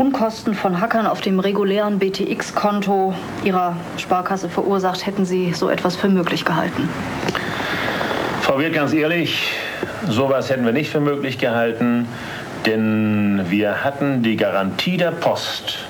[0.00, 3.12] Unkosten von Hackern auf dem regulären BTX-Konto
[3.44, 6.88] Ihrer Sparkasse verursacht, hätten Sie so etwas für möglich gehalten?
[8.40, 9.52] Frau Wirth, ganz ehrlich,
[10.08, 12.08] sowas hätten wir nicht für möglich gehalten,
[12.64, 15.80] denn wir hatten die Garantie der Post,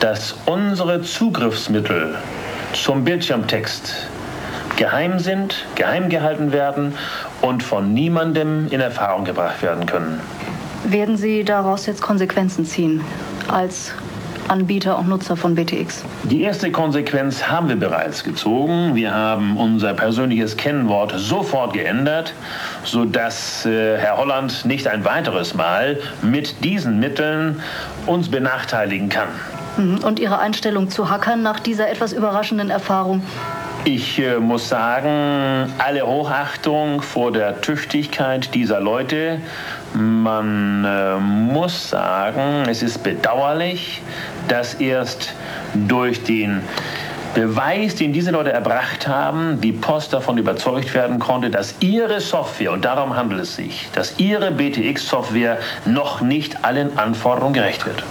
[0.00, 2.16] dass unsere Zugriffsmittel
[2.72, 4.08] zum Bildschirmtext
[4.74, 6.94] geheim sind, geheim gehalten werden
[7.40, 10.18] und von niemandem in Erfahrung gebracht werden können.
[10.92, 13.00] Werden Sie daraus jetzt Konsequenzen ziehen
[13.48, 13.92] als
[14.48, 16.04] Anbieter und Nutzer von BTX?
[16.24, 18.94] Die erste Konsequenz haben wir bereits gezogen.
[18.94, 22.34] Wir haben unser persönliches Kennwort sofort geändert,
[22.84, 27.62] sodass äh, Herr Holland nicht ein weiteres Mal mit diesen Mitteln
[28.04, 29.28] uns benachteiligen kann.
[29.78, 30.04] Mhm.
[30.04, 33.22] Und Ihre Einstellung zu Hackern nach dieser etwas überraschenden Erfahrung?
[33.84, 39.40] Ich äh, muss sagen, alle Hochachtung vor der Tüchtigkeit dieser Leute.
[39.94, 44.00] Man äh, muss sagen, es ist bedauerlich,
[44.48, 45.34] dass erst
[45.74, 46.62] durch den
[47.34, 52.72] Beweis, den diese Leute erbracht haben, die Post davon überzeugt werden konnte, dass ihre Software,
[52.72, 58.02] und darum handelt es sich, dass ihre BTX-Software noch nicht allen Anforderungen gerecht wird.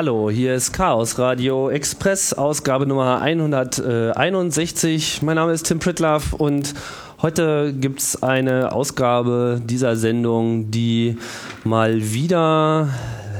[0.00, 5.20] Hallo, hier ist Chaos Radio Express, Ausgabe Nummer 161.
[5.20, 6.72] Mein Name ist Tim Pritlaff und
[7.20, 11.18] heute gibt es eine Ausgabe dieser Sendung, die
[11.64, 12.88] mal wieder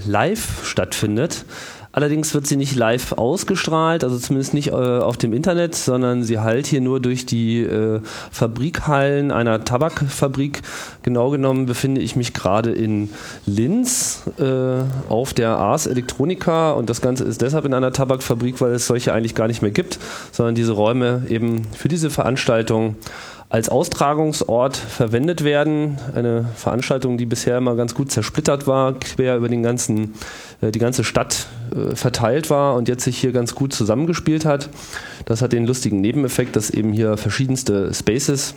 [0.05, 1.47] live stattfindet.
[1.93, 6.39] Allerdings wird sie nicht live ausgestrahlt, also zumindest nicht äh, auf dem Internet, sondern sie
[6.39, 10.63] halt hier nur durch die äh, Fabrikhallen einer Tabakfabrik.
[11.03, 13.11] Genau genommen befinde ich mich gerade in
[13.45, 18.73] Linz äh, auf der Ars Electronica und das Ganze ist deshalb in einer Tabakfabrik, weil
[18.73, 19.99] es solche eigentlich gar nicht mehr gibt,
[20.31, 22.95] sondern diese Räume eben für diese Veranstaltung
[23.51, 25.99] als Austragungsort verwendet werden.
[26.15, 30.15] Eine Veranstaltung, die bisher immer ganz gut zersplittert war, quer über den ganzen,
[30.61, 34.71] äh, die ganze Stadt äh, verteilt war und jetzt sich hier ganz gut zusammengespielt hat.
[35.25, 38.55] Das hat den lustigen Nebeneffekt, dass eben hier verschiedenste Spaces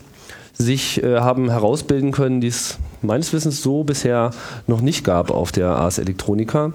[0.53, 4.29] sich äh, haben herausbilden können, die es meines Wissens so bisher
[4.67, 6.71] noch nicht gab auf der Ars Electronica.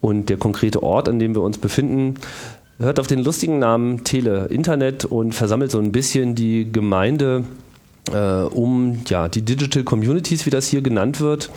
[0.00, 2.14] Und der konkrete Ort, an dem wir uns befinden,
[2.80, 7.44] hört auf den lustigen Namen Tele Internet und versammelt so ein bisschen die Gemeinde
[8.12, 11.50] äh, um ja, die Digital Communities, wie das hier genannt wird.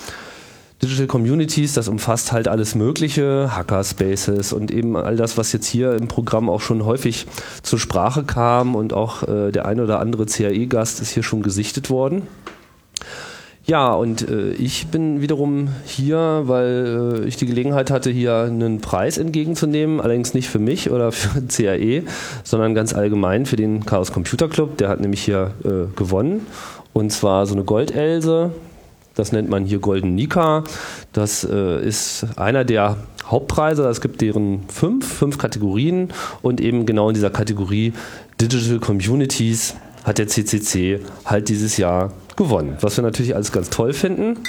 [0.82, 5.94] Digital Communities, das umfasst halt alles Mögliche, Hackerspaces und eben all das, was jetzt hier
[5.94, 7.26] im Programm auch schon häufig
[7.62, 11.90] zur Sprache kam und auch äh, der ein oder andere CAE-Gast ist hier schon gesichtet
[11.90, 12.24] worden.
[13.66, 18.82] Ja, und äh, ich bin wiederum hier, weil äh, ich die Gelegenheit hatte, hier einen
[18.82, 22.04] Preis entgegenzunehmen, allerdings nicht für mich oder für CAE,
[22.44, 24.78] sondern ganz allgemein für den Chaos Computer Club.
[24.78, 26.46] Der hat nämlich hier äh, gewonnen.
[26.92, 28.52] Und zwar so eine Goldelse,
[29.16, 30.66] das nennt man hier Golden Nika.
[31.14, 33.88] Das äh, ist einer der Hauptpreise.
[33.88, 36.10] Es gibt deren fünf, fünf Kategorien
[36.42, 37.94] und eben genau in dieser Kategorie
[38.42, 43.94] Digital Communities hat der CCC halt dieses Jahr gewonnen, was wir natürlich alles ganz toll
[43.94, 44.40] finden.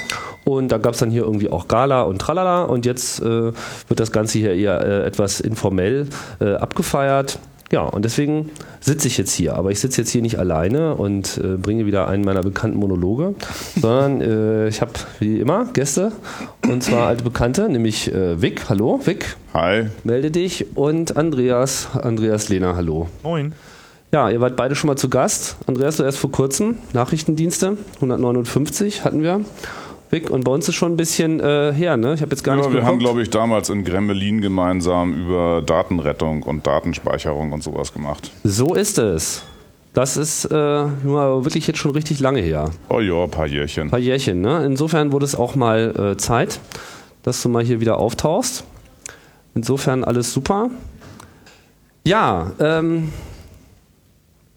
[0.45, 4.01] Und da gab es dann hier irgendwie auch Gala und Tralala und jetzt äh, wird
[4.01, 6.09] das Ganze hier eher äh, etwas informell
[6.41, 7.39] äh, abgefeiert.
[7.73, 8.51] Ja, und deswegen
[8.81, 9.57] sitze ich jetzt hier.
[9.57, 13.35] Aber ich sitze jetzt hier nicht alleine und äh, bringe wieder einen meiner bekannten Monologe,
[13.81, 16.13] sondern äh, ich habe wie immer Gäste
[16.69, 18.69] und zwar alte Bekannte, nämlich äh, Vic.
[18.69, 19.37] Hallo, Vic.
[19.55, 19.87] Hi.
[20.05, 22.77] Melde dich und Andreas, Andreas Lehner.
[22.77, 23.09] Hallo.
[23.23, 23.55] Moin.
[24.15, 25.57] Ja, ihr wart beide schon mal zu Gast.
[25.67, 26.79] Andreas, du erst vor kurzem.
[26.93, 29.41] Nachrichtendienste, 159 hatten wir.
[30.09, 32.15] Vic, und bei uns ist schon ein bisschen äh, her, ne?
[32.15, 32.87] Ich habe jetzt gar ja, nicht wir geguckt.
[32.87, 38.31] haben, glaube ich, damals in Gremmelin gemeinsam über Datenrettung und Datenspeicherung und sowas gemacht.
[38.45, 39.43] So ist es.
[39.95, 42.71] Das ist äh, wirklich jetzt schon richtig lange her.
[42.91, 43.89] Oh ja, ein paar Jährchen.
[43.89, 44.65] Ein paar Jährchen, ne?
[44.65, 46.61] Insofern wurde es auch mal äh, Zeit,
[47.25, 48.63] dass du mal hier wieder auftauchst.
[49.57, 50.71] Insofern alles super.
[52.05, 53.09] Ja, ähm,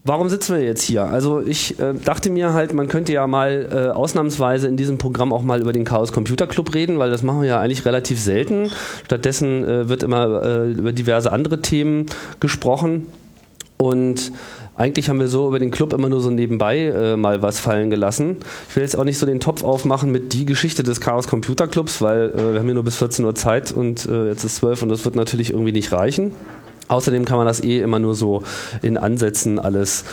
[0.08, 1.04] Warum sitzen wir jetzt hier?
[1.04, 5.34] Also ich äh, dachte mir halt, man könnte ja mal äh, ausnahmsweise in diesem Programm
[5.34, 8.18] auch mal über den Chaos Computer Club reden, weil das machen wir ja eigentlich relativ
[8.18, 8.72] selten.
[9.04, 12.06] Stattdessen äh, wird immer äh, über diverse andere Themen
[12.40, 13.08] gesprochen
[13.76, 14.32] und
[14.78, 17.90] eigentlich haben wir so über den Club immer nur so nebenbei äh, mal was fallen
[17.90, 18.38] gelassen.
[18.70, 21.68] Ich will jetzt auch nicht so den Topf aufmachen mit die Geschichte des Chaos Computer
[21.68, 24.84] Clubs, weil äh, wir haben hier nur bis 14 Uhr Zeit und jetzt ist 12
[24.84, 26.32] und das wird natürlich irgendwie nicht reichen.
[26.88, 28.44] Außerdem kann man das eh immer nur so
[28.82, 30.04] in Ansätzen alles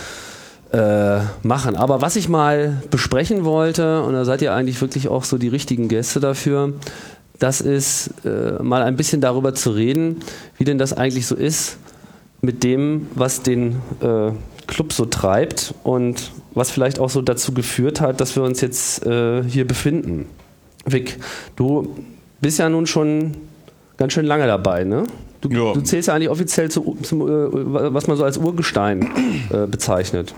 [0.73, 1.77] äh, machen.
[1.77, 5.49] Aber was ich mal besprechen wollte, und da seid ihr eigentlich wirklich auch so die
[5.49, 6.73] richtigen Gäste dafür,
[7.39, 10.21] das ist äh, mal ein bisschen darüber zu reden,
[10.59, 11.79] wie denn das eigentlich so ist
[12.41, 14.33] mit dem, was den äh,
[14.67, 19.05] Club so treibt und was vielleicht auch so dazu geführt hat, dass wir uns jetzt
[19.07, 20.27] äh, hier befinden.
[20.87, 21.19] Vic,
[21.57, 21.97] du
[22.41, 23.37] bist ja nun schon
[23.97, 25.05] ganz schön lange dabei, ne?
[25.45, 25.75] Du, Ja.
[25.75, 29.11] du zählst ja eigentlich offiziell zu, zum, äh, was man so als Urgestein
[29.51, 30.35] äh, bezeichnet.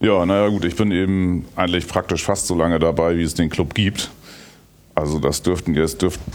[0.00, 3.48] Ja, naja gut, ich bin eben eigentlich praktisch fast so lange dabei, wie es den
[3.48, 4.10] Club gibt.
[4.96, 6.32] Also das dürften jetzt dürften,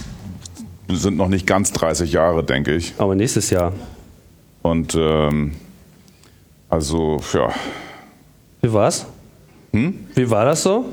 [0.89, 2.93] sind noch nicht ganz 30 Jahre, denke ich.
[2.97, 3.73] Aber nächstes Jahr.
[4.61, 5.55] Und ähm,
[6.69, 7.49] also ja,
[8.61, 9.05] Wie war's?
[9.73, 10.85] Wie war das so?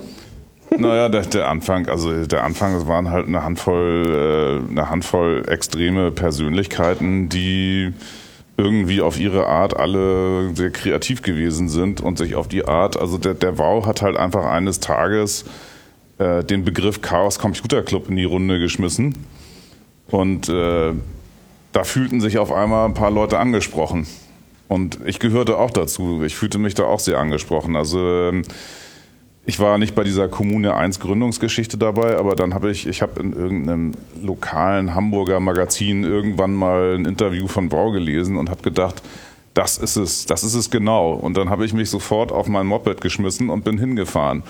[0.79, 5.44] Naja, der, der Anfang, also der Anfang, es waren halt eine Handvoll, äh, eine Handvoll
[5.49, 7.93] extreme Persönlichkeiten, die
[8.56, 13.19] irgendwie auf ihre Art alle sehr kreativ gewesen sind und sich auf die Art, also
[13.19, 15.44] der, der Wow hat halt einfach eines Tages
[16.19, 19.15] äh, den Begriff Chaos Computer Club in die Runde geschmissen
[20.09, 20.93] und äh,
[21.73, 24.06] da fühlten sich auf einmal ein paar Leute angesprochen.
[24.69, 26.23] Und ich gehörte auch dazu.
[26.25, 27.77] Ich fühlte mich da auch sehr angesprochen.
[27.77, 28.43] Also ähm,
[29.46, 33.20] ich war nicht bei dieser Kommune 1 Gründungsgeschichte dabei, aber dann habe ich, ich habe
[33.20, 33.93] in irgendeinem
[34.23, 39.02] lokalen Hamburger Magazin irgendwann mal ein Interview von Bau gelesen und habe gedacht,
[39.52, 41.12] das ist es, das ist es genau.
[41.12, 44.43] Und dann habe ich mich sofort auf mein Moped geschmissen und bin hingefahren.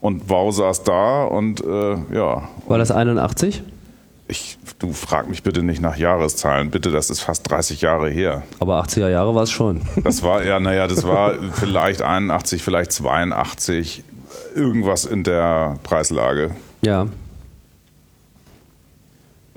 [0.00, 3.62] Und Wow saß da und äh, ja, War das 81?
[4.28, 8.42] ich, du frag mich bitte nicht nach Jahreszahlen, bitte, das ist fast 30 Jahre her.
[8.60, 9.80] Aber 80er Jahre war es schon.
[10.04, 14.04] Das war ja, naja, das war vielleicht 81, vielleicht 82,
[14.54, 16.50] irgendwas in der Preislage.
[16.82, 17.06] Ja.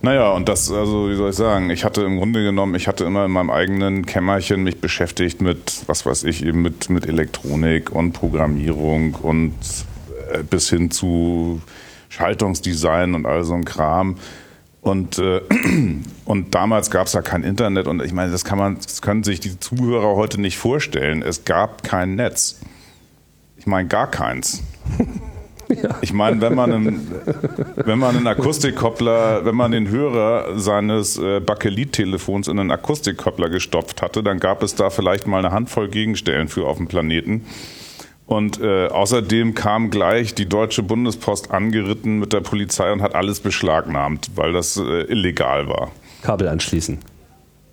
[0.04, 3.04] Naja, und das, also wie soll ich sagen, ich hatte im Grunde genommen, ich hatte
[3.04, 7.92] immer in meinem eigenen Kämmerchen mich beschäftigt mit, was weiß ich, eben mit, mit Elektronik
[7.92, 9.54] und Programmierung und
[10.34, 11.62] äh, bis hin zu
[12.10, 14.18] Schaltungsdesign und all so ein Kram.
[14.82, 15.42] Und, äh,
[16.26, 19.24] und damals gab es ja kein Internet und ich meine, das kann man, das können
[19.24, 21.22] sich die Zuhörer heute nicht vorstellen.
[21.22, 22.60] Es gab kein Netz.
[23.62, 24.64] Ich meine, gar keins.
[26.02, 27.12] Ich meine, wenn man einen,
[27.78, 34.02] wenn man einen Akustikkoppler, wenn man den Hörer seines äh, Bakelit-Telefons in einen Akustikkoppler gestopft
[34.02, 37.46] hatte, dann gab es da vielleicht mal eine Handvoll Gegenstellen für auf dem Planeten.
[38.26, 43.40] Und äh, außerdem kam gleich die deutsche Bundespost angeritten mit der Polizei und hat alles
[43.40, 45.92] beschlagnahmt, weil das äh, illegal war.
[46.22, 47.00] Kabel anschließen.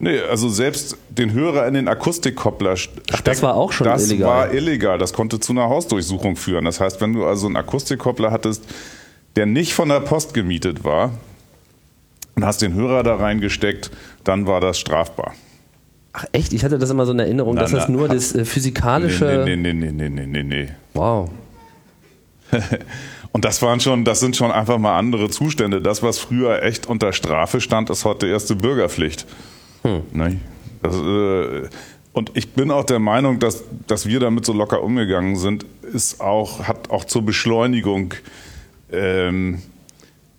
[0.00, 4.08] Nee, also selbst den Hörer in den Akustikkoppler st- Ach, das war auch schon das
[4.08, 4.28] illegal.
[4.28, 4.96] war illegal.
[4.98, 6.64] Das konnte zu einer Hausdurchsuchung führen.
[6.66, 8.62] Das heißt, wenn du also einen Akustikkoppler hattest,
[9.34, 11.10] der nicht von der Post gemietet war
[12.36, 13.90] und hast den Hörer da reingesteckt,
[14.22, 15.34] dann war das strafbar.
[16.12, 16.52] Ach echt?
[16.52, 18.44] Ich hatte das immer so in Erinnerung, Na, dass das na, nur ha- das äh,
[18.44, 19.42] physikalische.
[19.44, 20.68] Nee, nee, nee, nee, nee, nee, nee, nee.
[20.94, 21.28] Wow.
[23.32, 25.82] Und das waren schon, das sind schon einfach mal andere Zustände.
[25.82, 29.26] Das, was früher echt unter Strafe stand, ist heute erste Bürgerpflicht.
[30.12, 30.40] Ne?
[30.82, 31.68] Das, äh,
[32.12, 36.20] und ich bin auch der Meinung, dass, dass wir damit so locker umgegangen sind, ist
[36.20, 38.14] auch, hat auch zur Beschleunigung
[38.90, 39.62] ähm,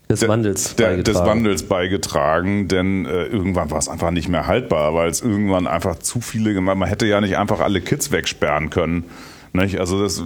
[0.10, 1.04] Des Wandels der, beigetragen.
[1.04, 5.68] des Wandels beigetragen, denn äh, irgendwann war es einfach nicht mehr haltbar, weil es irgendwann
[5.68, 6.78] einfach zu viele gemacht.
[6.78, 9.06] Man hätte ja nicht einfach alle Kids wegsperren können.
[9.54, 9.80] Nicht?
[9.80, 10.24] Also das,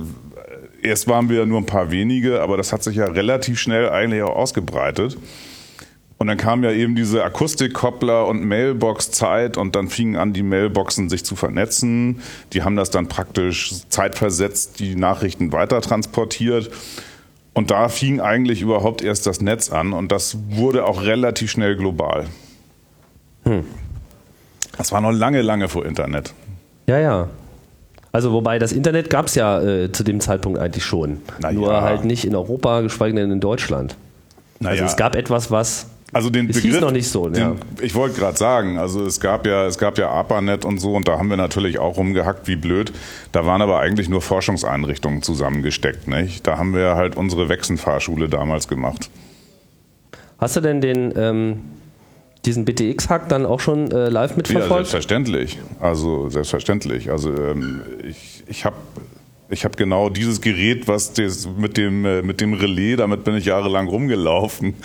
[0.82, 4.24] erst waren wir nur ein paar wenige, aber das hat sich ja relativ schnell eigentlich
[4.24, 5.18] auch ausgebreitet.
[6.18, 11.10] Und dann kam ja eben diese Akustikkoppler und Mailbox-Zeit und dann fingen an, die Mailboxen
[11.10, 12.22] sich zu vernetzen.
[12.54, 16.72] Die haben das dann praktisch zeitversetzt die Nachrichten weiter transportiert.
[17.54, 21.76] Und da fing eigentlich überhaupt erst das Netz an und das wurde auch relativ schnell
[21.76, 22.26] global.
[24.78, 26.34] Das war noch lange, lange vor Internet.
[26.88, 27.28] Ja, ja.
[28.12, 31.22] Also wobei das Internet gab es ja äh, zu dem Zeitpunkt eigentlich schon.
[31.40, 31.82] Na Nur ja.
[31.82, 33.96] halt nicht in Europa, geschweige denn in Deutschland.
[34.60, 34.86] Also Naja.
[34.86, 35.88] es gab etwas, was.
[36.14, 37.56] Also den Es hieß Begriff, noch nicht so, den, ja.
[37.82, 41.08] Ich wollte gerade sagen, also es gab ja, es gab ja ARPANET und so und
[41.08, 42.94] da haben wir natürlich auch rumgehackt wie blöd.
[43.32, 46.46] Da waren aber eigentlich nur Forschungseinrichtungen zusammengesteckt, nicht?
[46.46, 49.10] Da haben wir halt unsere Wechsenfahrschule damals gemacht.
[50.38, 51.60] Hast du denn den ähm,
[52.46, 54.70] diesen BTX-Hack dann auch schon äh, live Ja, mitverfolgt?
[54.88, 55.60] selbstverständlich.
[55.80, 57.10] Also selbstverständlich.
[57.10, 58.76] Also ähm, ich, ich habe
[59.54, 63.36] ich hab genau dieses Gerät, was das mit dem äh, mit dem Relais, damit bin
[63.36, 64.74] ich jahrelang rumgelaufen.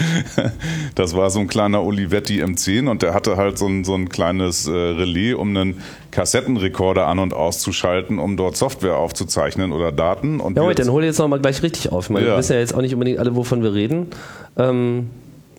[0.94, 4.08] Das war so ein kleiner Olivetti M10 und der hatte halt so ein, so ein
[4.08, 10.40] kleines äh, Relais, um einen Kassettenrekorder an und auszuschalten, um dort Software aufzuzeichnen oder Daten.
[10.40, 12.06] Und ja, Moment, dann hol jetzt noch mal gleich richtig auf.
[12.06, 12.32] Ich meine, Ja.
[12.32, 14.08] wir wissen ja jetzt auch nicht unbedingt alle, wovon wir reden.
[14.56, 15.10] Ähm,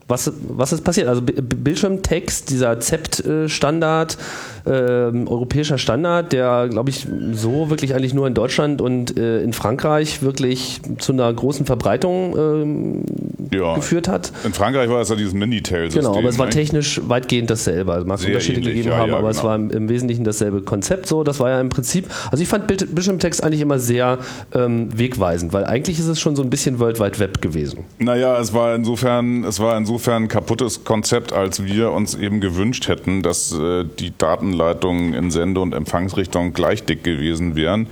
[0.09, 1.07] was, was ist passiert?
[1.07, 4.17] Also Bildschirmtext, dieser ZEPT-Standard,
[4.65, 9.53] äh, europäischer Standard, der, glaube ich, so wirklich eigentlich nur in Deutschland und äh, in
[9.53, 13.05] Frankreich wirklich zu einer großen Verbreitung ähm,
[13.51, 13.75] ja.
[13.75, 14.31] geführt hat.
[14.43, 16.03] In Frankreich war es ja dieses Minitel-System.
[16.03, 16.51] Genau, aber es war ne?
[16.51, 17.93] technisch weitgehend dasselbe.
[17.93, 18.75] Also mag es Unterschiede ähnlich.
[18.75, 19.39] gegeben ja, haben, ja, aber genau.
[19.39, 21.23] es war im, im, Wesentlichen dasselbe Konzept so.
[21.23, 24.17] Das war ja im Prinzip, also ich fand Bild Bildschirmtext eigentlich immer sehr
[24.53, 27.85] ähm, wegweisend, weil eigentlich ist es schon so ein bisschen World Wide Web gewesen.
[27.99, 32.39] Naja, es war insofern, es war insofern insofern ein kaputtes Konzept, als wir uns eben
[32.39, 37.87] gewünscht hätten, dass äh, die Datenleitungen in Sende- und Empfangsrichtung gleich dick gewesen wären.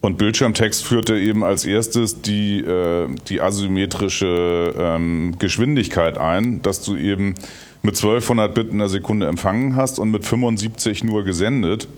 [0.00, 6.96] Und Bildschirmtext führte eben als erstes die, äh, die asymmetrische ähm, Geschwindigkeit ein, dass du
[6.96, 7.34] eben
[7.82, 11.88] mit 1200 Bit in der Sekunde empfangen hast und mit 75 nur gesendet.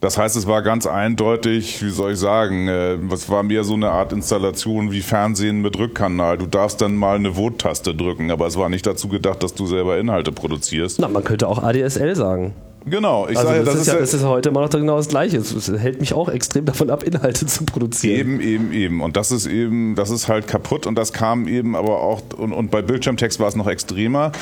[0.00, 3.74] Das heißt, es war ganz eindeutig, wie soll ich sagen, äh, es war mehr so
[3.74, 6.38] eine Art Installation wie Fernsehen mit Rückkanal.
[6.38, 9.66] Du darfst dann mal eine Vote-Taste drücken, aber es war nicht dazu gedacht, dass du
[9.66, 11.00] selber Inhalte produzierst.
[11.00, 12.54] Na, man könnte auch ADSL sagen.
[12.90, 15.08] Genau, ich also sage, das, das, ist ja, das ist heute immer noch genau das
[15.08, 15.38] Gleiche.
[15.38, 18.18] Es hält mich auch extrem davon ab, Inhalte zu produzieren.
[18.18, 19.00] Eben, eben, eben.
[19.00, 22.52] Und das ist eben, das ist halt kaputt und das kam eben aber auch, und,
[22.52, 24.32] und bei Bildschirmtext war es noch extremer.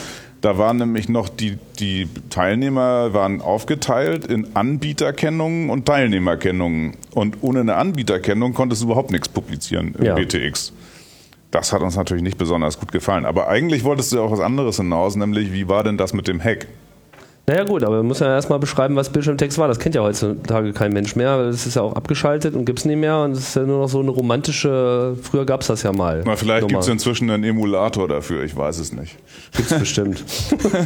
[0.43, 6.95] Da waren nämlich noch die, die Teilnehmer waren aufgeteilt in Anbieterkennungen und Teilnehmerkennungen.
[7.15, 10.15] Und ohne eine Anbieterkennung konntest du überhaupt nichts publizieren im ja.
[10.15, 10.73] BTX.
[11.51, 13.25] Das hat uns natürlich nicht besonders gut gefallen.
[13.25, 16.29] Aber eigentlich wolltest du ja auch was anderes hinaus, nämlich wie war denn das mit
[16.29, 16.67] dem Hack?
[17.49, 19.69] Naja gut, aber man muss ja erstmal beschreiben, was Bildschirmtext war.
[19.69, 21.45] Das kennt ja heutzutage kein Mensch mehr.
[21.45, 23.21] Das ist ja auch abgeschaltet und gibt es nicht mehr.
[23.21, 26.25] Und es ist ja nur noch so eine romantische, früher gab es das ja mal.
[26.27, 29.17] Na, vielleicht gibt es inzwischen einen Emulator dafür, ich weiß es nicht.
[29.57, 30.25] Gibt es bestimmt.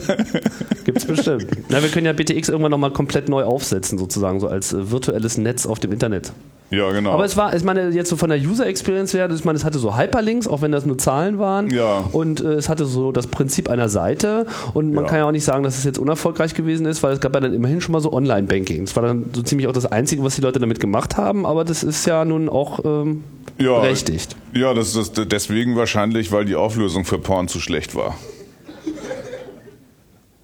[0.85, 1.47] gibt es bestimmt.
[1.71, 5.39] Na, wir können ja BTX irgendwann nochmal komplett neu aufsetzen, sozusagen, so als äh, virtuelles
[5.39, 6.33] Netz auf dem Internet.
[6.71, 7.11] Ja, genau.
[7.13, 9.65] Aber es war, ich meine, jetzt so von der User Experience her, ich meine, es
[9.65, 11.69] hatte so Hyperlinks, auch wenn das nur Zahlen waren.
[11.71, 12.05] Ja.
[12.13, 14.47] Und äh, es hatte so das Prinzip einer Seite.
[14.73, 15.11] Und man ja.
[15.11, 17.41] kann ja auch nicht sagen, dass es jetzt unerfolgreich gewesen ist, weil es gab ja
[17.41, 18.85] dann immerhin schon mal so Online-Banking.
[18.85, 21.65] Das war dann so ziemlich auch das Einzige, was die Leute damit gemacht haben, aber
[21.65, 23.25] das ist ja nun auch ähm,
[23.59, 24.37] ja, berechtigt.
[24.55, 28.17] Ja, das ist deswegen wahrscheinlich, weil die Auflösung für Porn zu schlecht war.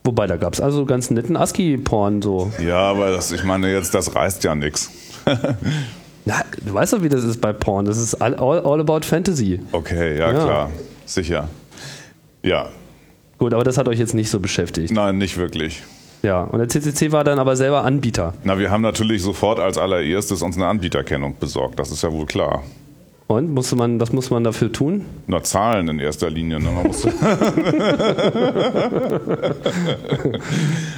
[0.04, 2.52] Wobei, da gab es also ganz netten ASCII-Porn so.
[2.64, 4.90] Ja, aber das, ich meine jetzt, das reißt ja nichts.
[6.24, 7.86] Na, du weißt doch, wie das ist bei Porn.
[7.86, 9.60] Das ist all, all, all about Fantasy.
[9.72, 10.70] Okay, ja, ja, klar.
[11.06, 11.48] Sicher.
[12.42, 12.68] Ja.
[13.38, 14.92] Gut, aber das hat euch jetzt nicht so beschäftigt.
[14.92, 15.82] Nein, nicht wirklich.
[16.22, 18.34] Ja, und der CCC war dann aber selber Anbieter.
[18.44, 21.78] Na, wir haben natürlich sofort als allererstes uns eine Anbieterkennung besorgt.
[21.78, 22.62] Das ist ja wohl klar.
[23.28, 25.04] Und musste man, was muss man dafür tun?
[25.26, 26.60] Na, zahlen in erster Linie.
[26.60, 26.70] Ne?
[26.70, 27.08] Man musste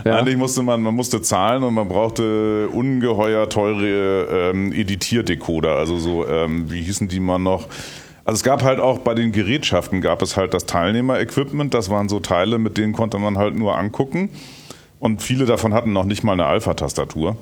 [0.05, 0.17] ja.
[0.17, 5.77] Eigentlich musste man, man musste zahlen und man brauchte ungeheuer teure ähm, Editierdecoder.
[5.77, 7.67] Also so, ähm, wie hießen die mal noch?
[8.27, 11.73] Also es gab halt auch bei den Gerätschaften gab es halt das Teilnehmer-Equipment.
[11.73, 14.29] Das waren so Teile, mit denen konnte man halt nur angucken.
[15.01, 17.37] Und viele davon hatten noch nicht mal eine Alpha-Tastatur.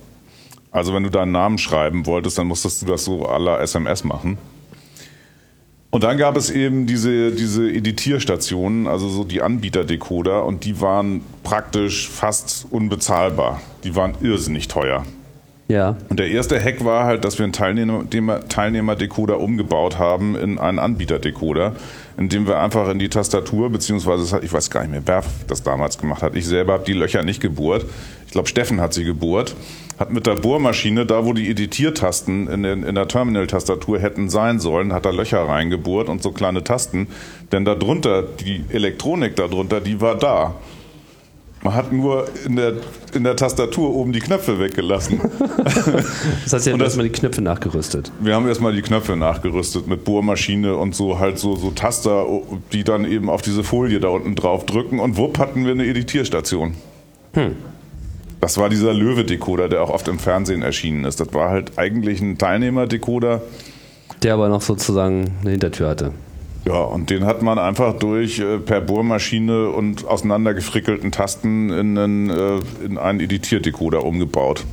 [0.71, 4.37] Also wenn du deinen Namen schreiben wolltest, dann musstest du das so aller SMS machen.
[5.91, 11.23] Und dann gab es eben diese, diese Editierstationen, also so die Anbieterdecoder, und die waren
[11.43, 13.63] praktisch fast unbezahlbar.
[13.85, 15.05] Die waren irrsinnig teuer.
[15.69, 15.97] Ja.
[16.09, 20.79] Und der erste Hack war halt, dass wir einen Teilnehmer, Teilnehmerdecoder umgebaut haben in einen
[20.79, 21.75] Anbieterdecoder,
[22.17, 25.99] indem wir einfach in die Tastatur, beziehungsweise ich weiß gar nicht mehr, wer das damals
[25.99, 26.35] gemacht hat.
[26.37, 27.85] Ich selber habe die Löcher nicht gebohrt.
[28.27, 29.55] Ich glaube, Steffen hat sie gebohrt
[29.99, 34.61] hat mit der Bohrmaschine, da wo die Editiertasten in, in, in der Terminal-Tastatur hätten sein
[34.61, 37.09] sollen, hat er Löcher reingebohrt und so kleine Tasten.
[37.53, 40.55] Denn darunter, die Elektronik darunter, die war da.
[41.67, 42.75] Man hat nur in der,
[43.13, 45.21] in der Tastatur oben die Knöpfe weggelassen.
[46.45, 48.13] das heißt, ihr habt erstmal die Knöpfe nachgerüstet.
[48.21, 52.25] Wir haben erstmal die Knöpfe nachgerüstet mit Bohrmaschine und so halt so, so Taster,
[52.73, 55.87] die dann eben auf diese Folie da unten drauf drücken und wupp hatten wir eine
[55.87, 56.77] Editierstation.
[57.33, 57.57] Hm.
[58.41, 61.19] Das war dieser Löwe-Decoder, der auch oft im Fernsehen erschienen ist.
[61.19, 63.43] Das war halt eigentlich ein Teilnehmer-Decoder.
[64.23, 66.13] Der aber noch sozusagen eine Hintertür hatte.
[66.67, 72.31] Ja, und den hat man einfach durch äh, per Bohrmaschine und auseinandergefrickelten Tasten in einen,
[72.31, 74.65] äh, in einen Editierdecoder umgebaut.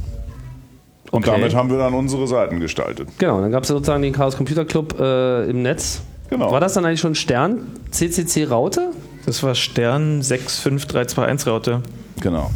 [1.12, 1.38] Und okay.
[1.40, 3.10] damit haben wir dann unsere Seiten gestaltet.
[3.20, 6.02] Genau, dann gab es sozusagen den Chaos Computer Club äh, im Netz.
[6.32, 6.52] Genau.
[6.52, 8.90] War das dann eigentlich schon Stern CCC Raute?
[9.28, 11.84] Das war Stern 65321 Raute.
[12.20, 12.50] Genau.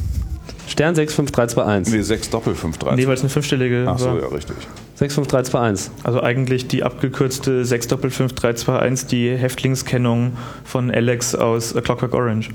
[0.68, 1.94] Stern 65321.
[1.94, 2.96] Nee, 6 Doppel-531.
[2.96, 4.20] Nee, weil es eine fünfstellige Ach so, war.
[4.20, 4.56] ja, richtig.
[4.98, 5.92] 65321.
[6.04, 12.50] Also eigentlich die abgekürzte 6 Doppel-5321, die Häftlingskennung von Alex aus A Clockwork Orange.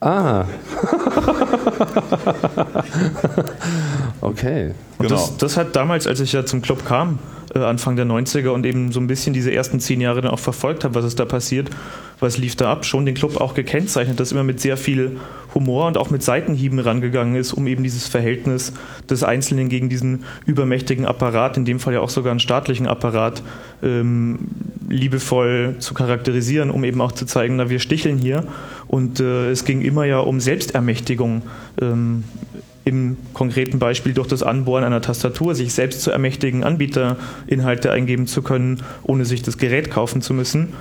[0.00, 0.44] Ah.
[4.20, 4.74] okay.
[4.98, 5.20] Und genau.
[5.20, 7.18] das, das, hat damals, als ich ja zum Club kam,
[7.54, 10.38] äh, Anfang der 90er und eben so ein bisschen diese ersten zehn Jahre dann auch
[10.38, 11.70] verfolgt habe, was ist da passiert,
[12.24, 15.18] was lief da ab, schon den Club auch gekennzeichnet, dass immer mit sehr viel
[15.54, 18.72] Humor und auch mit Seitenhieben rangegangen ist, um eben dieses Verhältnis
[19.08, 23.42] des Einzelnen gegen diesen übermächtigen Apparat, in dem Fall ja auch sogar einen staatlichen Apparat,
[23.82, 24.38] ähm,
[24.88, 28.44] liebevoll zu charakterisieren, um eben auch zu zeigen, na wir sticheln hier.
[28.88, 31.42] Und äh, es ging immer ja um Selbstermächtigung.
[31.80, 32.24] Ähm,
[32.86, 38.42] im konkreten Beispiel durch das Anbohren einer Tastatur sich selbst zu ermächtigen, Anbieterinhalte eingeben zu
[38.42, 40.74] können, ohne sich das Gerät kaufen zu müssen.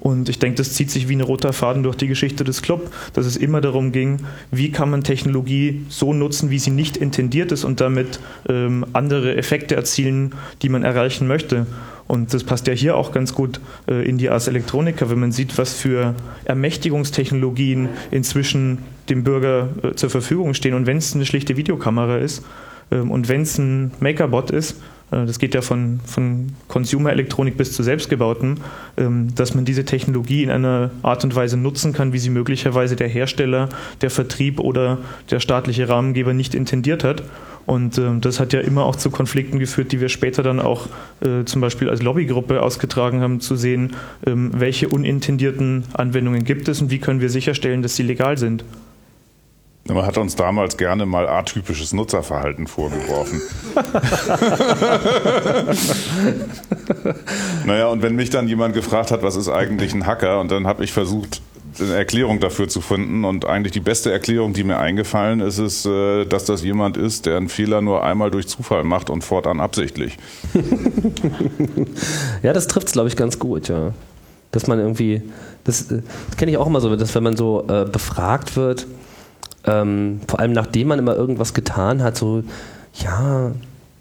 [0.00, 2.92] Und ich denke, das zieht sich wie ein roter Faden durch die Geschichte des Club,
[3.12, 4.18] dass es immer darum ging,
[4.50, 9.36] wie kann man Technologie so nutzen, wie sie nicht intendiert ist und damit ähm, andere
[9.36, 11.66] Effekte erzielen, die man erreichen möchte.
[12.10, 15.30] Und das passt ja hier auch ganz gut äh, in die Ars Electronica, wenn man
[15.32, 16.14] sieht, was für
[16.44, 18.78] Ermächtigungstechnologien inzwischen
[19.08, 20.74] dem Bürger äh, zur Verfügung stehen.
[20.74, 22.42] Und wenn es eine schlichte Videokamera ist
[22.90, 27.82] ähm, und wenn es ein Makerbot ist, das geht ja von, von Consumer-Elektronik bis zu
[27.82, 28.60] selbstgebauten,
[28.96, 32.96] ähm, dass man diese Technologie in einer Art und Weise nutzen kann, wie sie möglicherweise
[32.96, 33.68] der Hersteller,
[34.00, 34.98] der Vertrieb oder
[35.30, 37.24] der staatliche Rahmengeber nicht intendiert hat.
[37.66, 40.86] Und äh, das hat ja immer auch zu Konflikten geführt, die wir später dann auch
[41.20, 46.80] äh, zum Beispiel als Lobbygruppe ausgetragen haben, zu sehen, ähm, welche unintendierten Anwendungen gibt es
[46.80, 48.64] und wie können wir sicherstellen, dass sie legal sind.
[49.88, 53.40] Man hat uns damals gerne mal atypisches Nutzerverhalten vorgeworfen.
[57.64, 60.66] naja, und wenn mich dann jemand gefragt hat, was ist eigentlich ein Hacker, und dann
[60.66, 61.40] habe ich versucht,
[61.78, 63.24] eine Erklärung dafür zu finden.
[63.24, 67.26] Und eigentlich die beste Erklärung, die mir eingefallen ist, ist, äh, dass das jemand ist,
[67.26, 70.18] der einen Fehler nur einmal durch Zufall macht und fortan absichtlich.
[72.42, 73.92] ja, das trifft es, glaube ich, ganz gut, ja.
[74.52, 75.22] Dass man irgendwie,
[75.64, 78.86] das, äh, das kenne ich auch immer so, dass wenn man so äh, befragt wird,
[79.70, 82.42] ähm, vor allem nachdem man immer irgendwas getan hat, so,
[82.94, 83.52] ja,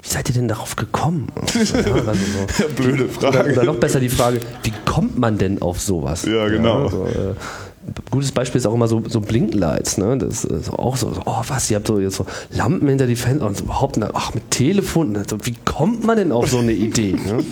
[0.01, 1.27] wie seid ihr denn darauf gekommen?
[1.55, 2.69] Ja, also so.
[2.75, 3.39] Blöde Frage.
[3.39, 6.25] Oder, oder, noch besser die Frage, wie kommt man denn auf sowas?
[6.25, 6.85] Ja, genau.
[6.85, 7.35] Ja, so, äh,
[8.09, 10.17] gutes Beispiel ist auch immer so, so Blinklights, ne?
[10.17, 13.15] Das ist auch so, so, oh was, ihr habt so jetzt so Lampen hinter die
[13.15, 16.59] Fenster und so überhaupt, ne, ach, mit Telefon, also, wie kommt man denn auf so
[16.59, 17.13] eine Idee?
[17.13, 17.33] Ne?
[17.33, 17.45] Und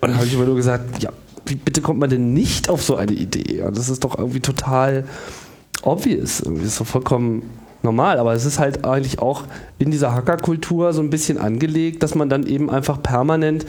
[0.00, 1.10] dann habe ich immer nur gesagt, ja,
[1.46, 3.58] wie bitte kommt man denn nicht auf so eine Idee?
[3.58, 5.04] Ja, das ist doch irgendwie total
[5.82, 7.42] obvious, ist so vollkommen
[7.82, 9.44] normal, aber es ist halt eigentlich auch
[9.78, 13.64] in dieser Hackerkultur so ein bisschen angelegt, dass man dann eben einfach permanent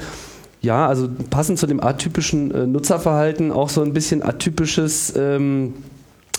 [0.61, 5.73] ja, also passend zu dem atypischen äh, Nutzerverhalten auch so ein bisschen atypisches ähm,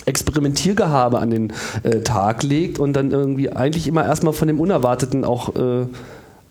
[0.05, 1.53] Experimentiergehabe an den
[1.83, 5.87] äh, Tag legt und dann irgendwie eigentlich immer erstmal von dem Unerwarteten auch äh,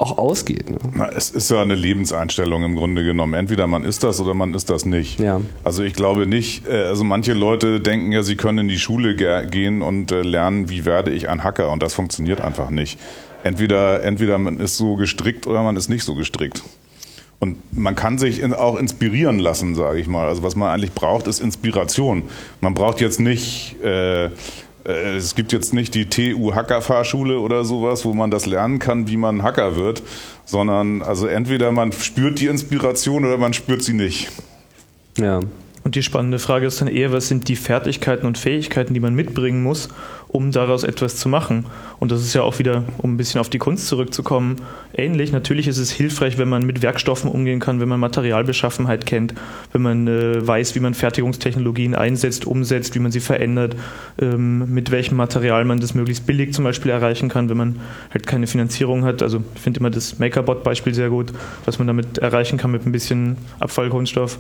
[0.00, 0.70] auch ausgeht.
[0.70, 0.78] Ne?
[0.94, 3.34] Na, es ist ja eine Lebenseinstellung im Grunde genommen.
[3.34, 5.20] Entweder man ist das oder man ist das nicht.
[5.20, 5.40] Ja.
[5.62, 9.14] Also ich glaube nicht, äh, also manche Leute denken ja, sie können in die Schule
[9.46, 12.98] gehen und äh, lernen, wie werde ich ein Hacker und das funktioniert einfach nicht.
[13.42, 16.62] Entweder, entweder man ist so gestrickt oder man ist nicht so gestrickt.
[17.38, 20.28] Und man kann sich auch inspirieren lassen, sage ich mal.
[20.28, 22.24] Also was man eigentlich braucht, ist Inspiration.
[22.60, 24.28] Man braucht jetzt nicht äh,
[24.84, 29.16] es gibt jetzt nicht die TU Hacker-Fahrschule oder sowas, wo man das lernen kann, wie
[29.16, 30.02] man Hacker wird,
[30.44, 34.28] sondern also entweder man spürt die Inspiration oder man spürt sie nicht.
[35.18, 35.40] Ja.
[35.82, 39.14] Und die spannende Frage ist dann eher, was sind die Fertigkeiten und Fähigkeiten, die man
[39.14, 39.88] mitbringen muss,
[40.28, 41.66] um daraus etwas zu machen.
[41.98, 44.56] Und das ist ja auch wieder, um ein bisschen auf die Kunst zurückzukommen,
[44.94, 45.32] ähnlich.
[45.32, 49.34] Natürlich ist es hilfreich, wenn man mit Werkstoffen umgehen kann, wenn man Materialbeschaffenheit kennt,
[49.72, 53.74] wenn man äh, weiß, wie man Fertigungstechnologien einsetzt, umsetzt, wie man sie verändert,
[54.20, 57.80] ähm, mit welchem Material man das möglichst billig zum Beispiel erreichen kann, wenn man
[58.12, 59.22] halt keine Finanzierung hat.
[59.22, 61.32] Also ich finde immer das Makerbot-Beispiel sehr gut,
[61.64, 64.38] was man damit erreichen kann mit ein bisschen Abfallkunststoff.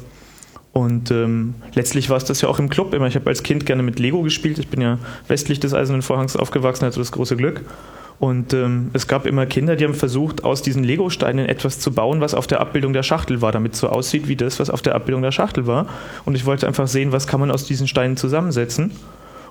[0.72, 3.06] Und ähm, letztlich war es das ja auch im Club immer.
[3.06, 4.58] Ich habe als Kind gerne mit Lego gespielt.
[4.58, 7.62] Ich bin ja westlich des Eisernen Vorhangs aufgewachsen, hatte das große Glück.
[8.20, 12.20] Und ähm, es gab immer Kinder, die haben versucht, aus diesen Lego-Steinen etwas zu bauen,
[12.20, 14.82] was auf der Abbildung der Schachtel war, damit es so aussieht wie das, was auf
[14.82, 15.86] der Abbildung der Schachtel war.
[16.26, 18.92] Und ich wollte einfach sehen, was kann man aus diesen Steinen zusammensetzen.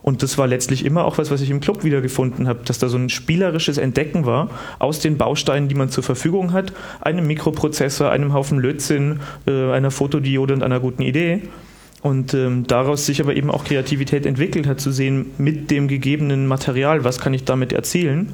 [0.02, 2.88] Und das war letztlich immer auch was, was ich im Club wiedergefunden habe, dass da
[2.88, 8.10] so ein spielerisches Entdecken war aus den Bausteinen, die man zur Verfügung hat, einem Mikroprozessor,
[8.10, 11.44] einem Haufen Lötzinn, äh, einer Fotodiode und einer guten Idee.
[12.02, 16.48] Und ähm, daraus sich aber eben auch Kreativität entwickelt hat, zu sehen, mit dem gegebenen
[16.48, 18.34] Material, was kann ich damit erzielen.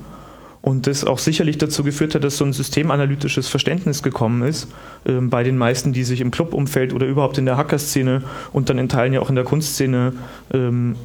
[0.62, 4.68] Und das auch sicherlich dazu geführt hat, dass so ein systemanalytisches Verständnis gekommen ist
[5.06, 8.80] äh, bei den meisten, die sich im Clubumfeld oder überhaupt in der Hackerszene und dann
[8.80, 10.14] in Teilen ja auch in der Kunstszene
[10.54, 10.96] ähm,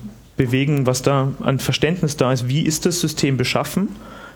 [0.40, 2.48] bewegen, was da an Verständnis da ist.
[2.48, 3.90] Wie ist das System beschaffen?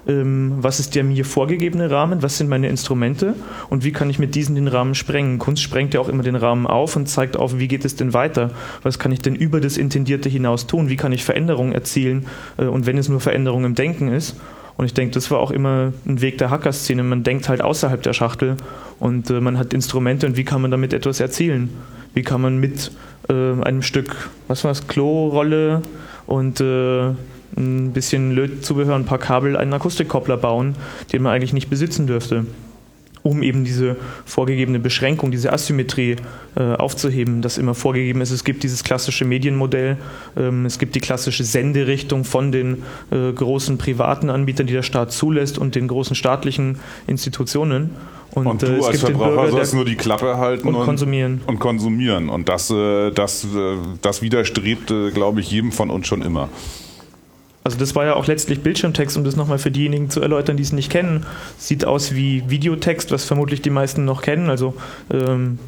[0.06, 2.22] Ähm, was ist der mir vorgegebene Rahmen?
[2.22, 3.34] Was sind meine Instrumente?
[3.70, 5.38] Und wie kann ich mit diesen den Rahmen sprengen?
[5.38, 8.12] Kunst sprengt ja auch immer den Rahmen auf und zeigt auf, wie geht es denn
[8.12, 8.50] weiter?
[8.82, 10.90] Was kann ich denn über das Intendierte hinaus tun?
[10.90, 12.26] Wie kann ich Veränderungen erzielen?
[12.58, 14.36] Äh, und wenn es nur Veränderung im Denken ist,
[14.76, 17.02] und ich denke, das war auch immer ein Weg der Hackerszene.
[17.04, 18.56] Man denkt halt außerhalb der Schachtel
[18.98, 21.70] und äh, man hat Instrumente und wie kann man damit etwas erzielen?
[22.14, 22.90] Wie kann man mit
[23.28, 25.82] äh, einem Stück, was war es, Klorolle
[26.26, 27.10] und äh,
[27.56, 30.74] ein bisschen Lötzubehör, ein paar Kabel, einen Akustikkoppler bauen,
[31.12, 32.46] den man eigentlich nicht besitzen dürfte
[33.24, 33.96] um eben diese
[34.26, 36.16] vorgegebene Beschränkung, diese Asymmetrie
[36.56, 38.30] äh, aufzuheben, das immer vorgegeben ist.
[38.30, 39.96] Es gibt dieses klassische Medienmodell,
[40.36, 45.10] ähm, es gibt die klassische Senderichtung von den äh, großen privaten Anbietern, die der Staat
[45.10, 47.90] zulässt, und den großen staatlichen Institutionen.
[48.34, 51.40] Und, und du äh, als Verbraucher Bürger, sollst nur die Klappe halten und, und, konsumieren.
[51.46, 52.28] Und konsumieren.
[52.28, 56.48] Und das, äh, das, äh, das widerstrebt, glaube ich, jedem von uns schon immer.
[57.64, 60.62] Also das war ja auch letztlich Bildschirmtext, um das nochmal für diejenigen zu erläutern, die
[60.62, 61.24] es nicht kennen.
[61.56, 64.50] Sieht aus wie Videotext, was vermutlich die meisten noch kennen.
[64.50, 64.74] Also
[65.10, 65.58] ähm,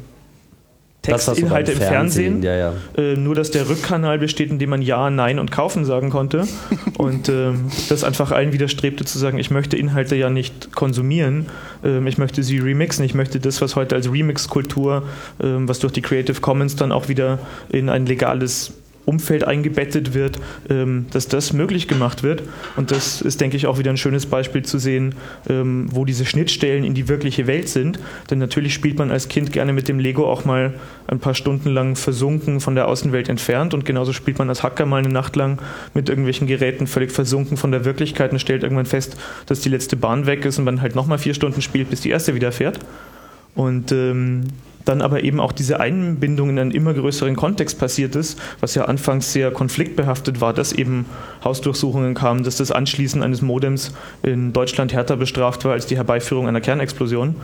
[1.13, 2.41] Textinhalte im Fernsehen.
[2.41, 2.43] Fernsehen.
[2.43, 2.73] Ja, ja.
[2.97, 6.47] Äh, nur, dass der Rückkanal besteht, in dem man Ja, Nein und Kaufen sagen konnte.
[6.97, 11.47] und ähm, das einfach allen widerstrebte zu sagen, ich möchte Inhalte ja nicht konsumieren,
[11.83, 15.03] ähm, ich möchte sie remixen, ich möchte das, was heute als Remix-Kultur,
[15.41, 17.39] ähm, was durch die Creative Commons dann auch wieder
[17.69, 18.73] in ein legales
[19.07, 20.37] Umfeld eingebettet wird,
[20.69, 22.43] ähm, dass das möglich gemacht wird.
[22.75, 25.15] Und das ist, denke ich, auch wieder ein schönes Beispiel zu sehen,
[25.49, 27.99] ähm, wo diese Schnittstellen in die wirkliche Welt sind.
[28.29, 30.73] Denn natürlich spielt man als Kind gerne mit dem Lego auch mal
[31.07, 33.73] ein paar Stunden lang versunken von der Außenwelt entfernt.
[33.73, 35.61] Und genauso spielt man als Hacker mal eine Nacht lang
[35.93, 39.15] mit irgendwelchen Geräten völlig versunken von der Wirklichkeit und stellt irgendwann fest,
[39.45, 42.09] dass die letzte Bahn weg ist und man halt nochmal vier Stunden spielt, bis die
[42.09, 42.79] erste wieder fährt.
[43.55, 44.43] Und ähm,
[44.87, 48.85] dann aber eben auch diese Einbindung in einen immer größeren Kontext passiert ist, was ja
[48.85, 51.05] anfangs sehr konfliktbehaftet war, dass eben
[51.43, 56.47] Hausdurchsuchungen kamen, dass das Anschließen eines Modems in Deutschland härter bestraft war als die Herbeiführung
[56.47, 57.35] einer Kernexplosion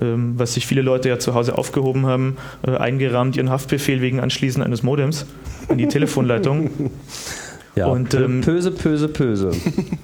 [0.00, 4.20] ähm, was sich viele Leute ja zu Hause aufgehoben haben, äh, eingerahmt ihren Haftbefehl wegen
[4.20, 5.26] Anschließen eines Modems
[5.68, 6.70] an die Telefonleitung.
[7.76, 9.50] Ja, und ähm, Pöse, Pöse, Pöse.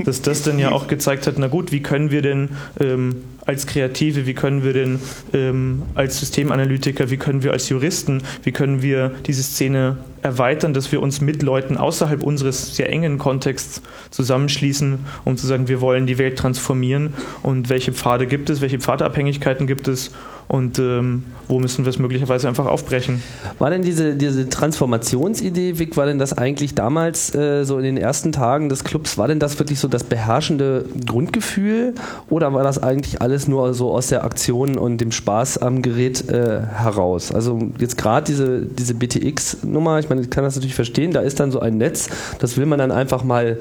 [0.05, 3.67] Dass das dann ja auch gezeigt hat, na gut, wie können wir denn ähm, als
[3.67, 5.01] Kreative, wie können wir denn
[5.33, 10.93] ähm, als Systemanalytiker, wie können wir als Juristen, wie können wir diese Szene erweitern, dass
[10.93, 16.07] wir uns mit Leuten außerhalb unseres sehr engen Kontexts zusammenschließen, um zu sagen, wir wollen
[16.07, 20.13] die Welt transformieren und welche Pfade gibt es, welche Pfadabhängigkeiten gibt es
[20.53, 23.23] und ähm, wo müssen wir es möglicherweise einfach aufbrechen.
[23.59, 27.97] War denn diese, diese Transformationsidee, Vic, war denn das eigentlich damals äh, so in den
[27.97, 31.95] ersten Tagen des Clubs, war denn das wirklich so das beherrschende Grundgefühl
[32.29, 36.29] oder war das eigentlich alles nur so aus der Aktion und dem Spaß am Gerät
[36.29, 37.33] äh, heraus?
[37.33, 41.41] Also jetzt gerade diese, diese BTX-Nummer, ich meine, ich kann das natürlich verstehen, da ist
[41.41, 42.11] dann so ein Netz,
[42.41, 43.57] das will man dann einfach mal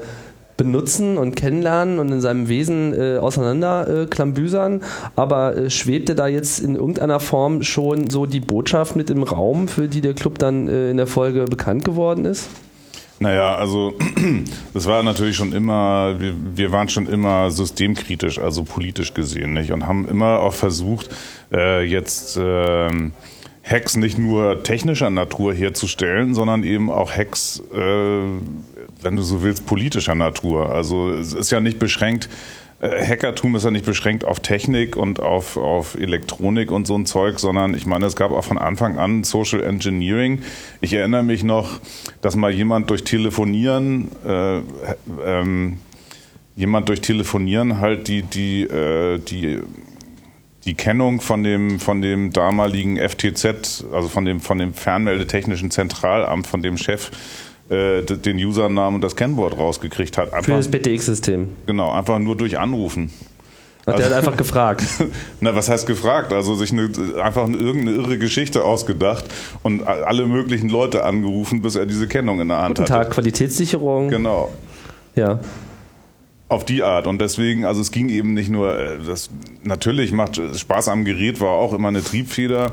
[0.56, 4.08] benutzen und kennenlernen und in seinem Wesen äh, auseinander äh,
[5.16, 9.68] Aber äh, schwebte da jetzt in irgendeiner Form schon so die Botschaft mit im Raum,
[9.68, 12.48] für die der Club dann äh, in der Folge bekannt geworden ist?
[13.22, 13.94] Naja, also
[14.74, 19.70] das war natürlich schon immer, wir, wir waren schon immer systemkritisch, also politisch gesehen, nicht?
[19.70, 21.08] Und haben immer auch versucht,
[21.52, 22.88] äh, jetzt äh,
[23.62, 28.22] Hacks nicht nur technischer Natur herzustellen, sondern eben auch Hacks, äh,
[29.02, 30.70] wenn du so willst, politischer Natur.
[30.70, 32.28] Also es ist ja nicht beschränkt,
[32.80, 37.06] äh, Hackertum ist ja nicht beschränkt auf Technik und auf, auf Elektronik und so ein
[37.06, 40.42] Zeug, sondern ich meine, es gab auch von Anfang an Social Engineering.
[40.80, 41.80] Ich erinnere mich noch,
[42.20, 44.60] dass mal jemand durch Telefonieren, äh,
[45.24, 45.78] ähm,
[46.56, 49.60] jemand durch Telefonieren halt die, die, äh, die
[50.64, 56.46] die Kennung von dem, von dem damaligen FTZ, also von dem, von dem Fernmeldetechnischen Zentralamt,
[56.46, 57.10] von dem Chef,
[57.72, 60.32] äh, den Usernamen und das Kennwort rausgekriegt hat.
[60.32, 61.48] Einfach, Für das BTX-System.
[61.66, 63.10] Genau, einfach nur durch Anrufen.
[63.86, 64.84] Hat also, der hat einfach gefragt.
[65.40, 66.32] Na, was heißt gefragt?
[66.32, 69.24] Also sich eine, einfach eine, irgendeine irre Geschichte ausgedacht
[69.62, 74.08] und alle möglichen Leute angerufen, bis er diese Kennung in der Hand Guten Tag, Qualitätssicherung.
[74.08, 74.52] Genau.
[75.16, 75.40] Ja.
[76.48, 77.08] Auf die Art.
[77.08, 79.30] Und deswegen, also es ging eben nicht nur, äh, das
[79.64, 82.70] natürlich macht Spaß am Gerät, war auch immer eine Triebfeder.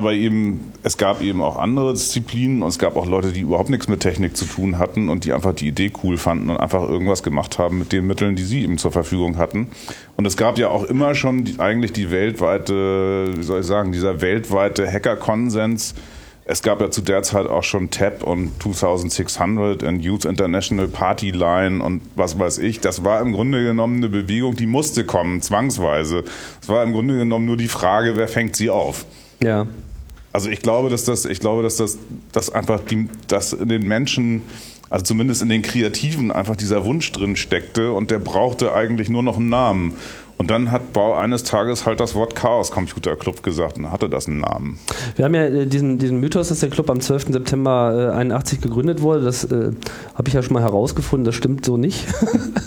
[0.00, 3.68] Aber eben, es gab eben auch andere Disziplinen und es gab auch Leute, die überhaupt
[3.68, 6.88] nichts mit Technik zu tun hatten und die einfach die Idee cool fanden und einfach
[6.88, 9.68] irgendwas gemacht haben mit den Mitteln, die sie eben zur Verfügung hatten.
[10.16, 13.92] Und es gab ja auch immer schon die, eigentlich die weltweite, wie soll ich sagen,
[13.92, 15.94] dieser weltweite Hacker-Konsens,
[16.46, 21.30] es gab ja zu der Zeit auch schon TAP und 2600 und Youth International Party
[21.30, 22.80] Line und was weiß ich.
[22.80, 26.24] Das war im Grunde genommen eine Bewegung, die musste kommen, zwangsweise.
[26.62, 29.04] Es war im Grunde genommen nur die Frage, wer fängt sie auf?
[29.42, 29.66] Ja.
[30.32, 31.98] Also ich glaube, dass das, ich glaube, dass das,
[32.32, 34.42] dass einfach die, dass in den Menschen,
[34.88, 39.22] also zumindest in den Kreativen einfach dieser Wunsch drin steckte und der brauchte eigentlich nur
[39.22, 39.94] noch einen Namen.
[40.40, 44.08] Und dann hat Bau eines Tages halt das Wort Chaos Computer Club gesagt und hatte
[44.08, 44.78] das einen Namen.
[45.16, 47.24] Wir haben ja äh, diesen, diesen Mythos, dass der Club am 12.
[47.24, 49.20] September äh, 81 gegründet wurde.
[49.20, 49.72] Das äh,
[50.14, 52.06] habe ich ja schon mal herausgefunden, das stimmt so nicht.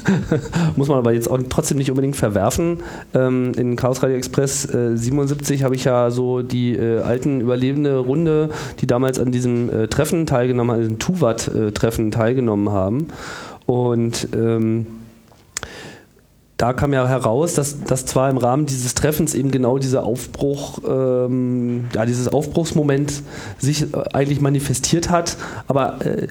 [0.75, 2.83] Muss man aber jetzt auch trotzdem nicht unbedingt verwerfen.
[3.15, 7.97] Ähm, in Chaos Radio Express äh, 77 habe ich ja so die äh, alten überlebende
[7.97, 13.07] Runde, die damals an diesem äh, Treffen teilgenommen haben, diesem Tuvat-Treffen teilgenommen haben.
[13.65, 14.85] Und ähm,
[16.57, 20.79] da kam ja heraus, dass, dass zwar im Rahmen dieses Treffens eben genau dieser Aufbruch,
[20.87, 23.23] ähm, ja, dieses Aufbruchsmoment
[23.57, 25.35] sich äh, eigentlich manifestiert hat,
[25.67, 26.27] aber äh,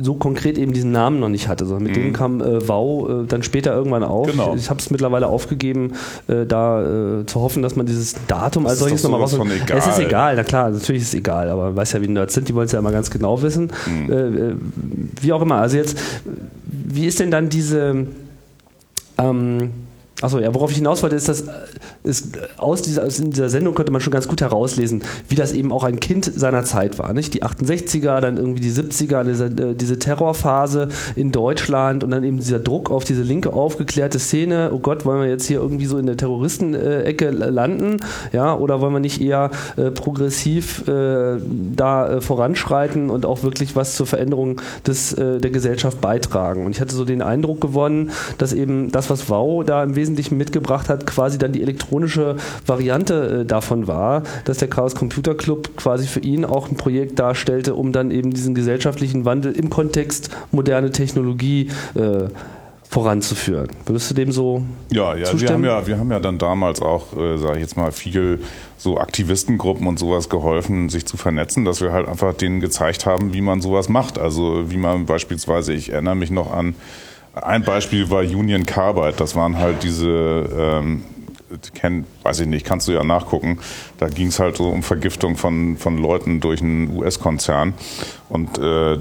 [0.00, 1.64] so konkret eben diesen Namen noch nicht hatte.
[1.64, 2.02] Sondern mit Mhm.
[2.02, 4.30] dem kam äh, Wow äh, dann später irgendwann auf.
[4.30, 4.54] Genau.
[4.54, 5.92] Ich habe es mittlerweile aufgegeben,
[6.28, 9.32] äh, da äh, zu hoffen, dass man dieses Datum als Das solches nochmal raus.
[9.68, 10.36] Es ist egal.
[10.36, 12.66] na klar, natürlich ist es egal, aber man weiß ja, wie Nerds sind, die wollen
[12.66, 13.72] es ja immer ganz genau wissen.
[13.86, 14.60] Mhm.
[15.20, 15.96] Wie auch immer, also jetzt,
[16.66, 18.06] wie ist denn dann diese
[19.18, 19.72] ähm,
[20.22, 21.50] Achso, ja, worauf ich hinaus wollte, ist, dass äh,
[22.06, 25.72] ist, aus, dieser, aus dieser Sendung konnte man schon ganz gut herauslesen, wie das eben
[25.72, 27.12] auch ein Kind seiner Zeit war.
[27.12, 27.34] Nicht?
[27.34, 32.38] Die 68er, dann irgendwie die 70er, diese, äh, diese Terrorphase in Deutschland und dann eben
[32.38, 34.70] dieser Druck auf diese linke aufgeklärte Szene.
[34.72, 37.98] Oh Gott, wollen wir jetzt hier irgendwie so in der Terroristenecke landen?
[38.32, 41.38] Ja, oder wollen wir nicht eher äh, progressiv äh,
[41.74, 46.66] da äh, voranschreiten und auch wirklich was zur Veränderung des, äh, der Gesellschaft beitragen?
[46.66, 50.36] Und ich hatte so den Eindruck gewonnen, dass eben das, was Wow da im Wesentlichen
[50.36, 51.62] mitgebracht hat, quasi dann die
[51.96, 56.76] elektronische Variante äh, davon war, dass der Chaos Computer Club quasi für ihn auch ein
[56.76, 62.28] Projekt darstellte, um dann eben diesen gesellschaftlichen Wandel im Kontext moderne Technologie äh,
[62.88, 63.68] voranzuführen.
[63.84, 65.54] Würdest du dem so Ja, ja, wir zustimmen?
[65.54, 68.40] haben ja, wir haben ja dann damals auch, äh, sage ich jetzt mal, viel
[68.78, 73.32] so Aktivistengruppen und sowas geholfen, sich zu vernetzen, dass wir halt einfach denen gezeigt haben,
[73.32, 74.18] wie man sowas macht.
[74.18, 76.74] Also wie man beispielsweise, ich erinnere mich noch an,
[77.34, 79.14] ein Beispiel war Union Carbide.
[79.16, 81.02] Das waren halt diese, ähm,
[81.74, 83.58] kenn, weiß ich nicht, kannst du ja nachgucken.
[83.98, 87.74] Da ging es halt so um Vergiftung von, von Leuten durch einen US-Konzern.
[88.28, 88.98] Und äh, äh,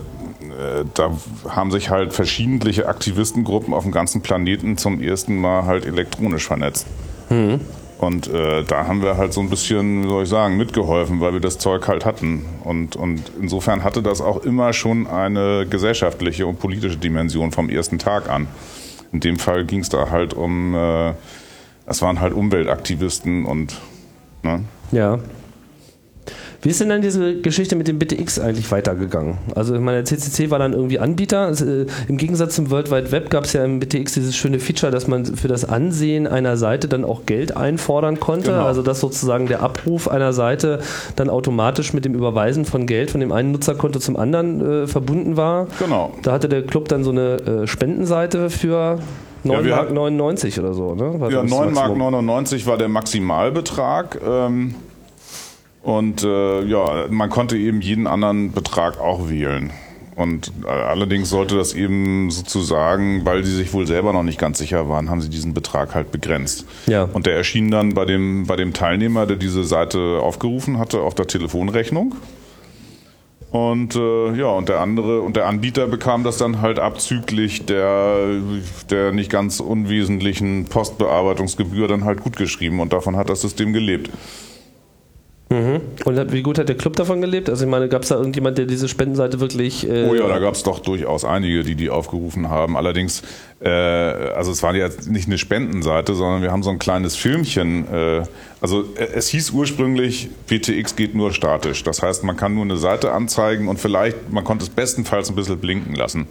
[0.93, 1.11] da
[1.49, 6.85] haben sich halt verschiedentliche Aktivistengruppen auf dem ganzen Planeten zum ersten Mal halt elektronisch vernetzt.
[7.97, 11.33] Und äh, da haben wir halt so ein bisschen, wie soll ich sagen, mitgeholfen, weil
[11.33, 12.45] wir das Zeug halt hatten.
[12.63, 17.97] Und, und insofern hatte das auch immer schon eine gesellschaftliche und politische Dimension vom ersten
[17.97, 18.47] Tag an.
[19.13, 21.13] In dem Fall ging es da halt um, äh,
[21.85, 23.79] es waren halt Umweltaktivisten und
[24.43, 24.61] ne?
[24.91, 25.19] Ja.
[26.65, 29.37] Wie ist denn dann diese Geschichte mit dem BTX eigentlich weitergegangen?
[29.53, 31.51] Also ich meine, der CCC war dann irgendwie Anbieter.
[31.51, 34.91] Äh, Im Gegensatz zum World Wide Web gab es ja im BTX dieses schöne Feature,
[34.91, 38.49] dass man für das Ansehen einer Seite dann auch Geld einfordern konnte.
[38.49, 38.65] Genau.
[38.65, 40.79] Also dass sozusagen der Abruf einer Seite
[41.15, 45.37] dann automatisch mit dem Überweisen von Geld von dem einen Nutzerkonto zum anderen äh, verbunden
[45.37, 45.67] war.
[45.77, 46.15] Genau.
[46.23, 48.97] Da hatte der Club dann so eine äh, Spendenseite für
[49.45, 50.95] 9,99 Ja, Mark hatten- 99 oder so.
[50.95, 51.19] Ne?
[51.19, 51.97] War Ja, das 9 Mark Maximum.
[51.99, 54.19] 99 war der Maximalbetrag.
[54.25, 54.75] Ähm,
[55.83, 59.71] und äh, ja, man konnte eben jeden anderen Betrag auch wählen.
[60.15, 64.57] Und äh, allerdings sollte das eben sozusagen, weil die sich wohl selber noch nicht ganz
[64.57, 66.65] sicher waren, haben sie diesen Betrag halt begrenzt.
[66.87, 67.03] Ja.
[67.03, 71.15] Und der erschien dann bei dem, bei dem Teilnehmer, der diese Seite aufgerufen hatte, auf
[71.15, 72.15] der Telefonrechnung.
[73.55, 78.41] Und äh, ja, und der andere und der Anbieter bekam das dann halt abzüglich der,
[78.89, 84.09] der nicht ganz unwesentlichen Postbearbeitungsgebühr dann halt gut geschrieben und davon hat das System gelebt.
[85.47, 87.49] Und hat- wie gut hat der Club davon gelebt?
[87.49, 89.87] Also ich meine, gab es da irgendjemand, der diese Spendenseite wirklich...
[89.87, 92.75] Äh, Oh ja, da gab es doch durchaus einige, die die aufgerufen haben.
[92.75, 93.21] Allerdings,
[93.61, 97.85] äh, also es war jetzt nicht eine Spendenseite, sondern wir haben so ein kleines Filmchen.
[97.93, 98.23] Äh,
[98.59, 101.83] also äh, es hieß ursprünglich, PTX geht nur statisch.
[101.83, 105.35] Das heißt, man kann nur eine Seite anzeigen und vielleicht, man konnte es bestenfalls ein
[105.35, 106.27] bisschen blinken lassen.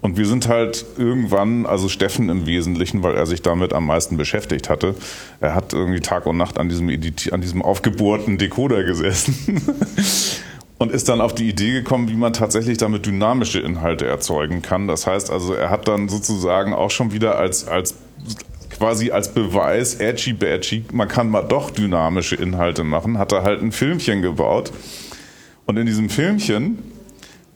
[0.00, 4.16] Und wir sind halt irgendwann, also Steffen im Wesentlichen, weil er sich damit am meisten
[4.16, 4.94] beschäftigt hatte,
[5.40, 9.60] er hat irgendwie Tag und Nacht an diesem, Editi an diesem aufgebohrten Decoder gesessen
[10.78, 14.86] und ist dann auf die Idee gekommen, wie man tatsächlich damit dynamische Inhalte erzeugen kann.
[14.86, 17.96] Das heißt also, er hat dann sozusagen auch schon wieder als, als
[18.70, 23.62] quasi als Beweis, edgy badgy, man kann mal doch dynamische Inhalte machen, hat er halt
[23.62, 24.72] ein Filmchen gebaut.
[25.66, 26.78] Und in diesem Filmchen,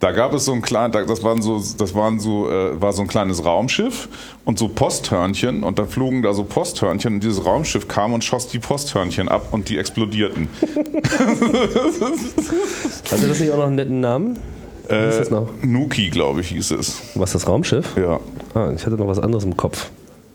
[0.03, 2.91] da gab es so ein klein, da- das waren so, das waren so, äh, war
[2.91, 4.09] so ein kleines Raumschiff
[4.43, 8.49] und so Posthörnchen und da flogen da so Posthörnchen und dieses Raumschiff kam und schoss
[8.49, 10.49] die Posthörnchen ab und die explodierten.
[13.11, 14.37] Hatte das nicht auch noch einen netten Namen?
[14.89, 15.47] Wie hieß das noch?
[15.61, 17.01] Nuki, glaube ich, hieß es.
[17.15, 17.95] Was, das Raumschiff?
[17.95, 18.19] Ja.
[18.53, 19.89] Ah, ich hatte noch was anderes im Kopf.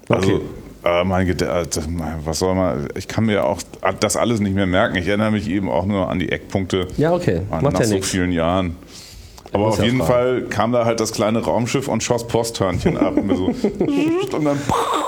[0.08, 0.40] Also,
[0.84, 1.34] äh, mein äh,
[2.24, 3.60] was soll man, ich kann mir auch
[4.00, 4.96] das alles nicht mehr merken.
[4.96, 7.42] Ich erinnere mich eben auch nur an die Eckpunkte Ja, okay.
[7.50, 8.08] nach Macht ja so nichts.
[8.08, 8.76] vielen Jahren.
[9.52, 10.02] Aber auf jeden.
[10.02, 13.16] Fall kam da halt das kleine Raumschiff und schoss Posthörnchen ab.
[13.16, 13.46] Und so.
[14.36, 14.58] und dann,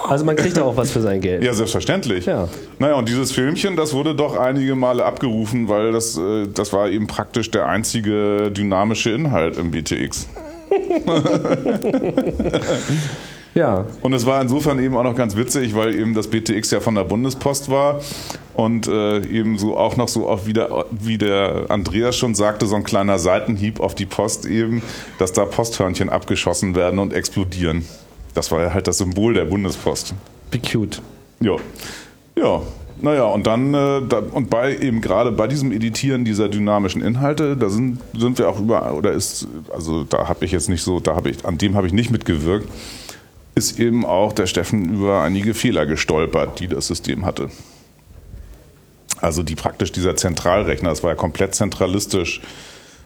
[0.09, 1.43] Also man kriegt da auch was für sein Geld.
[1.43, 2.27] ja, selbstverständlich.
[2.27, 2.49] Ja.
[2.79, 6.89] Naja, und dieses Filmchen, das wurde doch einige Male abgerufen, weil das, äh, das war
[6.89, 10.27] eben praktisch der einzige dynamische Inhalt im BTX.
[13.55, 13.87] Ja.
[14.03, 16.95] Und es war insofern eben auch noch ganz witzig, weil eben das BTX ja von
[16.95, 18.01] der Bundespost war
[18.55, 22.77] und äh, eben so auch noch so auch wieder, wie der Andreas schon sagte, so
[22.77, 24.83] ein kleiner Seitenhieb auf die Post eben,
[25.19, 27.85] dass da Posthörnchen abgeschossen werden und explodieren.
[28.35, 30.15] Das war ja halt das Symbol der Bundespost.
[30.51, 31.03] Be cute.
[31.41, 31.57] Ja.
[32.37, 32.63] Ja.
[33.03, 37.57] Naja, und dann, äh, da, und bei eben gerade bei diesem Editieren dieser dynamischen Inhalte,
[37.57, 41.01] da sind, sind wir auch über, oder ist, also da habe ich jetzt nicht so,
[41.01, 42.69] da habe ich, an dem habe ich nicht mitgewirkt,
[43.61, 47.51] ist eben auch der Steffen über einige Fehler gestolpert, die das System hatte.
[49.21, 52.41] Also die praktisch dieser Zentralrechner, das war ja komplett zentralistisch,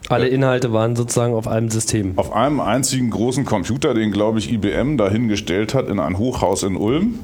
[0.07, 2.17] Alle Inhalte waren sozusagen auf einem System.
[2.17, 6.77] auf einem einzigen großen Computer, den glaube ich IBM dahingestellt hat in ein Hochhaus in
[6.77, 7.19] Ulm.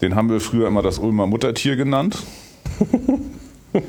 [0.00, 2.16] Den haben wir früher immer das Ulmer Muttertier genannt.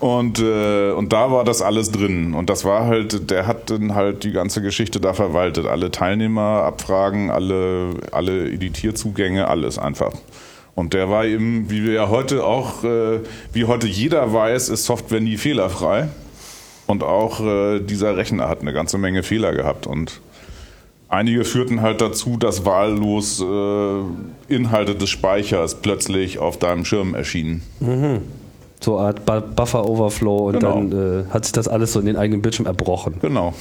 [0.00, 2.32] und, äh, und da war das alles drin.
[2.32, 5.66] Und das war halt, der hat dann halt die ganze Geschichte da verwaltet.
[5.66, 10.12] Alle Teilnehmer, Abfragen, alle, alle Editierzugänge, alles einfach.
[10.74, 13.20] Und der war eben, wie wir ja heute auch, äh,
[13.52, 16.08] wie heute jeder weiß, ist Software nie fehlerfrei.
[16.86, 19.86] Und auch äh, dieser Rechner hat eine ganze Menge Fehler gehabt.
[19.86, 20.22] Und
[21.10, 27.62] einige führten halt dazu, dass wahllos äh, Inhalte des Speichers plötzlich auf deinem Schirm erschienen.
[28.82, 30.74] So eine Art Bu- Buffer-Overflow und Genau.
[30.74, 33.14] dann äh, hat sich das alles so in den eigenen Bildschirm erbrochen.
[33.20, 33.52] Genau,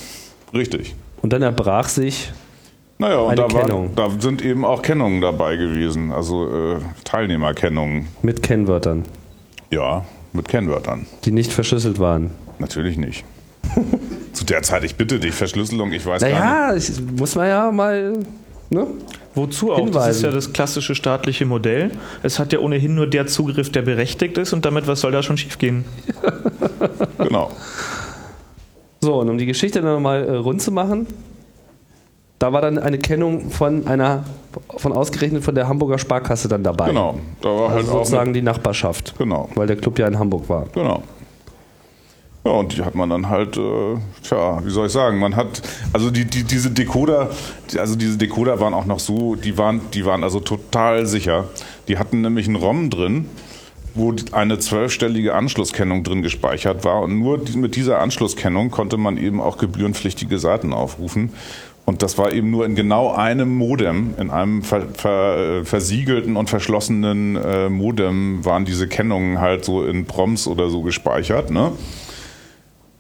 [0.54, 0.96] richtig.
[1.22, 2.32] Und dann erbrach sich,
[2.98, 8.08] Naja, und da, war, da sind eben auch Kennungen dabei gewesen, also äh, Teilnehmerkennungen.
[8.22, 9.04] mit Kennwörtern,
[9.72, 11.06] Ja, mit Kennwörtern.
[11.26, 12.32] die nicht verschlüsselt waren.
[12.60, 13.26] Natürlich nicht.
[14.34, 16.90] Zu der Zeit, ich bitte dich, Verschlüsselung, ich weiß gar nicht.
[16.90, 18.14] Naja, muss man ja mal.
[18.70, 18.88] Ne?
[19.40, 19.78] Wozu auch?
[19.78, 20.26] Das ist Hinweisen.
[20.26, 21.92] ja das klassische staatliche Modell.
[22.24, 25.24] Es hat ja ohnehin nur der Zugriff, der berechtigt ist und damit, was soll da
[25.24, 25.86] schon schiefgehen?
[27.18, 27.52] Genau.
[29.02, 31.08] So, und um die Geschichte dann nochmal äh, rund zu machen,
[32.40, 34.24] da war dann eine Kennung von einer,
[34.78, 36.88] von ausgerechnet von der Hamburger Sparkasse dann dabei.
[36.88, 37.20] Genau.
[37.42, 37.98] Da war halt Also auch.
[38.00, 39.16] sozusagen die Nachbarschaft.
[39.18, 39.50] Genau.
[39.56, 40.66] Weil der Club ja in Hamburg war.
[40.74, 41.04] Genau.
[42.50, 45.62] Ja, und die hat man dann halt, äh, tja, wie soll ich sagen, man hat,
[45.94, 47.30] also die, die, diese Decoder,
[47.78, 51.48] also diese Decoder waren auch noch so, die waren, die waren also total sicher.
[51.88, 53.28] Die hatten nämlich einen ROM drin,
[53.94, 59.42] wo eine zwölfstellige Anschlusskennung drin gespeichert war und nur mit dieser Anschlusskennung konnte man eben
[59.42, 61.34] auch gebührenpflichtige Seiten aufrufen.
[61.86, 66.50] Und das war eben nur in genau einem Modem, in einem ver, ver, versiegelten und
[66.50, 71.52] verschlossenen äh, Modem waren diese Kennungen halt so in Proms oder so gespeichert.
[71.52, 71.74] Ne?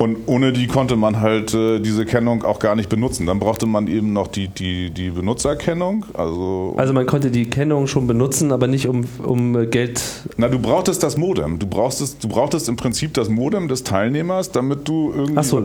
[0.01, 3.25] Und ohne die konnte man halt äh, diese Kennung auch gar nicht benutzen.
[3.25, 6.05] Dann brauchte man eben noch die, die, die Benutzerkennung.
[6.13, 10.01] Also, Also man konnte die Kennung schon benutzen, aber nicht um, um äh, Geld.
[10.38, 11.59] na, du brauchtest das Modem.
[11.59, 15.38] Du brauchtest, du brauchtest im Prinzip das Modem des Teilnehmers, damit du irgendwie.
[15.38, 15.62] Achso,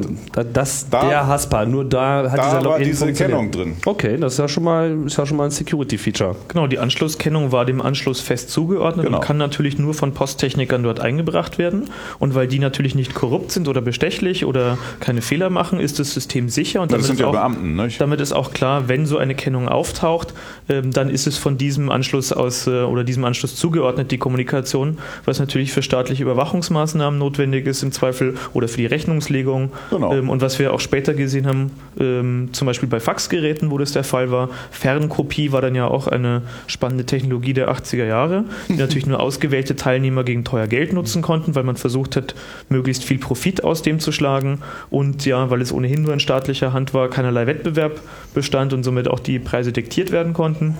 [0.53, 3.38] das, Da- der Haspa, nur da hat da dieser war Login diese funktioniert.
[3.38, 3.77] Kennung drin.
[3.87, 6.35] Okay, das ist ja schon mal, ist ja schon mal ein Security-Feature.
[6.49, 9.18] Genau, die Anschlusskennung war dem Anschluss fest zugeordnet Genau.
[9.18, 11.85] und kann natürlich nur von Posttechnikern dort eingebracht werden.
[12.18, 16.15] Und weil die natürlich nicht korrupt sind oder bestechlich oder keine Fehler machen, ist das
[16.15, 16.81] System sicher.
[16.83, 18.01] Und Das damit sind ist ja auch, Beamten, nicht?
[18.01, 20.35] Damit ist auch klar, wenn so eine Kennung auftaucht,
[20.69, 24.99] ähm, dann ist es von diesem Anschluss aus äh, oder diesem Anschluss zugeordnet, die Kommunikation,
[25.25, 29.73] was natürlich für staatliche Überwachungsmaßnahmen notwendig ist im Zweifel oder für die Rechnungslegung.
[29.91, 30.15] Genau.
[30.15, 33.93] Ähm, und was wir auch später gesehen haben, ähm, zum Beispiel bei Faxgeräten, wo das
[33.93, 38.75] der Fall war, Fernkopie war dann ja auch eine spannende Technologie der 80er Jahre, die
[38.79, 42.35] natürlich nur ausgewählte Teilnehmer gegen teuer Geld nutzen konnten, weil man versucht hat,
[42.69, 46.72] möglichst viel Profit aus dem zu schlagen und ja, weil es ohnehin nur in staatlicher
[46.72, 48.00] Hand war, keinerlei Wettbewerb
[48.33, 50.77] bestand und somit auch die Preise diktiert werden konnten.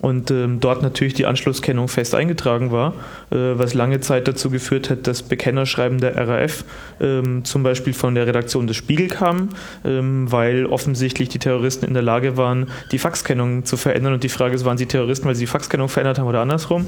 [0.00, 2.92] Und ähm, dort natürlich die Anschlusskennung fest eingetragen war,
[3.30, 6.64] äh, was lange Zeit dazu geführt hat, dass Bekennerschreiben der RAF
[7.00, 9.50] ähm, zum Beispiel von der Redaktion des Spiegel kamen,
[9.84, 14.12] ähm, weil offensichtlich die Terroristen in der Lage waren, die Faxkennung zu verändern.
[14.12, 16.86] Und die Frage ist, waren sie Terroristen, weil sie die Faxkennung verändert haben oder andersrum?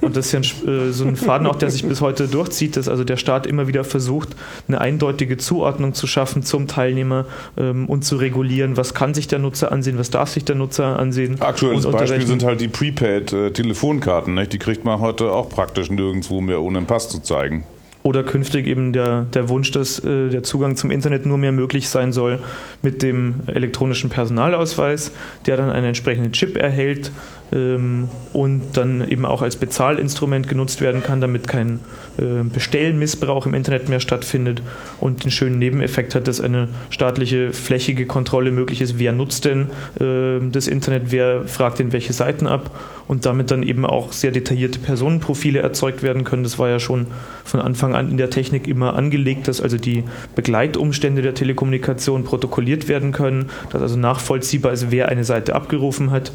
[0.00, 2.76] Und das ist ja ein, äh, so ein Faden auch, der sich bis heute durchzieht,
[2.76, 4.30] dass also der Staat immer wieder versucht,
[4.68, 9.38] eine eindeutige Zuordnung zu schaffen zum Teilnehmer ähm, und zu regulieren, was kann sich der
[9.38, 11.40] Nutzer ansehen, was darf sich der Nutzer ansehen.
[11.40, 14.34] Aktuelles Beispiel sind halt die Prepaid-Telefonkarten.
[14.34, 14.52] nicht?
[14.52, 17.64] Die kriegt man heute auch praktisch nirgendwo mehr, ohne einen Pass zu zeigen.
[18.06, 21.88] Oder künftig eben der, der Wunsch, dass äh, der Zugang zum Internet nur mehr möglich
[21.88, 22.38] sein soll
[22.80, 25.10] mit dem elektronischen Personalausweis,
[25.46, 27.10] der dann einen entsprechenden Chip erhält,
[27.52, 31.78] und dann eben auch als Bezahlinstrument genutzt werden kann, damit kein
[32.18, 34.62] äh, Bestellmissbrauch im Internet mehr stattfindet
[35.00, 39.68] und den schönen Nebeneffekt hat, dass eine staatliche flächige Kontrolle möglich ist, wer nutzt denn
[40.00, 42.70] äh, das Internet, wer fragt denn welche Seiten ab
[43.06, 46.42] und damit dann eben auch sehr detaillierte Personenprofile erzeugt werden können.
[46.42, 47.06] Das war ja schon
[47.44, 52.88] von Anfang an in der Technik immer angelegt, dass also die Begleitumstände der Telekommunikation protokolliert
[52.88, 56.32] werden können, dass also nachvollziehbar ist, wer eine Seite abgerufen hat.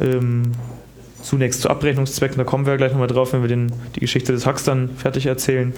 [0.00, 0.52] Ähm,
[1.22, 4.32] zunächst zu Abrechnungszwecken, da kommen wir ja gleich nochmal drauf, wenn wir den, die Geschichte
[4.32, 5.72] des Hacks dann fertig erzählen.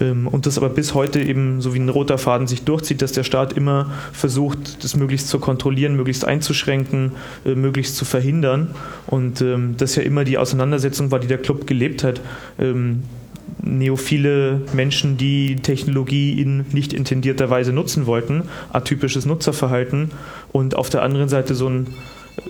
[0.00, 3.12] Ähm, und das aber bis heute eben so wie ein roter Faden sich durchzieht, dass
[3.12, 7.12] der Staat immer versucht, das möglichst zu kontrollieren, möglichst einzuschränken,
[7.44, 8.74] äh, möglichst zu verhindern.
[9.06, 12.20] Und ähm, das ja immer die Auseinandersetzung war, die der Club gelebt hat.
[12.58, 13.02] Ähm,
[13.62, 20.12] neophile Menschen, die Technologie in nicht intendierter Weise nutzen wollten, atypisches Nutzerverhalten
[20.52, 21.88] und auf der anderen Seite so ein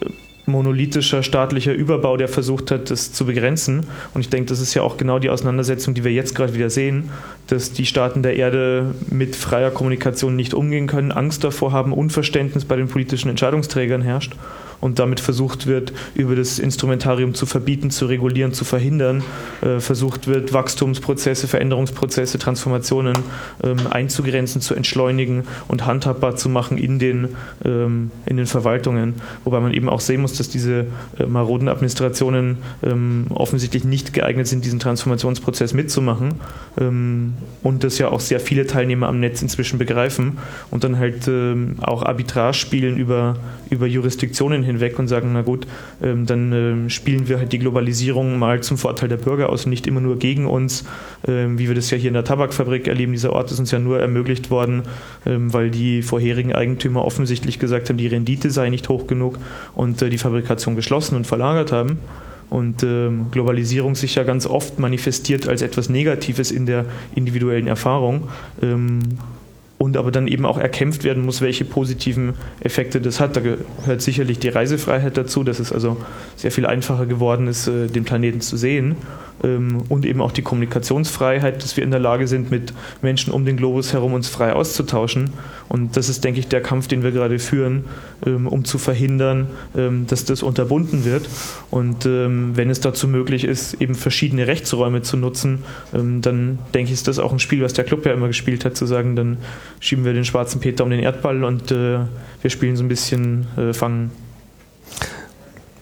[0.00, 0.10] äh,
[0.50, 3.86] monolithischer staatlicher Überbau, der versucht hat, das zu begrenzen.
[4.14, 6.70] Und ich denke, das ist ja auch genau die Auseinandersetzung, die wir jetzt gerade wieder
[6.70, 7.10] sehen,
[7.46, 12.64] dass die Staaten der Erde mit freier Kommunikation nicht umgehen können, Angst davor haben, Unverständnis
[12.64, 14.34] bei den politischen Entscheidungsträgern herrscht
[14.80, 19.22] und damit versucht wird, über das Instrumentarium zu verbieten, zu regulieren, zu verhindern,
[19.62, 23.18] äh, versucht wird, Wachstumsprozesse, Veränderungsprozesse, Transformationen
[23.62, 27.28] ähm, einzugrenzen, zu entschleunigen und handhabbar zu machen in den,
[27.64, 29.14] ähm, in den Verwaltungen.
[29.44, 30.86] Wobei man eben auch sehen muss, dass diese
[31.18, 36.34] äh, maroden Administrationen ähm, offensichtlich nicht geeignet sind, diesen Transformationsprozess mitzumachen
[36.80, 40.38] ähm, und das ja auch sehr viele Teilnehmer am Netz inzwischen begreifen
[40.70, 43.36] und dann halt ähm, auch Arbitrage spielen über,
[43.70, 45.66] über Jurisdiktionen hinweg und sagen, na gut,
[46.02, 49.70] ähm, dann ähm, spielen wir halt die Globalisierung mal zum Vorteil der Bürger aus und
[49.70, 50.84] nicht immer nur gegen uns,
[51.26, 53.12] ähm, wie wir das ja hier in der Tabakfabrik erleben.
[53.12, 54.82] Dieser Ort ist uns ja nur ermöglicht worden,
[55.26, 59.38] ähm, weil die vorherigen Eigentümer offensichtlich gesagt haben, die Rendite sei nicht hoch genug
[59.74, 61.98] und äh, die Fabrikation geschlossen und verlagert haben
[62.50, 68.28] und ähm, Globalisierung sich ja ganz oft manifestiert als etwas Negatives in der individuellen Erfahrung.
[68.60, 69.00] Ähm,
[69.80, 73.34] und aber dann eben auch erkämpft werden muss, welche positiven Effekte das hat.
[73.34, 75.96] Da gehört sicherlich die Reisefreiheit dazu, dass es also
[76.36, 78.96] sehr viel einfacher geworden ist, äh, den Planeten zu sehen
[79.42, 83.56] und eben auch die Kommunikationsfreiheit, dass wir in der Lage sind, mit Menschen um den
[83.56, 85.30] Globus herum uns frei auszutauschen.
[85.68, 87.84] Und das ist, denke ich, der Kampf, den wir gerade führen,
[88.26, 91.28] ähm, um zu verhindern, ähm, dass das unterbunden wird.
[91.70, 95.60] Und wenn es dazu möglich ist, eben verschiedene Rechtsräume zu nutzen,
[95.92, 98.76] dann denke ich, ist das auch ein Spiel, was der Club ja immer gespielt hat,
[98.76, 99.38] zu sagen, dann
[99.80, 102.00] schieben wir den schwarzen Peter um den Erdball und äh,
[102.42, 104.10] wir spielen so ein bisschen äh, Fangen.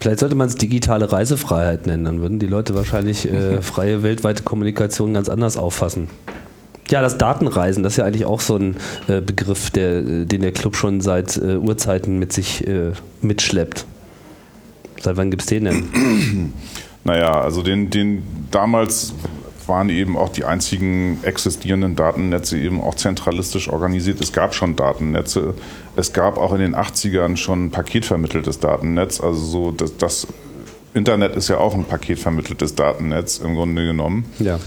[0.01, 4.43] Vielleicht sollte man es digitale Reisefreiheit nennen, dann würden die Leute wahrscheinlich äh, freie weltweite
[4.43, 6.09] Kommunikation ganz anders auffassen.
[6.91, 8.77] Ja, das Datenreisen, das ist ja eigentlich auch so ein
[9.09, 13.85] äh, Begriff, der, äh, den der Club schon seit äh, Urzeiten mit sich äh, mitschleppt.
[15.01, 16.53] Seit wann gibt es den denn?
[17.05, 19.15] Naja, also den, den damals
[19.69, 24.21] waren eben auch die einzigen existierenden Datennetze eben auch zentralistisch organisiert.
[24.21, 25.55] Es gab schon Datennetze.
[25.97, 29.21] Es gab auch in den 80ern schon paketvermitteltes Datennetz.
[29.21, 30.27] Also so das, das
[30.95, 34.25] Internet ist ja auch ein paketvermitteltes Datennetz im Grunde genommen.
[34.39, 34.59] Ja.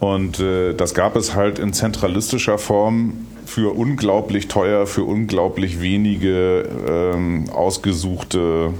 [0.00, 6.68] Und äh, das gab es halt in zentralistischer Form für unglaublich teuer, für unglaublich wenige
[6.86, 8.72] ähm, ausgesuchte,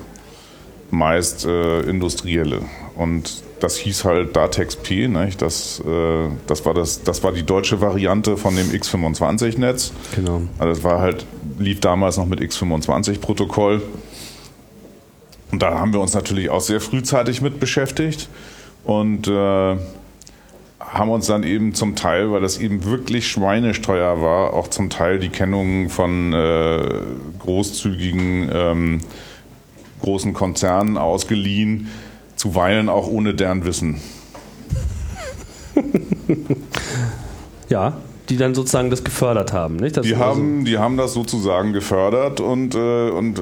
[0.90, 2.60] meist äh, industrielle.
[2.94, 5.42] Und das hieß halt Datex P, nicht?
[5.42, 9.92] Das, äh, das, war das, das war die deutsche Variante von dem X25-Netz.
[10.14, 10.42] Genau.
[10.58, 11.26] Also das war halt,
[11.58, 13.82] lief damals noch mit X25-Protokoll.
[15.50, 18.28] Und da haben wir uns natürlich auch sehr frühzeitig mit beschäftigt
[18.84, 19.76] und äh,
[20.78, 25.18] haben uns dann eben zum Teil, weil das eben wirklich schweinesteuer war, auch zum Teil
[25.18, 27.00] die Kennung von äh,
[27.38, 29.00] großzügigen ähm,
[30.00, 31.88] großen Konzernen ausgeliehen,
[32.38, 34.00] Zuweilen auch ohne deren Wissen.
[37.68, 39.96] ja, die dann sozusagen das gefördert haben, nicht?
[39.96, 43.40] Das die, haben, die haben das sozusagen gefördert und, äh, und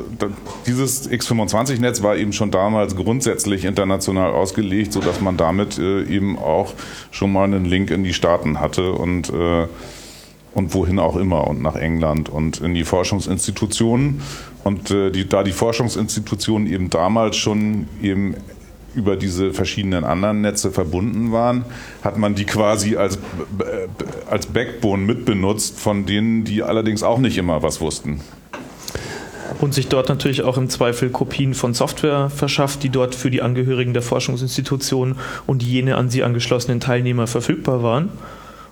[0.66, 6.74] dieses X25-Netz war eben schon damals grundsätzlich international ausgelegt, sodass man damit äh, eben auch
[7.10, 9.66] schon mal einen Link in die Staaten hatte und, äh,
[10.54, 14.22] und wohin auch immer und nach England und in die Forschungsinstitutionen.
[14.62, 18.36] Und äh, die, da die Forschungsinstitutionen eben damals schon eben
[18.96, 21.64] über diese verschiedenen anderen Netze verbunden waren,
[22.02, 23.18] hat man die quasi als,
[24.28, 28.20] als Backbone mitbenutzt, von denen die allerdings auch nicht immer was wussten.
[29.60, 33.42] Und sich dort natürlich auch im Zweifel Kopien von Software verschafft, die dort für die
[33.42, 35.16] Angehörigen der Forschungsinstitutionen
[35.46, 38.10] und jene an sie angeschlossenen Teilnehmer verfügbar waren.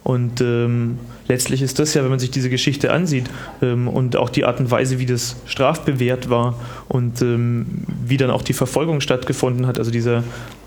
[0.04, 0.98] Und ähm,
[1.28, 3.24] letztlich ist das ja, wenn man sich diese Geschichte ansieht
[3.62, 7.66] ähm, und auch die Art und Weise, wie das strafbewehrt war und ähm,
[8.04, 10.22] wie dann auch die Verfolgung stattgefunden hat, also dieser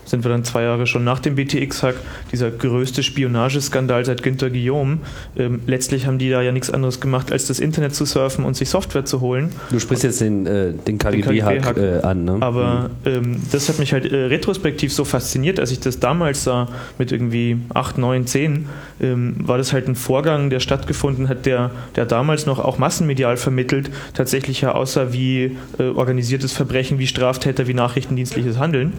[0.08, 1.96] sind wir dann zwei Jahre schon nach dem BTX-Hack,
[2.32, 4.98] dieser größte Spionageskandal seit Günter Guillaume.
[5.36, 8.56] Ähm, letztlich haben die da ja nichts anderes gemacht, als das Internet zu surfen und
[8.56, 9.52] sich Software zu holen.
[9.70, 12.36] Du sprichst jetzt den, äh, den KGB-Hack KGB äh, an, ne?
[12.40, 13.10] Aber mhm.
[13.12, 17.12] ähm, das hat mich halt äh, retrospektiv so fasziniert, als ich das damals sah, mit
[17.12, 18.66] irgendwie 8, 9, 10,
[19.00, 23.36] ähm, war das halt ein Vorgang, der stattgefunden hat, der, der damals noch auch massenmedial
[23.36, 28.92] vermittelt, tatsächlich ja aussah wie äh, organisiertes Verbrechen, wie Straftäter, wie nachrichtendienstliches Handeln.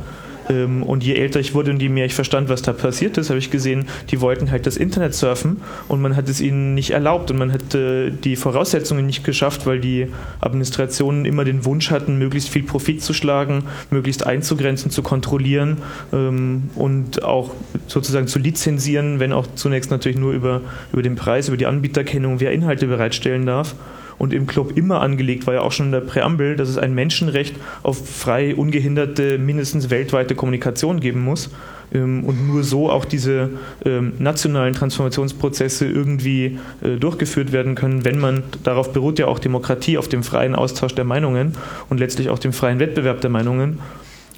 [0.49, 3.29] Ähm, und je älter ich wurde und je mehr ich verstand, was da passiert ist,
[3.29, 6.91] habe ich gesehen, die wollten halt das Internet surfen und man hat es ihnen nicht
[6.91, 10.07] erlaubt und man hat äh, die Voraussetzungen nicht geschafft, weil die
[10.41, 15.77] Administrationen immer den Wunsch hatten, möglichst viel Profit zu schlagen, möglichst einzugrenzen, zu kontrollieren
[16.11, 17.51] ähm, und auch
[17.87, 22.39] sozusagen zu lizenzieren, wenn auch zunächst natürlich nur über, über den Preis, über die Anbieterkennung,
[22.39, 23.75] wer Inhalte bereitstellen darf
[24.19, 26.93] und im Club immer angelegt war ja auch schon in der Präambel, dass es ein
[26.93, 31.49] Menschenrecht auf frei, ungehinderte, mindestens weltweite Kommunikation geben muss
[31.93, 33.49] ähm, und nur so auch diese
[33.85, 39.97] ähm, nationalen Transformationsprozesse irgendwie äh, durchgeführt werden können, wenn man, darauf beruht ja auch Demokratie,
[39.97, 41.53] auf dem freien Austausch der Meinungen
[41.89, 43.79] und letztlich auch dem freien Wettbewerb der Meinungen.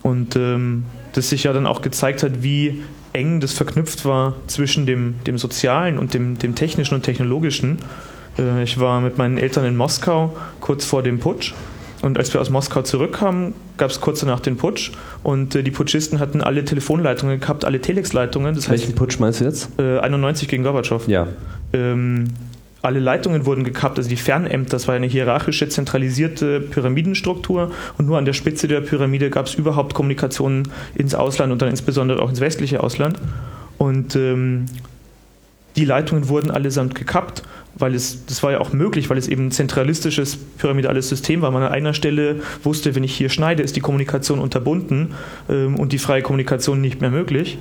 [0.04, 2.82] Und ähm, das sich ja dann auch gezeigt hat, wie
[3.14, 7.80] eng das verknüpft war zwischen dem, dem Sozialen und dem, dem Technischen und Technologischen.
[8.38, 11.54] Äh, ich war mit meinen Eltern in Moskau kurz vor dem Putsch.
[12.02, 14.92] Und als wir aus Moskau zurückkamen, gab es kurz danach den Putsch
[15.24, 18.56] und äh, die Putschisten hatten alle Telefonleitungen gehabt, alle Telex-Leitungen.
[18.56, 19.70] Das Welchen heißt, Putsch meinst du jetzt?
[19.80, 21.08] Äh, 91 gegen Gorbatschow.
[21.08, 21.28] Ja.
[21.74, 22.30] Ähm,
[22.82, 28.18] alle Leitungen wurden gekappt, also die Fernämter, das war eine hierarchische, zentralisierte Pyramidenstruktur und nur
[28.18, 32.30] an der Spitze der Pyramide gab es überhaupt Kommunikationen ins Ausland und dann insbesondere auch
[32.30, 33.20] ins westliche Ausland.
[33.78, 34.66] Und ähm,
[35.76, 37.44] die Leitungen wurden allesamt gekappt
[37.76, 41.52] weil es, das war ja auch möglich, weil es eben ein zentralistisches pyramidales System war.
[41.52, 45.14] Man an einer Stelle wusste, wenn ich hier schneide, ist die Kommunikation unterbunden
[45.50, 47.58] ähm, und die freie Kommunikation nicht mehr möglich.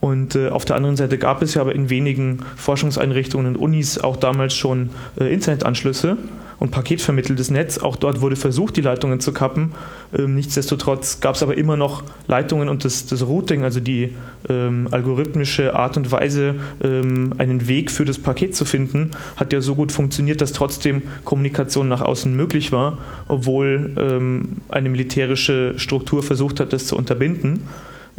[0.00, 3.98] Und äh, auf der anderen Seite gab es ja aber in wenigen Forschungseinrichtungen und Unis
[3.98, 6.16] auch damals schon äh, Internetanschlüsse
[6.60, 7.78] und paketvermitteltes Netz.
[7.78, 9.72] Auch dort wurde versucht, die Leitungen zu kappen.
[10.16, 14.14] Ähm, nichtsdestotrotz gab es aber immer noch Leitungen und das, das Routing, also die
[14.48, 19.60] ähm, algorithmische Art und Weise, ähm, einen Weg für das Paket zu finden, hat ja
[19.60, 26.22] so gut funktioniert, dass trotzdem Kommunikation nach außen möglich war, obwohl ähm, eine militärische Struktur
[26.22, 27.62] versucht hat, das zu unterbinden.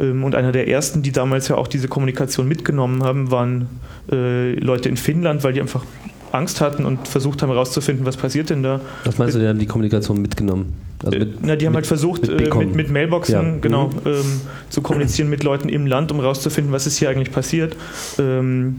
[0.00, 3.68] Ähm, und einer der ersten, die damals ja auch diese Kommunikation mitgenommen haben, waren
[4.10, 5.84] äh, Leute in Finnland, weil die einfach
[6.32, 8.80] Angst hatten und versucht haben herauszufinden, was passiert denn da.
[9.04, 10.72] Was meinst du, die haben die Kommunikation mitgenommen?
[11.04, 13.58] Also mit, na, die haben halt versucht, mit, äh, mit, mit Mailboxen ja.
[13.60, 14.00] genau, mhm.
[14.06, 17.76] ähm, zu kommunizieren mit Leuten im Land, um herauszufinden, was ist hier eigentlich passiert.
[18.18, 18.76] Ähm,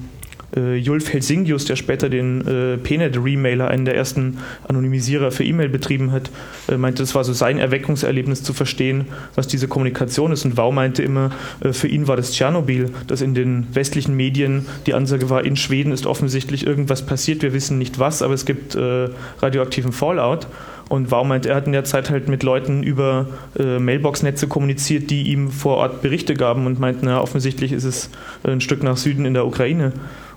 [0.55, 4.37] äh, Julf Helsingius, der später den äh, PNet-Remailer, einen der ersten
[4.67, 6.29] Anonymisierer für E-Mail betrieben hat,
[6.67, 10.45] äh, meinte, das war so sein Erweckungserlebnis zu verstehen, was diese Kommunikation ist.
[10.45, 11.31] Und Wau meinte immer,
[11.63, 15.55] äh, für ihn war das Tschernobyl, dass in den westlichen Medien die Ansage war, in
[15.55, 20.47] Schweden ist offensichtlich irgendwas passiert, wir wissen nicht was, aber es gibt äh, radioaktiven Fallout.
[20.89, 23.27] Und Wau meint, er hat in der Zeit halt mit Leuten über
[23.57, 28.09] äh, Mailbox-Netze kommuniziert, die ihm vor Ort Berichte gaben und meinten, na, offensichtlich ist es
[28.43, 29.93] ein Stück nach Süden in der Ukraine.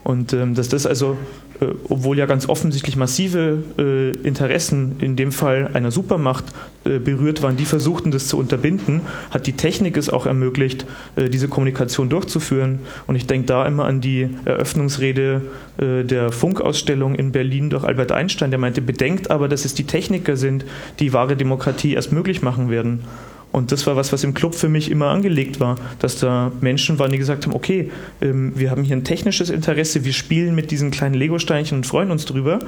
[0.07, 1.16] Und ähm, dass das also,
[1.59, 6.44] äh, obwohl ja ganz offensichtlich massive äh, Interessen in dem Fall einer Supermacht
[6.84, 9.00] äh, berührt waren, die versuchten das zu unterbinden,
[9.32, 10.86] hat die Technik es auch ermöglicht,
[11.16, 12.78] äh, diese Kommunikation durchzuführen.
[13.09, 15.42] Und ich denke da immer an die Eröffnungsrede
[15.78, 19.88] äh, der Funkausstellung in Berlin durch Albert Einstein, der meinte, bedenkt aber, dass es die
[19.88, 20.64] Techniker sind,
[21.00, 23.00] die wahre Demokratie erst möglich machen werden.
[23.57, 26.98] Und das war was, was im Club für mich immer angelegt war, dass da Menschen
[26.98, 27.90] waren, die gesagt haben, okay,
[28.20, 32.11] ähm, wir haben hier ein technisches Interesse, wir spielen mit diesen kleinen Lego-Steinchen und freuen
[32.11, 32.59] uns drüber,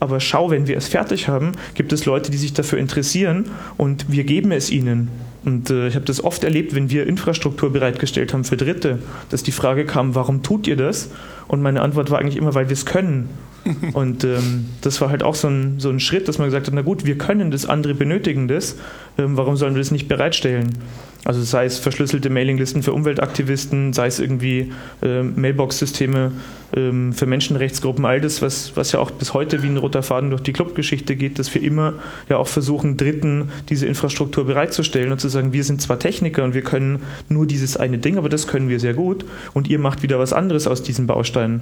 [0.00, 4.10] aber schau, wenn wir es fertig haben, gibt es Leute, die sich dafür interessieren und
[4.10, 5.10] wir geben es ihnen.
[5.44, 8.98] Und äh, ich habe das oft erlebt, wenn wir Infrastruktur bereitgestellt haben für Dritte,
[9.30, 11.10] dass die Frage kam, warum tut ihr das?
[11.46, 13.28] Und meine Antwort war eigentlich immer, weil wir es können.
[13.92, 16.74] Und ähm, das war halt auch so ein, so ein Schritt, dass man gesagt hat,
[16.74, 18.76] na gut, wir können das, andere benötigen das,
[19.18, 20.78] ähm, warum sollen wir das nicht bereitstellen?
[21.24, 26.32] Also sei es verschlüsselte Mailinglisten für Umweltaktivisten, sei es irgendwie ähm, Mailbox-Systeme
[26.74, 30.30] ähm, für Menschenrechtsgruppen, all das, was, was ja auch bis heute wie ein roter Faden
[30.30, 31.94] durch die Clubgeschichte geht, dass wir immer
[32.28, 36.54] ja auch versuchen, Dritten diese Infrastruktur bereitzustellen und zu sagen, wir sind zwar Techniker und
[36.54, 40.02] wir können nur dieses eine Ding, aber das können wir sehr gut und ihr macht
[40.02, 41.60] wieder was anderes aus diesen Bausteinen.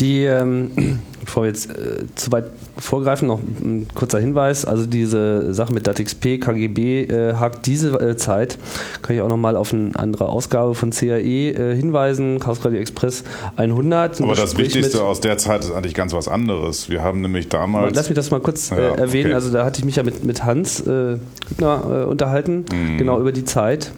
[0.00, 0.70] Die, ähm,
[1.24, 4.64] bevor wir jetzt äh, zu weit vorgreifen, noch ein kurzer Hinweis.
[4.64, 8.58] Also diese Sache mit DATXP, KGB äh, hakt diese äh, Zeit.
[9.02, 12.40] Kann ich auch nochmal auf eine andere Ausgabe von CAE äh, hinweisen.
[12.40, 13.24] Chaos Radio Express
[13.56, 14.20] 100.
[14.20, 16.88] Aber das Wichtigste aus der Zeit ist eigentlich ganz was anderes.
[16.88, 17.94] Wir haben nämlich damals...
[17.94, 19.26] Lass mich das mal kurz äh, ja, erwähnen.
[19.26, 19.34] Okay.
[19.34, 21.18] Also da hatte ich mich ja mit, mit Hans äh,
[21.48, 22.98] Hübner äh, unterhalten, mhm.
[22.98, 23.92] genau über die Zeit.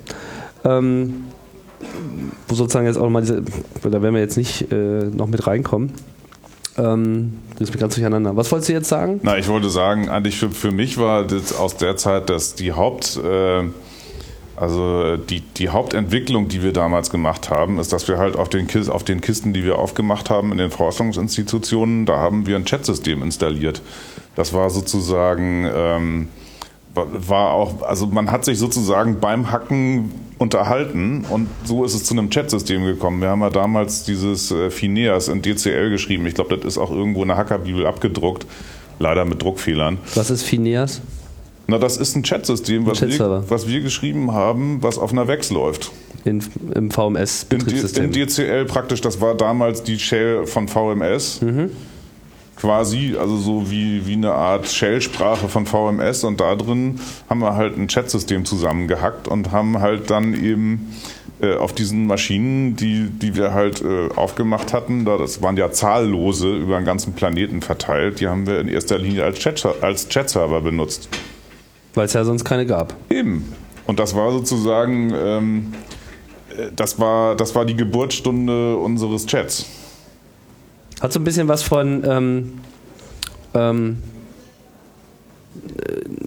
[0.65, 1.26] Ähm,
[2.49, 3.43] wo sozusagen jetzt auch mal diese,
[3.83, 5.93] da werden wir jetzt nicht äh, noch mit reinkommen.
[6.79, 8.37] Ähm, das ist mir ganz durcheinander.
[8.37, 9.21] Was wolltest du jetzt sagen?
[9.23, 12.73] Na, ich wollte sagen, eigentlich für, für mich war das aus der Zeit, dass die
[12.73, 13.63] Haupt, äh,
[14.57, 18.69] also die, die Hauptentwicklung, die wir damals gemacht haben, ist, dass wir halt auf den,
[18.89, 23.23] auf den Kisten, die wir aufgemacht haben in den Forschungsinstitutionen, da haben wir ein Chatsystem
[23.23, 23.83] installiert.
[24.35, 26.29] Das war sozusagen ähm,
[26.97, 32.15] war auch, also man hat sich sozusagen beim Hacken unterhalten und so ist es zu
[32.15, 33.21] einem Chatsystem gekommen.
[33.21, 36.27] Wir haben ja damals dieses äh, Phineas in DCL geschrieben.
[36.27, 38.47] Ich glaube, das ist auch irgendwo in der Hackerbibel abgedruckt,
[38.99, 39.99] leider mit Druckfehlern.
[40.15, 41.01] Was ist Phineas?
[41.69, 45.51] Na, das ist ein Chatsystem, was, wir, was wir geschrieben haben, was auf einer Wex
[45.51, 45.91] läuft.
[46.25, 46.43] In,
[46.75, 48.05] Im VMS-Betriebssystem.
[48.05, 51.41] In, in, DCL praktisch, das war damals die Shell von VMS.
[51.43, 51.71] Mhm
[52.57, 57.55] quasi, also so wie, wie eine Art Shell-Sprache von VMS und da drin haben wir
[57.55, 60.95] halt ein Chatsystem zusammengehackt und haben halt dann eben
[61.41, 65.71] äh, auf diesen Maschinen, die, die wir halt äh, aufgemacht hatten, da, das waren ja
[65.71, 70.09] zahllose über den ganzen Planeten verteilt, die haben wir in erster Linie als, Chat, als
[70.09, 71.11] Chat-Server benutzt.
[71.95, 72.95] Weil es ja sonst keine gab.
[73.11, 73.53] Eben.
[73.87, 75.75] Und das war sozusagen, ähm,
[76.57, 79.67] äh, das, war, das war die Geburtsstunde unseres Chats.
[81.01, 82.59] Hat so ein bisschen was von ähm,
[83.55, 84.03] ähm,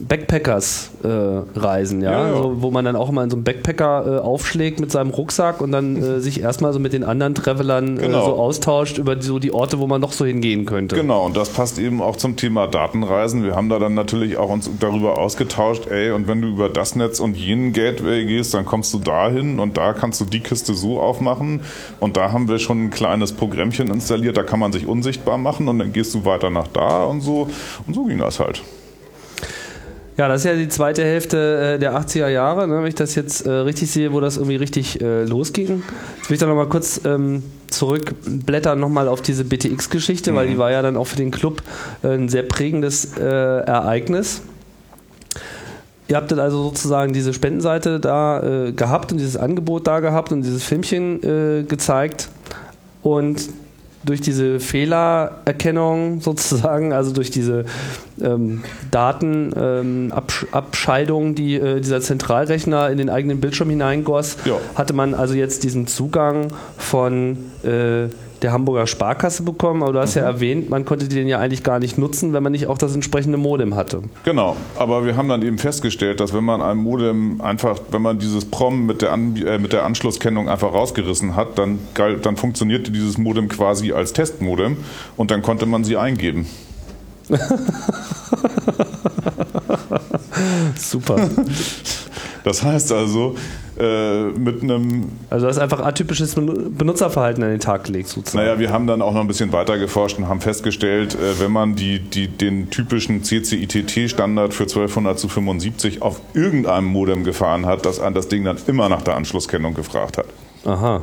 [0.10, 2.38] Backpackers äh, reisen, ja, ja, ja.
[2.38, 5.62] So, wo man dann auch mal in so einem Backpacker äh, aufschlägt mit seinem Rucksack
[5.62, 8.26] und dann äh, sich erstmal so mit den anderen Travelern äh, genau.
[8.26, 10.96] so austauscht über die, so die Orte, wo man noch so hingehen könnte.
[10.96, 13.44] Genau, und das passt eben auch zum Thema Datenreisen.
[13.44, 16.96] Wir haben da dann natürlich auch uns darüber ausgetauscht, ey, und wenn du über das
[16.96, 20.74] Netz und jenen Gateway gehst, dann kommst du dahin und da kannst du die Kiste
[20.74, 21.62] so aufmachen
[22.00, 25.68] und da haben wir schon ein kleines Programmchen installiert, da kann man sich unsichtbar machen
[25.68, 27.48] und dann gehst du weiter nach da und so
[27.86, 28.64] und so ging das halt.
[30.20, 33.16] Ja, das ist ja die zweite Hälfte äh, der 80er Jahre, ne, wenn ich das
[33.16, 35.82] jetzt äh, richtig sehe, wo das irgendwie richtig äh, losging.
[36.18, 40.36] Jetzt will ich da nochmal kurz ähm, zurückblättern nochmal auf diese BTX-Geschichte, mhm.
[40.36, 41.64] weil die war ja dann auch für den Club
[42.04, 44.42] äh, ein sehr prägendes äh, Ereignis.
[46.10, 50.42] Ihr habt dann also sozusagen diese Spendenseite da gehabt und dieses Angebot da gehabt und
[50.42, 51.22] dieses Filmchen
[51.68, 52.30] gezeigt.
[53.04, 53.48] Und
[54.04, 57.66] durch diese Fehlererkennung sozusagen, also durch diese
[58.22, 64.58] ähm, Datenabscheidung, ähm, die äh, dieser Zentralrechner in den eigenen Bildschirm hineingoss, ja.
[64.76, 66.48] hatte man also jetzt diesen Zugang
[66.78, 68.10] von äh,
[68.42, 70.22] der Hamburger Sparkasse bekommen, aber du hast mhm.
[70.22, 72.94] ja erwähnt, man konnte den ja eigentlich gar nicht nutzen, wenn man nicht auch das
[72.96, 74.02] entsprechende Modem hatte.
[74.24, 78.20] Genau, aber wir haben dann eben festgestellt, dass wenn man ein Modem einfach, wenn man
[78.20, 82.92] dieses PROM mit der, An äh, mit der Anschlusskennung einfach rausgerissen hat, dann, dann funktionierte
[82.92, 84.78] dieses Modem quasi als Testmodem
[85.18, 86.48] und dann konnte man sie eingeben.
[90.76, 91.30] Super.
[92.50, 93.36] Das heißt also,
[93.78, 95.10] äh, mit einem.
[95.30, 98.44] Also, du hast einfach atypisches Benutzerverhalten an den Tag gelegt, sozusagen.
[98.44, 101.52] Naja, wir haben dann auch noch ein bisschen weiter geforscht und haben festgestellt, äh, wenn
[101.52, 107.86] man die, die, den typischen CCITT-Standard für 1200 zu 75 auf irgendeinem Modem gefahren hat,
[107.86, 110.26] dass an das Ding dann immer nach der Anschlusskennung gefragt hat.
[110.66, 111.02] Aha.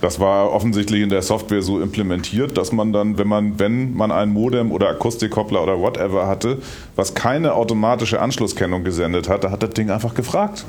[0.00, 4.12] Das war offensichtlich in der Software so implementiert, dass man dann, wenn man, wenn man
[4.12, 6.58] ein Modem oder Akustikkoppler oder whatever hatte,
[6.94, 10.64] was keine automatische Anschlusskennung gesendet hat, da hat das Ding einfach gefragt.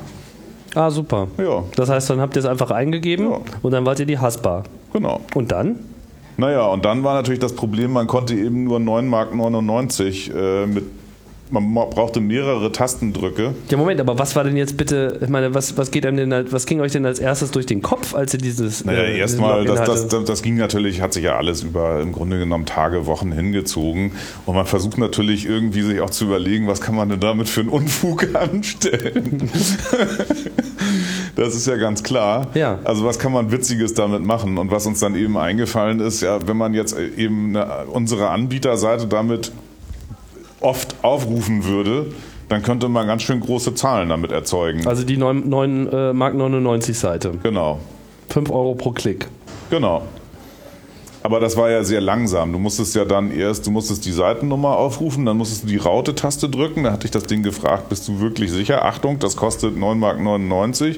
[0.74, 1.28] Ah, super.
[1.38, 1.64] Ja.
[1.76, 3.40] Das heißt, dann habt ihr es einfach eingegeben ja.
[3.62, 4.64] und dann wart ihr die Haspa.
[4.92, 5.20] Genau.
[5.34, 5.78] Und dann?
[6.36, 9.02] Naja, und dann war natürlich das Problem, man konnte eben nur 9,99
[10.32, 10.84] Mark äh, mit
[11.50, 13.54] man brauchte mehrere Tastendrücke.
[13.68, 16.52] Ja, Moment, aber was war denn jetzt bitte, ich meine, was, was geht einem denn,
[16.52, 18.84] was ging euch denn als erstes durch den Kopf, als ihr dieses.
[18.84, 22.12] Naja, äh, erstmal, das, das, das, das, ging natürlich, hat sich ja alles über im
[22.12, 24.12] Grunde genommen Tage, Wochen hingezogen.
[24.46, 27.60] Und man versucht natürlich irgendwie sich auch zu überlegen, was kann man denn damit für
[27.60, 29.50] einen Unfug anstellen.
[31.36, 32.48] das ist ja ganz klar.
[32.54, 32.78] Ja.
[32.84, 34.58] Also was kann man Witziges damit machen?
[34.58, 39.06] Und was uns dann eben eingefallen ist, ja, wenn man jetzt eben eine, unsere Anbieterseite
[39.06, 39.52] damit
[40.60, 42.06] oft aufrufen würde,
[42.48, 44.86] dann könnte man ganz schön große Zahlen damit erzeugen.
[44.86, 47.32] Also die 9, 9 äh, Mark 99 Seite.
[47.42, 47.78] Genau.
[48.28, 49.28] 5 Euro pro Klick.
[49.70, 50.02] Genau.
[51.22, 52.52] Aber das war ja sehr langsam.
[52.52, 56.48] Du musstest ja dann erst, du musstest die Seitennummer aufrufen, dann musstest du die Raute-Taste
[56.48, 56.84] drücken.
[56.84, 58.84] Da hatte ich das Ding gefragt, bist du wirklich sicher?
[58.84, 60.96] Achtung, das kostet 9,99 Mark.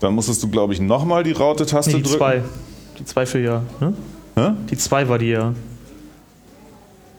[0.00, 2.18] Dann musstest du, glaube ich, nochmal die Raute-Taste nee, die drücken.
[2.18, 2.42] Zwei.
[2.98, 3.62] Die zwei für ja.
[3.80, 3.94] Ne?
[4.38, 4.50] Hä?
[4.70, 5.52] Die 2 war die ja.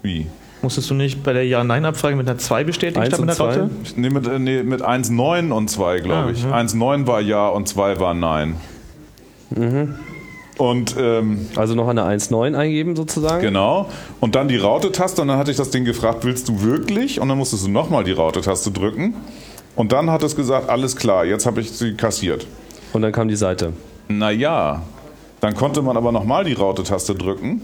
[0.02, 0.28] Wie?
[0.62, 3.62] Musstest du nicht bei der Ja-Nein-Abfrage mit einer 2 bestätigen Eins statt mit und einer
[3.62, 3.70] Raute?
[3.96, 6.44] Nee, mit, äh, nee, mit 1, 9 und 2, glaube Ah, ich.
[6.44, 6.52] ja.
[6.52, 8.56] 1, 9 war Ja und 2 war Nein.
[10.58, 13.42] Und ähm, Also noch eine 1.9 eingeben sozusagen.
[13.42, 13.90] genau.
[14.20, 17.20] Und dann die Raute-Taste und dann hatte ich das Ding gefragt, willst du wirklich?
[17.22, 19.14] Und dann musstest du nochmal die Raute-Taste drücken.
[19.76, 22.46] Und dann hat es gesagt, alles klar, jetzt habe ich sie kassiert.
[22.92, 23.72] Und dann kam die Seite.
[24.10, 24.82] Naja,
[25.40, 27.62] dann konnte man aber nochmal die Raute-Taste drücken.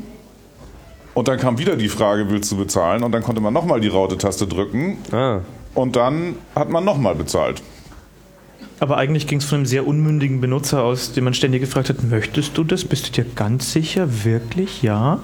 [1.15, 3.01] Und dann kam wieder die Frage, willst du bezahlen?
[3.01, 4.97] Und dann konnte man nochmal die Raute-Taste drücken.
[5.13, 5.39] Ah.
[5.73, 7.63] Und dann hat man nochmal bezahlt.
[8.79, 12.03] Aber eigentlich ging es von einem sehr unmündigen Benutzer aus, den man ständig gefragt hat,
[12.03, 12.83] möchtest du das?
[12.83, 14.07] Bist du dir ganz sicher?
[14.25, 14.81] Wirklich?
[14.83, 15.19] Ja?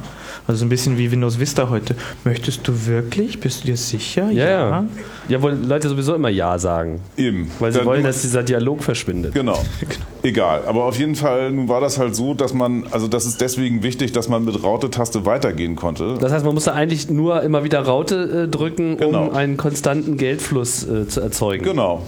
[0.47, 1.95] Also ein bisschen wie Windows Vista heute.
[2.24, 3.39] Möchtest du wirklich?
[3.41, 4.32] Bist du dir sicher?
[4.32, 4.86] Ja, ja.
[5.28, 7.02] Ja, wo Leute sowieso immer Ja sagen.
[7.18, 7.52] Eben.
[7.60, 9.34] Weil sie Dann- wollen, dass dieser Dialog verschwindet.
[9.34, 9.62] Genau.
[10.24, 10.64] Egal.
[10.66, 13.84] Aber auf jeden Fall, nun war das halt so, dass man, also das ist deswegen
[13.84, 16.16] wichtig, dass man mit Raute-Taste weitergehen konnte.
[16.20, 19.26] Das heißt, man musste eigentlich nur immer wieder Raute äh, drücken, Genau.
[19.28, 21.64] um einen konstanten Geldfluss äh, zu erzeugen.
[21.66, 22.04] Genau.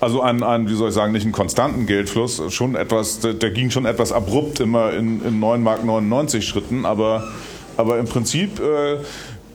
[0.00, 3.50] Also ein, ein, wie soll ich sagen, nicht einen konstanten Geldfluss, schon etwas, der, der
[3.50, 7.28] ging schon etwas abrupt immer in, in 9 Mark 99 Schritten, aber,
[7.76, 8.98] aber im Prinzip, äh,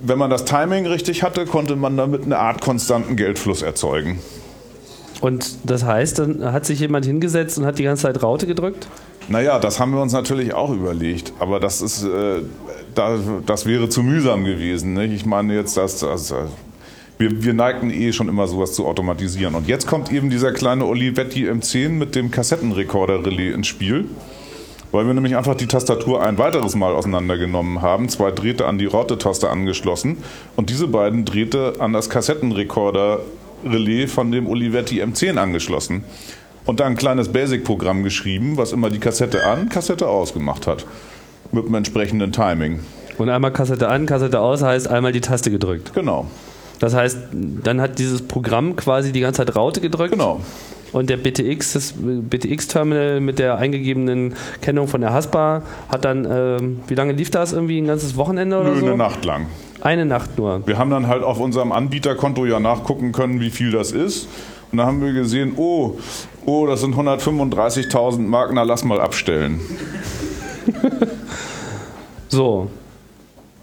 [0.01, 4.19] wenn man das Timing richtig hatte, konnte man damit eine Art konstanten Geldfluss erzeugen.
[5.21, 8.89] Und das heißt, dann hat sich jemand hingesetzt und hat die ganze Zeit Raute gedrückt?
[9.29, 12.41] Naja, das haben wir uns natürlich auch überlegt, aber das ist, äh,
[12.93, 14.93] da, das wäre zu mühsam gewesen.
[14.93, 15.13] Nicht?
[15.13, 16.35] Ich meine jetzt, dass das, äh,
[17.17, 19.55] wir, wir neigten eh schon immer sowas zu automatisieren.
[19.55, 24.05] Und jetzt kommt eben dieser kleine Olivetti M10 mit dem Kassettenrekorder-Relais ins Spiel,
[24.91, 28.85] weil wir nämlich einfach die Tastatur ein weiteres Mal auseinandergenommen haben, zwei Drähte an die
[28.85, 30.17] Raute-Taste angeschlossen
[30.55, 36.03] und diese beiden Drähte an das Kassettenrekorder-Relais von dem Olivetti M10 angeschlossen.
[36.65, 40.85] Und da ein kleines Basic-Programm geschrieben, was immer die Kassette an, Kassette aus gemacht hat.
[41.51, 42.79] Mit dem entsprechenden Timing.
[43.17, 45.93] Und einmal Kassette an, Kassette aus heißt einmal die Taste gedrückt.
[45.93, 46.27] Genau.
[46.79, 50.11] Das heißt, dann hat dieses Programm quasi die ganze Zeit Raute gedrückt.
[50.11, 50.41] Genau.
[50.91, 56.79] Und der BTX, das BTX-Terminal mit der eingegebenen Kennung von der Haspa hat dann, ähm,
[56.87, 57.51] wie lange lief das?
[57.51, 58.85] Irgendwie ein ganzes Wochenende oder Nö, so?
[58.85, 59.47] eine Nacht lang.
[59.81, 60.65] Eine Nacht nur.
[60.67, 64.27] Wir haben dann halt auf unserem Anbieterkonto ja nachgucken können, wie viel das ist.
[64.71, 65.97] Und da haben wir gesehen, oh,
[66.45, 69.59] oh, das sind 135.000 Mark, na lass mal abstellen.
[72.33, 72.67] So.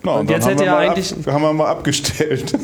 [0.03, 2.53] Na, Und dann jetzt haben hätte mal eigentlich- Ab, haben wir mal abgestellt.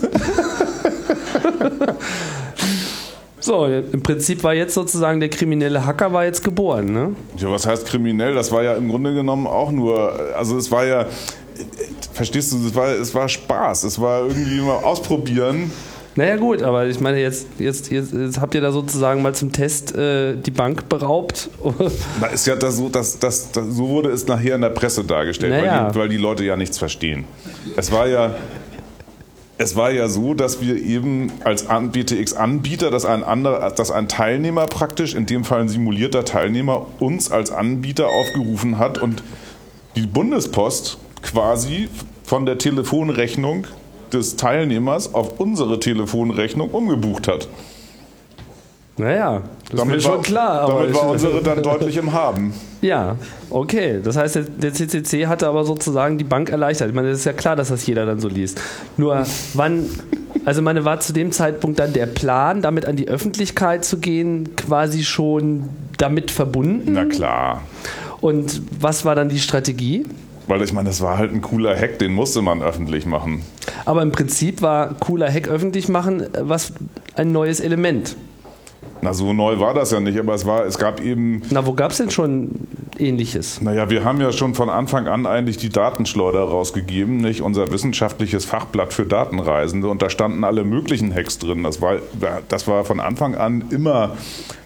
[3.39, 7.14] So, im Prinzip war jetzt sozusagen der kriminelle Hacker war jetzt geboren, ne?
[7.37, 8.34] Ja, was heißt kriminell?
[8.34, 11.07] Das war ja im Grunde genommen auch nur, also es war ja,
[12.12, 13.84] verstehst du, es war, es war Spaß.
[13.84, 15.70] Es war irgendwie mal ausprobieren.
[16.16, 19.52] Naja gut, aber ich meine, jetzt, jetzt, jetzt, jetzt habt ihr da sozusagen mal zum
[19.52, 21.50] Test äh, die Bank beraubt.
[22.20, 25.04] Da ist ja das so, dass, dass, dass, so wurde es nachher in der Presse
[25.04, 25.84] dargestellt, Naja.
[25.84, 27.24] weil, die, weil die Leute ja nichts verstehen.
[27.76, 28.34] Es war ja,
[29.58, 34.08] es war ja so, dass wir eben als An- BTX-Anbieter, dass ein anderer, dass ein
[34.08, 39.22] Teilnehmer praktisch, in dem Fall ein simulierter Teilnehmer, uns als Anbieter aufgerufen hat und
[39.96, 41.88] die Bundespost quasi
[42.24, 43.66] von der Telefonrechnung
[44.12, 47.48] des Teilnehmers auf unsere Telefonrechnung umgebucht hat.
[48.96, 50.61] naja, das ist mir schon war, klar.
[50.62, 52.52] Aber damit war unsere dann deutlich im Haben.
[52.82, 53.16] Ja,
[53.50, 54.00] okay.
[54.04, 56.88] Das heißt, der, CCC hatte aber sozusagen die Bank erleichtert.
[56.88, 58.61] Ich meine, das ist ja klar, dass das jeder dann so liest.
[58.96, 59.86] Nur, wann,
[60.44, 64.54] also meine, war zu dem Zeitpunkt dann der Plan, damit an die Öffentlichkeit zu gehen,
[64.57, 66.92] quasi schon damit verbunden?
[66.92, 67.62] Na klar.
[68.20, 70.04] Und was war dann die Strategie?
[70.47, 73.42] Weil ich meine, das war halt ein cooler Hack, den musste man öffentlich machen.
[73.84, 76.72] Aber im Prinzip war cooler Hack öffentlich machen äh, was
[77.14, 78.16] ein neues Element.
[79.03, 81.72] Na, so neu war das ja nicht, aber es war, es gab eben, Na, wo
[81.74, 82.51] gab es denn schon
[83.01, 83.61] ähnliches?
[83.61, 87.42] naja, wir haben ja schon von Anfang an eigentlich die Datenschleuder rausgegeben, nicht?
[87.42, 91.62] Unser wissenschaftliches Fachblatt für Datenreisende und da standen alle möglichen Hacks drin.
[91.62, 91.97] Das war,
[92.49, 94.16] das war von Anfang an immer,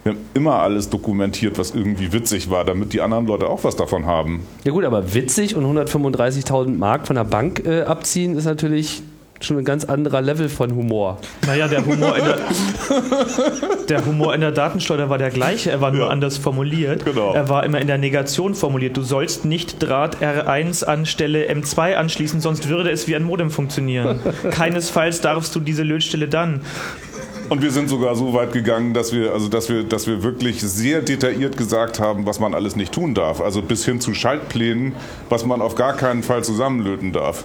[0.02, 3.76] wir haben immer alles dokumentiert, was irgendwie witzig war, damit die anderen Leute auch was
[3.76, 4.46] davon haben.
[4.64, 9.02] Ja gut, aber witzig und 135.000 Mark von der Bank äh, abziehen ist natürlich
[9.44, 11.18] schon ein ganz anderer Level von Humor.
[11.46, 12.38] Naja, der Humor, in der,
[13.88, 16.08] der Humor in der Datenschleuder war der gleiche, er war nur Ja.
[16.08, 17.04] anders formuliert.
[17.04, 17.32] Genau.
[17.34, 18.96] Er war immer in der Negation formuliert.
[18.96, 23.50] Du sollst nicht Draht R1 an Stelle M2 anschließen, sonst würde es wie ein Modem
[23.50, 24.20] funktionieren.
[24.50, 26.60] Keinesfalls darfst du diese Lötstelle dann.
[27.48, 30.60] Und wir sind sogar so weit gegangen, dass wir, also dass wir, dass wir wirklich
[30.60, 33.40] sehr detailliert gesagt haben, was man alles nicht tun darf.
[33.40, 34.92] Also bis hin zu Schaltplänen,
[35.28, 37.44] was man auf gar keinen Fall zusammenlöten darf.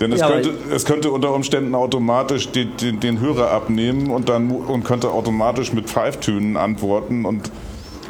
[0.00, 4.28] Denn es, Ja, könnte, es könnte unter Umständen automatisch den, den, den Hörer abnehmen und
[4.28, 7.50] dann und könnte automatisch mit Pfeiftönen antworten und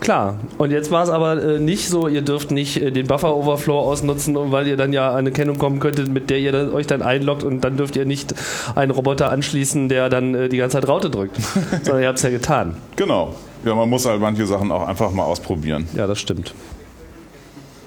[0.01, 0.36] Klar.
[0.59, 4.36] Und jetzt war es aber äh, nicht so, ihr dürft nicht äh, den Buffer-Overflow ausnutzen,
[4.53, 7.43] weil ihr dann ja eine Kennung kommen könntet, mit der ihr dann, euch dann einloggt
[7.43, 8.34] und dann dürft ihr nicht
[8.74, 11.36] einen Roboter anschließen, der dann äh, die ganze Zeit Raute drückt.
[11.82, 12.76] Sondern ihr habt es ja getan.
[12.97, 13.34] Genau.
[13.64, 15.89] Ja, man muss halt manche Sachen auch einfach mal ausprobieren.
[15.97, 16.55] Ja, das stimmt.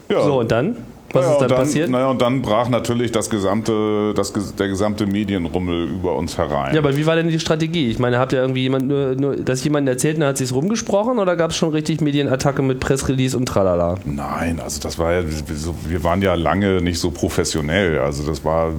[0.10, 0.24] Ja.
[0.24, 0.76] So, und dann?
[1.14, 1.90] Was naja, ist dann, dann passiert?
[1.90, 6.74] Naja, und dann brach natürlich das gesamte, das, der gesamte Medienrummel über uns herein.
[6.74, 7.90] Ja, aber wie war denn die Strategie?
[7.90, 10.54] Ich meine, habt ihr irgendwie jemand nur, nur dass jemand erzählt und dann hat sich's
[10.54, 13.96] rumgesprochen oder gab es schon richtig Medienattacke mit Pressrelease und tralala?
[14.06, 15.24] Nein, also das war ja,
[15.88, 18.00] wir waren ja lange nicht so professionell.
[18.00, 18.72] Also das war,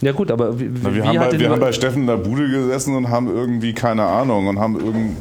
[0.00, 2.48] Ja gut, aber wie, na, wir, haben bei, wir haben bei Steffen in der Bude
[2.48, 5.16] gesessen und haben irgendwie, keine Ahnung, und haben irgend,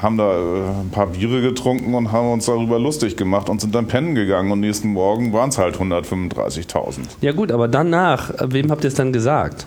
[0.00, 3.74] haben da äh, ein paar Biere getrunken und haben uns darüber lustig gemacht und sind
[3.74, 6.98] dann pennen gegangen und nächsten Morgen waren es halt 135.000.
[7.20, 9.66] Ja gut, aber danach, äh, wem habt ihr es dann gesagt?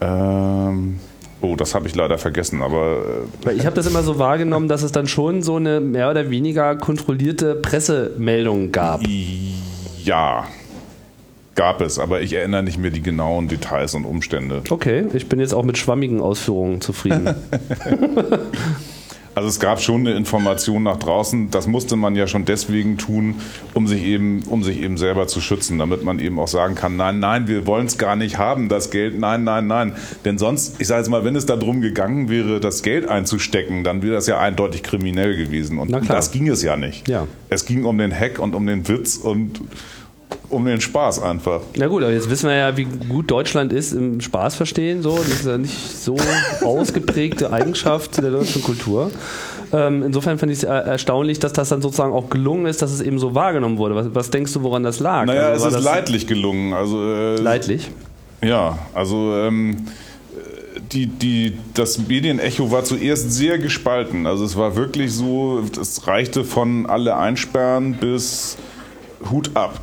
[0.00, 1.00] Ähm,
[1.40, 2.98] oh, das habe ich leider vergessen, aber
[3.42, 6.10] äh, Weil ich habe das immer so wahrgenommen, dass es dann schon so eine mehr
[6.10, 9.00] oder weniger kontrollierte Pressemeldung gab.
[10.04, 10.44] Ja,
[11.56, 14.62] gab es, aber ich erinnere nicht mehr die genauen Details und Umstände.
[14.70, 17.34] Okay, ich bin jetzt auch mit schwammigen Ausführungen zufrieden.
[19.36, 23.34] Also es gab schon eine Information nach draußen, das musste man ja schon deswegen tun,
[23.74, 26.96] um sich eben, um sich eben selber zu schützen, damit man eben auch sagen kann,
[26.96, 29.92] nein, nein, wir wollen es gar nicht haben, das Geld, nein, nein, nein.
[30.24, 34.00] Denn sonst, ich sage jetzt mal, wenn es darum gegangen wäre, das Geld einzustecken, dann
[34.00, 35.78] wäre das ja eindeutig kriminell gewesen.
[35.80, 37.06] Und das ging es ja nicht.
[37.06, 37.26] Ja.
[37.50, 39.60] Es ging um den Hack und um den Witz und
[40.48, 41.60] um den Spaß einfach.
[41.76, 45.02] Na gut, aber jetzt wissen wir ja, wie gut Deutschland ist im Spaß verstehen.
[45.02, 46.16] So, das ist ja nicht so
[46.64, 49.10] ausgeprägte Eigenschaft der deutschen Kultur.
[49.72, 52.92] Ähm, insofern fand ich es äh, erstaunlich, dass das dann sozusagen auch gelungen ist, dass
[52.92, 53.96] es eben so wahrgenommen wurde.
[53.96, 55.26] Was, was denkst du, woran das lag?
[55.26, 56.72] Naja, Also es ist leidlich gelungen.
[56.72, 57.90] Also, äh, Leidlich.
[58.42, 59.86] Ja, also ähm,
[60.92, 64.26] die, die, das Medienecho war zuerst sehr gespalten.
[64.26, 68.56] Also es war wirklich so, es reichte von alle einsperren bis
[69.30, 69.80] Hut ab.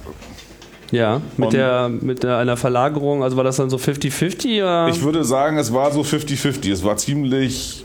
[0.94, 4.88] Ja, mit Und- der mit der, einer Verlagerung, also war das dann so 50-50 oder?
[4.90, 6.72] Ich würde sagen, es war so 50-50.
[6.72, 7.84] Es war ziemlich,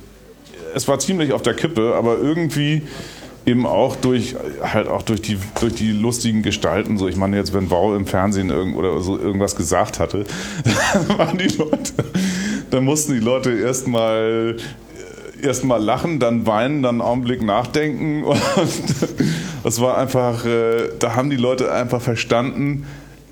[0.75, 2.83] es war ziemlich auf der Kippe, aber irgendwie
[3.47, 7.55] eben auch durch halt auch durch die durch die lustigen Gestalten so ich meine jetzt
[7.55, 10.25] wenn Wow im Fernsehen irgend, oder so irgendwas gesagt hatte
[10.65, 11.93] dann waren die Leute
[12.71, 14.57] dann mussten die Leute erstmal
[15.43, 18.25] erstmal lachen dann weinen dann einen Augenblick nachdenken.
[18.25, 18.39] Und
[19.65, 22.87] das war einfach äh, da haben die Leute einfach verstanden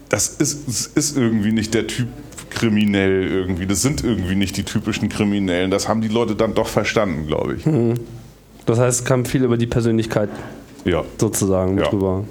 [0.08, 2.08] das ist das ist irgendwie nicht der Typ
[2.50, 3.66] kriminell irgendwie.
[3.66, 5.70] Das sind irgendwie nicht die typischen Kriminellen.
[5.70, 7.64] Das haben die Leute dann doch verstanden glaube ich.
[8.66, 10.30] Das heißt, es kam viel über die Persönlichkeit
[10.84, 11.04] ja.
[11.18, 11.88] sozusagen Ja.
[11.88, 12.24] drüber.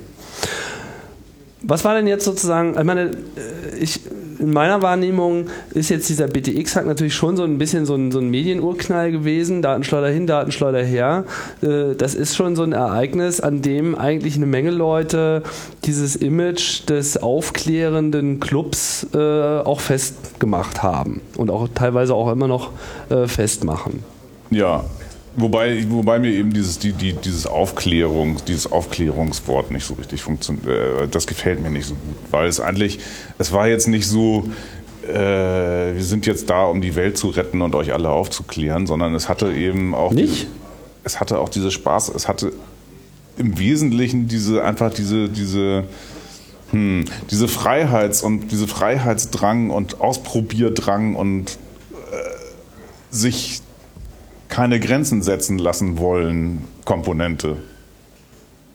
[1.61, 4.01] Was war denn jetzt sozusagen, ich meine, äh, ich,
[4.39, 8.19] in meiner Wahrnehmung ist jetzt dieser BTX-Hack natürlich schon so ein bisschen so ein, so
[8.19, 11.25] ein Medienurknall gewesen, Datenschleuder hin, Datenschleuder her.
[11.61, 15.43] Äh, Das ist schon so ein Ereignis, an dem eigentlich eine Menge Leute
[15.83, 22.71] dieses Image des aufklärenden Clubs äh, auch festgemacht haben und auch teilweise auch immer noch
[23.09, 24.03] äh, festmachen.
[24.51, 24.83] Ja,
[25.36, 30.67] wobei, wobei mir eben dieses, die, die, dieses, Aufklärung, dieses Aufklärungswort nicht so richtig funktioniert.
[30.67, 32.99] Äh, das gefällt mir nicht so gut, weil es eigentlich,
[33.38, 34.49] es war jetzt nicht so,
[35.07, 35.13] äh,
[35.93, 39.29] wir sind jetzt da, um die Welt zu retten und euch alle aufzuklären, sondern es
[39.29, 40.11] hatte eben auch.
[40.11, 40.33] Nicht?
[40.33, 40.47] Diese,
[41.05, 42.51] es hatte auch diese Spaß, es hatte
[43.38, 45.86] im Wesentlichen diese, einfach diese, diese,
[46.71, 51.57] hm, diese Freiheits- und diese Freiheitsdrang und Ausprobierdrang und
[52.11, 52.15] äh,
[53.11, 53.61] sich
[54.49, 57.57] keine Grenzen setzen lassen wollen Komponente.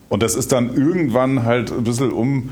[0.08, 2.50] Und das ist dann irgendwann halt ein bisschen, um,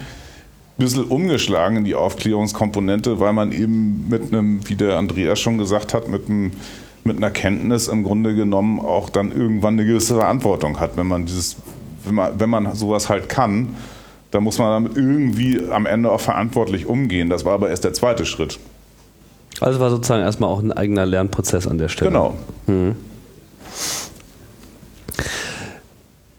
[0.79, 5.93] bisschen umgeschlagen in die Aufklärungskomponente, weil man eben mit einem, wie der Andreas schon gesagt
[5.93, 6.53] hat, mit, einem,
[7.05, 10.97] mit einer Kenntnis im Grunde genommen auch dann irgendwann eine gewisse Verantwortung hat.
[10.97, 11.57] Wenn man dieses,
[12.05, 13.75] wenn man, wenn man sowas halt kann,
[14.31, 17.29] dann muss man damit irgendwie am Ende auch verantwortlich umgehen.
[17.29, 18.61] Das war aber erst der zweite Schritt.
[19.61, 22.11] Also war sozusagen erstmal auch ein eigener Lernprozess an der Stelle.
[22.11, 22.37] Genau.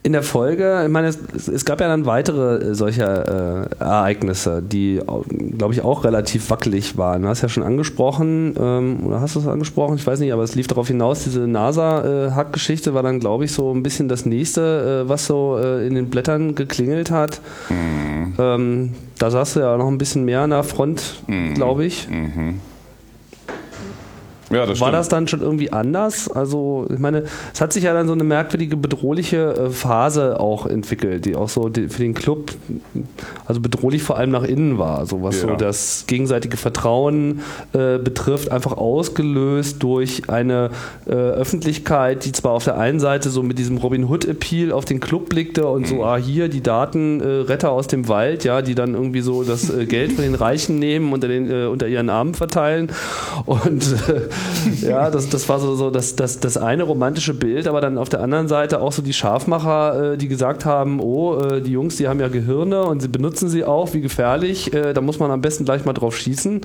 [0.10, 5.00] In der Folge, ich meine, es, es gab ja dann weitere solcher äh, Ereignisse, die,
[5.56, 7.22] glaube ich, auch relativ wackelig waren.
[7.22, 9.98] Du hast ja schon angesprochen, ähm, oder hast du es angesprochen?
[9.98, 13.72] Ich weiß nicht, aber es lief darauf hinaus, diese NASA-Hack-Geschichte war dann, glaube ich, so
[13.72, 17.40] ein bisschen das nächste, äh, was so äh, in den Blättern geklingelt hat.
[18.40, 21.22] Ähm, da saß du ja noch ein bisschen mehr an der Front,
[21.54, 22.08] glaube ich.
[24.50, 26.30] Ja, das war das dann schon irgendwie anders?
[26.30, 27.24] Also, ich meine,
[27.54, 31.50] es hat sich ja dann so eine merkwürdige, bedrohliche äh, Phase auch entwickelt, die auch
[31.50, 32.52] so für den Club,
[33.46, 35.50] also bedrohlich vor allem nach innen war, so was Ja.
[35.50, 37.42] so das gegenseitige Vertrauen
[37.74, 40.72] äh, betrifft, einfach ausgelöst durch eine
[41.06, 45.00] äh, Öffentlichkeit, die zwar auf der einen Seite so mit diesem Robin Hood-Appeal auf den
[45.00, 48.96] Club blickte und so, ah, hier die Datenretter äh, aus dem Wald, ja, die dann
[48.96, 52.10] irgendwie so das äh, Geld von den Reichen nehmen und unter, den, äh, unter ihren
[52.10, 52.92] Armen verteilen.
[53.46, 53.96] Und
[54.82, 58.10] ja, das, das war so, so das, das, das eine romantische Bild, aber dann auf
[58.10, 61.98] der anderen Seite auch so die Scharfmacher, äh, die gesagt haben, oh, äh, die Jungs,
[61.98, 65.32] die haben ja Gehirne und sie benutzen sie auch, wie gefährlich, äh, da muss man
[65.32, 66.62] am besten gleich mal drauf schießen,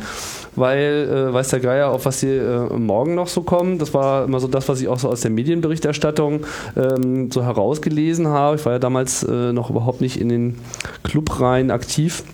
[0.57, 3.79] weil äh, weiß der Geier, auf was sie äh, morgen noch so kommen.
[3.79, 6.47] Das war immer so das, was ich auch so aus der Medienberichterstattung
[6.77, 8.57] ähm, so herausgelesen habe.
[8.57, 10.59] Ich war ja damals äh, noch überhaupt nicht in den
[11.03, 12.25] Clubreihen aktiv.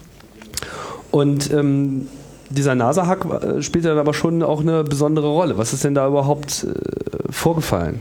[1.11, 2.07] Und ähm,
[2.51, 5.57] dieser NASA-Hack äh, spielt dann aber schon auch eine besondere Rolle.
[5.57, 8.01] Was ist denn da überhaupt äh, vorgefallen?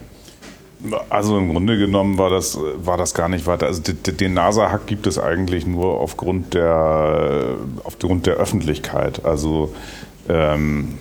[1.10, 3.68] Also im Grunde genommen war das, war das gar nicht weiter.
[3.68, 9.26] Also den NASA-Hack gibt es eigentlich nur aufgrund der, aufgrund der Öffentlichkeit.
[9.26, 9.74] Also
[10.30, 10.98] ähm,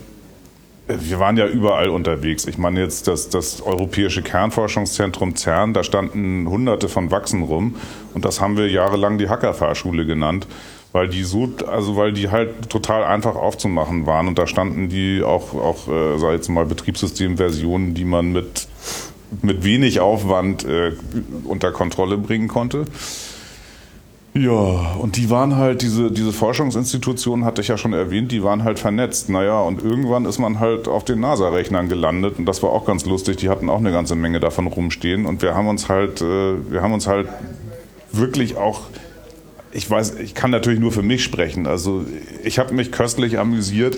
[0.88, 2.46] wir waren ja überall unterwegs.
[2.46, 7.76] Ich meine jetzt das, das Europäische Kernforschungszentrum CERN, da standen hunderte von Wachsen rum
[8.14, 10.46] und das haben wir jahrelang die Hackerfahrschule genannt,
[10.93, 15.22] weil die so, also weil die halt total einfach aufzumachen waren und da standen die
[15.22, 18.68] auch, auch äh, sag jetzt mal, Betriebssystemversionen, die man mit
[19.43, 20.93] mit wenig Aufwand äh,
[21.45, 22.84] unter Kontrolle bringen konnte.
[24.34, 28.62] Ja, und die waren halt, diese, diese Forschungsinstitutionen hatte ich ja schon erwähnt, die waren
[28.62, 29.28] halt vernetzt.
[29.30, 33.05] Naja, und irgendwann ist man halt auf den NASA-Rechnern gelandet und das war auch ganz
[33.05, 33.39] lustig.
[33.39, 36.82] Die hatten auch eine ganze Menge davon rumstehen und wir haben uns halt, äh, wir
[36.82, 37.28] haben uns halt
[38.12, 38.82] wirklich auch,
[39.72, 41.66] ich weiß, ich kann natürlich nur für mich sprechen.
[41.66, 42.04] Also
[42.44, 43.96] ich habe mich köstlich amüsiert,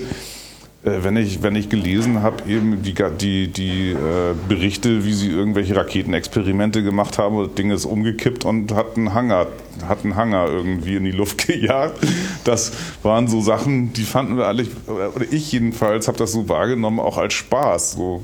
[0.83, 5.29] äh, wenn ich, wenn ich gelesen habe, eben die, die, die äh, Berichte, wie sie
[5.29, 9.49] irgendwelche Raketenexperimente gemacht haben, und das Ding ist umgekippt und hat einen Hangar,
[9.87, 11.99] hat einen Hangar irgendwie in die Luft gejagt.
[12.45, 16.99] Das waren so Sachen, die fanden wir alle, oder ich jedenfalls habe das so wahrgenommen,
[16.99, 17.93] auch als Spaß.
[17.93, 18.23] So,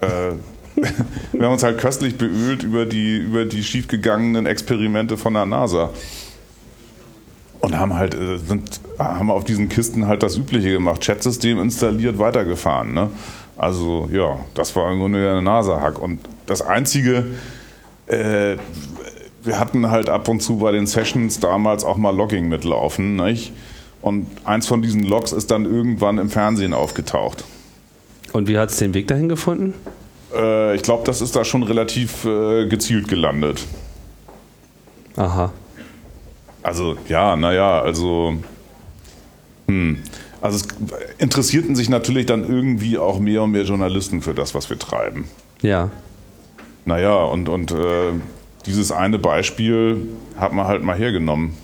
[0.00, 0.32] äh,
[1.32, 5.90] wir haben uns halt köstlich beölt über die, über die schiefgegangenen Experimente von der NASA.
[7.60, 11.00] Und haben halt, äh, sind, haben auf diesen Kisten halt das Übliche gemacht.
[11.04, 12.94] Chatsystem installiert, weitergefahren.
[12.94, 13.10] Ne?
[13.56, 15.98] Also ja, das war im Grunde der NASA-Hack.
[15.98, 17.24] Und das Einzige,
[18.06, 18.56] äh,
[19.42, 23.16] wir hatten halt ab und zu bei den Sessions damals auch mal Logging mitlaufen.
[23.16, 23.52] Nicht?
[24.02, 27.44] Und eins von diesen Logs ist dann irgendwann im Fernsehen aufgetaucht.
[28.32, 29.74] Und wie hat es den Weg dahin gefunden?
[30.34, 33.64] Äh, ich glaube, das ist da schon relativ äh, gezielt gelandet.
[35.16, 35.52] Aha.
[36.66, 38.34] Also ja, naja, also
[39.68, 39.98] hm.
[40.40, 40.66] Also es
[41.18, 45.26] interessierten sich natürlich dann irgendwie auch mehr und mehr Journalisten für das, was wir treiben.
[45.62, 45.90] Ja.
[46.84, 48.12] Naja, und, und äh,
[48.66, 51.56] dieses eine Beispiel hat man halt mal hergenommen.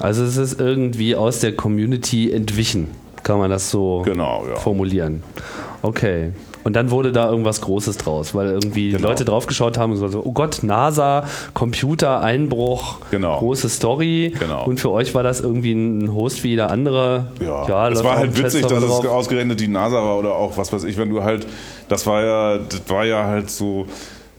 [0.00, 2.88] Also es ist irgendwie aus der Community entwichen,
[3.22, 4.56] kann man das so Genau, ja.
[4.56, 5.22] formulieren.
[5.82, 6.32] Okay.
[6.64, 9.08] Und dann wurde da irgendwas Großes draus, weil irgendwie Genau.
[9.08, 13.38] Leute draufgeschaut haben und so, oh Gott, NASA, Computer, Einbruch, Genau.
[13.38, 14.34] große Story.
[14.38, 14.64] Genau.
[14.66, 17.28] Und für euch war das irgendwie ein Host wie jeder andere.
[17.40, 19.06] Ja, es läuft war halt witzig, dass es drauf.
[19.06, 21.46] ausgerechnet die NASA war oder auch was weiß ich, wenn du halt,
[21.88, 23.86] das war ja, das war ja halt so,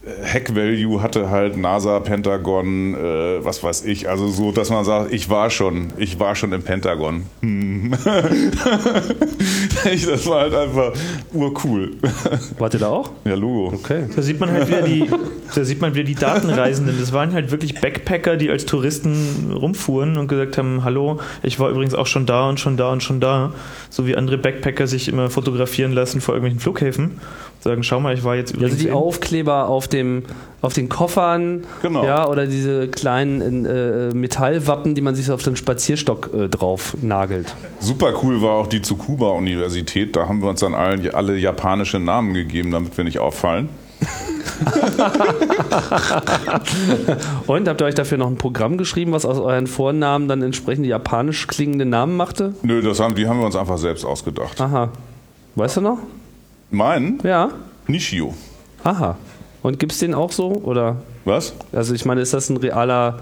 [0.09, 4.83] äh, Hack Value hatte halt NASA, Pentagon, äh, was weiß ich, also so, dass man
[4.85, 7.23] sagt, ich war schon, ich war schon im Pentagon.
[7.41, 7.93] Hm.
[9.83, 10.93] Das war halt einfach
[11.33, 11.91] urcool.
[12.57, 13.11] Wart ihr da auch?
[13.23, 13.73] Ja, Logo.
[13.73, 14.05] Okay.
[14.13, 15.09] Da sieht man halt wieder die,
[15.55, 16.99] da sieht man wieder die Datenreisenden.
[16.99, 21.69] Das waren halt wirklich Backpacker, die als Touristen rumfuhren und gesagt haben, hallo, ich war
[21.69, 23.53] übrigens auch schon da und schon da und schon da.
[23.89, 27.19] So wie andere Backpacker sich immer fotografieren lassen vor irgendwelchen Flughäfen.
[27.61, 30.23] Sagen, schau mal, ich war jetzt übrigens Also die Aufkleber auf dem
[30.61, 32.03] auf den Koffern, Genau.
[32.03, 37.55] ja, oder diese kleinen äh, Metallwappen, die man sich auf den Spazierstock äh, drauf nagelt.
[37.79, 40.17] Super cool war auch die Tsukuba-Universität.
[40.17, 43.69] Da haben wir uns dann allen, alle japanische Namen gegeben, damit wir nicht auffallen.
[47.47, 50.85] Und habt ihr euch dafür noch ein Programm geschrieben, was aus euren Vornamen dann entsprechend
[50.85, 52.53] japanisch klingende Namen machte?
[52.63, 54.59] Nö, das haben, die haben wir uns einfach selbst ausgedacht.
[54.59, 54.89] Aha.
[55.55, 55.99] Weißt du noch?
[56.71, 57.19] Meinen?
[57.23, 57.49] Ja.
[57.87, 58.33] Nishio.
[58.83, 59.17] Aha.
[59.61, 60.49] Und gibt's den auch so?
[60.51, 60.97] Oder?
[61.25, 61.53] Was?
[61.73, 63.19] Also ich meine, ist das ein realer,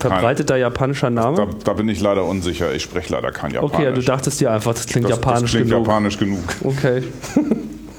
[0.00, 1.46] verbreiteter japanischer Da, Name?
[1.64, 2.74] da bin ich leider unsicher.
[2.74, 3.74] Ich spreche leider kein Japanisch.
[3.74, 5.86] Okay, du dachtest dir einfach, das klingt das, japanisch das klingt genug.
[5.86, 6.42] japanisch genug.
[6.64, 7.02] Okay.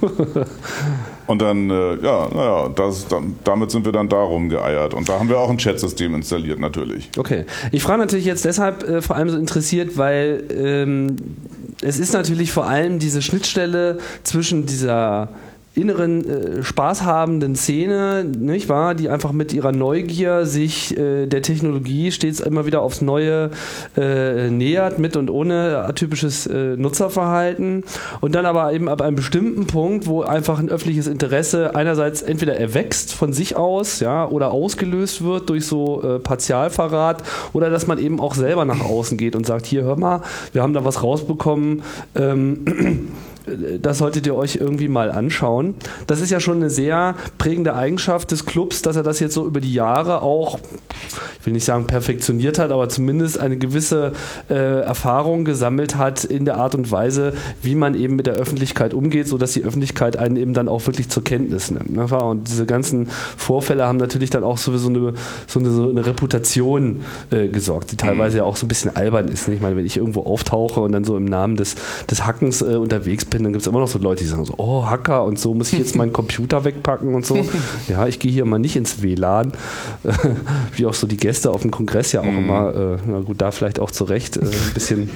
[1.27, 4.93] Und dann, äh, ja, naja, das, dann, damit sind wir dann da rumgeeiert.
[4.93, 7.09] Und da haben wir auch ein Chatsystem installiert, natürlich.
[7.17, 7.45] Okay.
[7.71, 11.15] Ich frage natürlich jetzt deshalb äh, vor allem so interessiert, weil ähm,
[11.81, 15.29] es ist natürlich vor allem diese Schnittstelle zwischen dieser
[15.75, 22.11] inneren äh, spaßhabenden Szene, nicht wahr, die einfach mit ihrer Neugier sich äh, der Technologie
[22.11, 23.51] stets immer wieder aufs Neue
[23.97, 27.83] äh, nähert, mit und ohne atypisches äh, Nutzerverhalten
[28.21, 32.57] und dann aber eben ab einem bestimmten Punkt, wo einfach ein öffentliches Interesse einerseits entweder
[32.57, 37.23] erwächst von sich aus, ja, oder ausgelöst wird durch so äh, Partialverrat
[37.53, 40.21] oder dass man eben auch selber nach außen geht und sagt, hier hör mal,
[40.53, 41.83] wir haben da was rausbekommen.
[42.15, 43.09] Ähm,
[43.81, 45.75] das solltet ihr euch irgendwie mal anschauen.
[46.07, 49.45] Das ist ja schon eine sehr prägende Eigenschaft des Clubs, dass er das jetzt so
[49.45, 50.59] über die Jahre auch,
[51.39, 54.13] ich will nicht sagen perfektioniert hat, aber zumindest eine gewisse
[54.49, 58.93] äh, Erfahrung gesammelt hat in der Art und Weise, wie man eben mit der Öffentlichkeit
[58.93, 61.91] umgeht, sodass die Öffentlichkeit einen eben dann auch wirklich zur Kenntnis nimmt.
[61.91, 62.05] Ne?
[62.05, 65.13] Und diese ganzen Vorfälle haben natürlich dann auch sowieso eine,
[65.47, 69.27] so eine, so eine Reputation äh, gesorgt, die teilweise ja auch so ein bisschen albern
[69.27, 69.47] ist.
[69.47, 71.75] Ich meine, wenn ich irgendwo auftauche und dann so im Namen des,
[72.09, 74.45] des Hackens äh, unterwegs bin, bin, dann gibt es immer noch so Leute, die sagen
[74.45, 77.45] so, oh, Hacker und so, muss ich jetzt meinen Computer wegpacken und so.
[77.89, 79.51] Ja, ich gehe hier mal nicht ins WLAN.
[80.75, 82.37] Wie auch so die Gäste auf dem Kongress ja auch mhm.
[82.37, 85.09] immer, äh, na gut, da vielleicht auch zu Recht äh, ein bisschen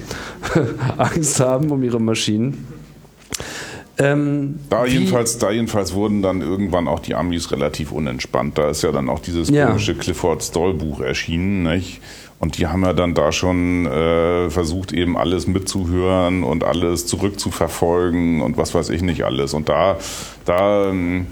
[0.97, 2.67] Angst haben um ihre Maschinen.
[3.97, 8.57] Ähm, da, jedenfalls, da jedenfalls wurden dann irgendwann auch die Amis relativ unentspannt.
[8.57, 12.01] Da ist ja dann auch dieses komische Clifford Stoll Buch erschienen, nicht?
[12.39, 18.41] Und die haben ja dann da schon äh, versucht, eben alles mitzuhören und alles zurückzuverfolgen
[18.41, 19.53] und was weiß ich nicht alles.
[19.53, 19.97] Und da,
[20.45, 21.25] da, äh,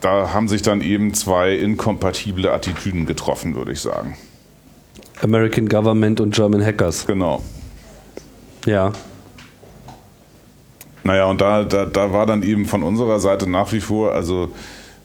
[0.00, 4.16] da haben sich dann eben zwei inkompatible Attitüden getroffen, würde ich sagen.
[5.22, 7.06] American Government und German Hackers.
[7.06, 7.40] Genau.
[8.66, 8.92] Ja.
[11.02, 14.50] Naja, und da, da, da war dann eben von unserer Seite nach wie vor, also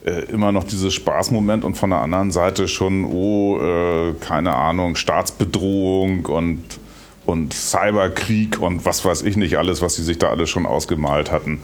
[0.08, 4.96] äh, immer noch dieses Spaßmoment und von der anderen Seite schon, oh, äh, keine Ahnung,
[4.96, 6.64] Staatsbedrohung und,
[7.26, 11.32] und Cyberkrieg und was weiß ich nicht alles, was sie sich da alles schon ausgemalt
[11.32, 11.60] hatten.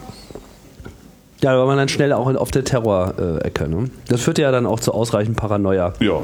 [1.40, 3.68] Ja, da war man dann schnell auch auf der Terror-Ecke.
[3.68, 3.90] Ne?
[4.08, 5.94] Das führte ja dann auch zu ausreichend Paranoia.
[6.00, 6.20] Ja.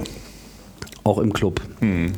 [1.04, 1.62] Auch im Club.
[1.80, 2.12] Mhm.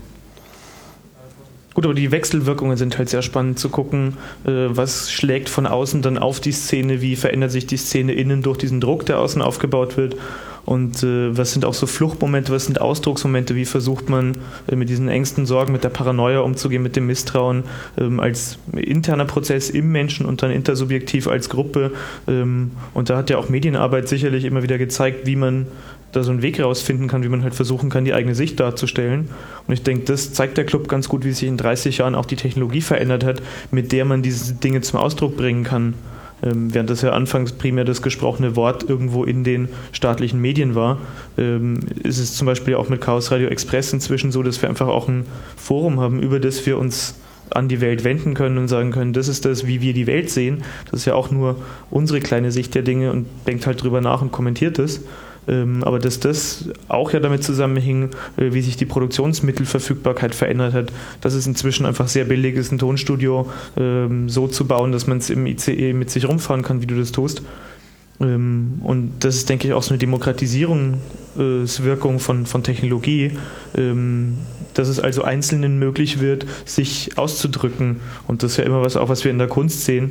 [1.74, 6.02] Gut, aber die Wechselwirkungen sind halt sehr spannend zu gucken, äh, was schlägt von außen
[6.02, 9.40] dann auf die Szene, wie verändert sich die Szene innen durch diesen Druck, der außen
[9.40, 10.16] aufgebaut wird
[10.64, 14.88] und äh, was sind auch so Fluchtmomente, was sind Ausdrucksmomente, wie versucht man äh, mit
[14.88, 17.64] diesen Ängsten, Sorgen, mit der Paranoia umzugehen, mit dem Misstrauen
[17.98, 21.92] ähm, als interner Prozess im Menschen und dann intersubjektiv als Gruppe.
[22.28, 25.66] Ähm, und da hat ja auch Medienarbeit sicherlich immer wieder gezeigt, wie man
[26.12, 29.30] da so einen Weg rausfinden kann, wie man halt versuchen kann, die eigene Sicht darzustellen.
[29.66, 32.26] Und ich denke, das zeigt der Club ganz gut, wie sich in 30 Jahren auch
[32.26, 35.94] die Technologie verändert hat, mit der man diese Dinge zum Ausdruck bringen kann.
[36.42, 40.98] Ähm, während das ja anfangs primär das gesprochene Wort irgendwo in den staatlichen Medien war,
[41.38, 44.88] ähm, ist es zum Beispiel auch mit Chaos Radio Express inzwischen so, dass wir einfach
[44.88, 45.24] auch ein
[45.56, 47.14] Forum haben, über das wir uns
[47.50, 50.30] an die Welt wenden können und sagen können, das ist das, wie wir die Welt
[50.30, 50.62] sehen.
[50.90, 51.56] Das ist ja auch nur
[51.90, 55.02] unsere kleine Sicht der Dinge und denkt halt drüber nach und kommentiert es.
[55.48, 60.92] Ähm, aber dass das auch ja damit zusammenhing, äh, wie sich die Produktionsmittelverfügbarkeit verändert hat,
[61.20, 65.16] dass es inzwischen einfach sehr billig ist, ein Tonstudio ähm, so zu bauen, dass man
[65.18, 67.42] es im ICE mit sich rumfahren kann, wie du das tust.
[68.20, 73.32] Ähm, und das ist, denke ich, auch so eine Demokratisierungswirkung von, von Technologie,
[74.74, 78.00] dass es also Einzelnen möglich wird, sich auszudrücken.
[78.28, 80.10] Und das ist ja immer was, auch was wir in der Kunst sehen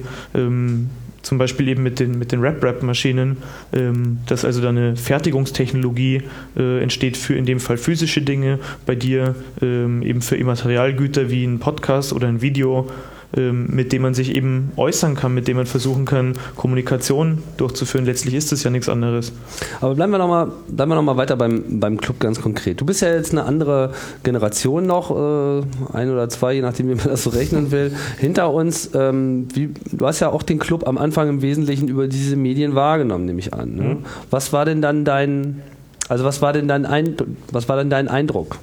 [1.22, 3.38] zum Beispiel eben mit den, mit den Rap-Rap-Maschinen,
[3.74, 6.24] ähm, dass also da eine Fertigungstechnologie
[6.58, 11.46] äh, entsteht für in dem Fall physische Dinge, bei dir ähm, eben für Immaterialgüter wie
[11.46, 12.90] ein Podcast oder ein Video
[13.34, 18.06] mit dem man sich eben äußern kann, mit dem man versuchen kann, Kommunikation durchzuführen.
[18.06, 19.32] Letztlich ist es ja nichts anderes.
[19.80, 22.82] Aber bleiben wir nochmal noch weiter beim, beim Club ganz konkret.
[22.82, 25.64] Du bist ja jetzt eine andere Generation noch, äh,
[25.94, 28.92] ein oder zwei, je nachdem, wie man das so rechnen will, hinter uns.
[28.94, 32.76] Ähm, wie, du hast ja auch den Club am Anfang im Wesentlichen über diese Medien
[32.76, 33.76] wahrgenommen, nehme ich an.
[33.76, 33.84] Ne?
[33.84, 33.98] Mhm.
[34.30, 35.62] Was war denn dann dein,
[36.10, 38.58] also was war denn dein, Eindruck, was war denn dein Eindruck?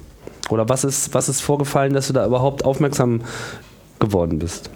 [0.49, 3.21] Oder was ist, was ist vorgefallen, dass du da überhaupt aufmerksam
[3.99, 4.69] geworden bist.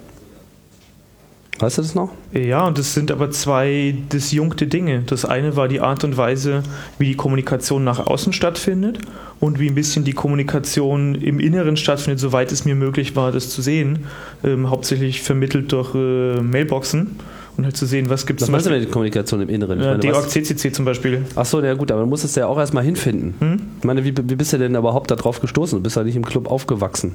[1.60, 2.10] Weißt du das noch?
[2.32, 5.04] Ja, und das sind aber zwei disjunkte Dinge.
[5.06, 6.64] Das eine war die Art und Weise,
[6.98, 8.98] wie die Kommunikation nach außen stattfindet
[9.38, 13.50] und wie ein bisschen die Kommunikation im Inneren stattfindet, soweit es mir möglich war, das
[13.50, 14.06] zu sehen.
[14.42, 17.20] Ähm, hauptsächlich vermittelt durch äh, Mailboxen
[17.56, 18.48] und halt zu sehen, was gibt es.
[18.48, 19.80] Was meinst du mit der Kommunikation im Inneren?
[19.80, 21.22] Ja, DORG CCC zum Beispiel.
[21.36, 23.34] Achso, ja gut, aber du musstest ja auch erstmal hinfinden.
[23.38, 23.60] Hm?
[23.78, 25.78] Ich meine, wie, wie bist du denn überhaupt darauf gestoßen?
[25.78, 27.14] Du bist ja nicht im Club aufgewachsen.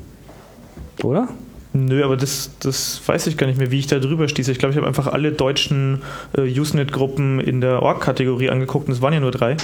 [1.03, 1.28] Oder?
[1.72, 4.47] Nö, aber das, das weiß ich gar nicht mehr, wie ich da drüber stieß.
[4.47, 6.01] Ich glaube, ich habe einfach alle deutschen
[6.36, 9.55] äh, Usenet-Gruppen in der Org-Kategorie angeguckt und es waren ja nur drei.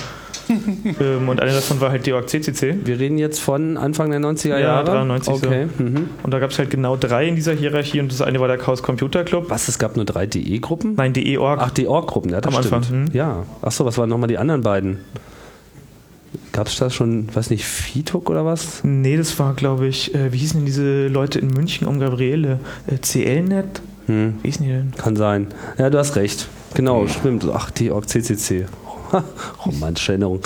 [1.02, 2.78] ähm, und eine davon war halt DOAG CCC.
[2.86, 4.88] Wir reden jetzt von Anfang der 90er Jahre?
[4.88, 5.68] Ja, 93 okay.
[5.78, 5.84] so.
[5.84, 6.10] Mhm.
[6.22, 8.60] Und da gab es halt genau drei in dieser Hierarchie und das eine war der
[8.60, 9.46] Chaos Computer Club.
[9.50, 10.94] Was, es gab nur drei DE-Gruppen?
[10.96, 11.60] Nein, DE-Org.
[11.60, 12.76] Ach, DE-Org-Gruppen, ja, das Am stimmt.
[12.76, 13.02] Anfang.
[13.06, 13.10] Mhm.
[13.14, 13.46] Ja.
[13.64, 15.00] Achso, was waren nochmal die anderen beiden?
[16.56, 18.82] Gab es da schon, weiß nicht, FITUK oder was?
[18.84, 22.62] Nee, das war, glaube ich, äh, wie hießen denn diese Leute in München um Gabriele?
[22.88, 23.82] Äh, CLNet?
[24.06, 24.36] Hm.
[24.42, 24.94] Wie hießen die denn?
[24.96, 25.48] Kann sein.
[25.78, 26.48] Ja, du hast recht.
[26.74, 27.46] Genau, stimmt.
[27.54, 28.68] Ach, die Org CCC.
[29.66, 30.40] Romantische Erinnerung.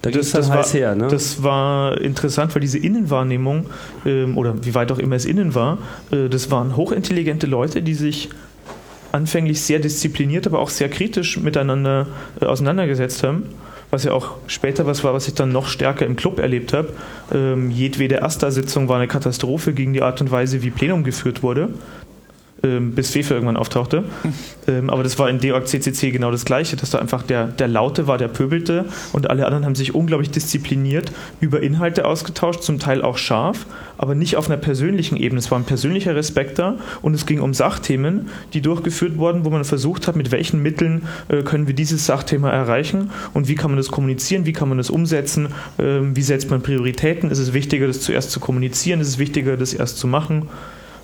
[0.00, 1.08] Da dann heiß war, her, ne?
[1.08, 3.66] Das war interessant, weil diese Innenwahrnehmung,
[4.06, 5.76] ähm, oder wie weit auch immer es innen war,
[6.10, 8.30] äh, das waren hochintelligente Leute, die sich
[9.12, 12.06] anfänglich sehr diszipliniert, aber auch sehr kritisch miteinander
[12.40, 13.42] äh, auseinandergesetzt haben.
[13.90, 16.92] Was ja auch später was war, was ich dann noch stärker im Club erlebt habe.
[17.32, 21.70] Ähm, jedwede AStA-Sitzung war eine Katastrophe gegen die Art und Weise, wie Plenum geführt wurde
[22.62, 24.04] ähm, bis Fefe irgendwann auftauchte.
[24.68, 27.66] Ähm, aber das war in DORG CCC genau das Gleiche, dass da einfach der, der
[27.66, 32.78] Laute war, der pöbelte und alle anderen haben sich unglaublich diszipliniert über Inhalte ausgetauscht, zum
[32.78, 33.66] Teil auch scharf,
[33.96, 35.38] aber nicht auf einer persönlichen Ebene.
[35.38, 39.50] Es war ein persönlicher Respekt da und es ging um Sachthemen, die durchgeführt wurden, wo
[39.50, 43.70] man versucht hat, mit welchen Mitteln äh, können wir dieses Sachthema erreichen und wie kann
[43.70, 47.54] man das kommunizieren, wie kann man das umsetzen, ähm, wie setzt man Prioritäten, ist es
[47.54, 50.48] wichtiger, das zuerst zu kommunizieren, ist es wichtiger, das erst zu machen.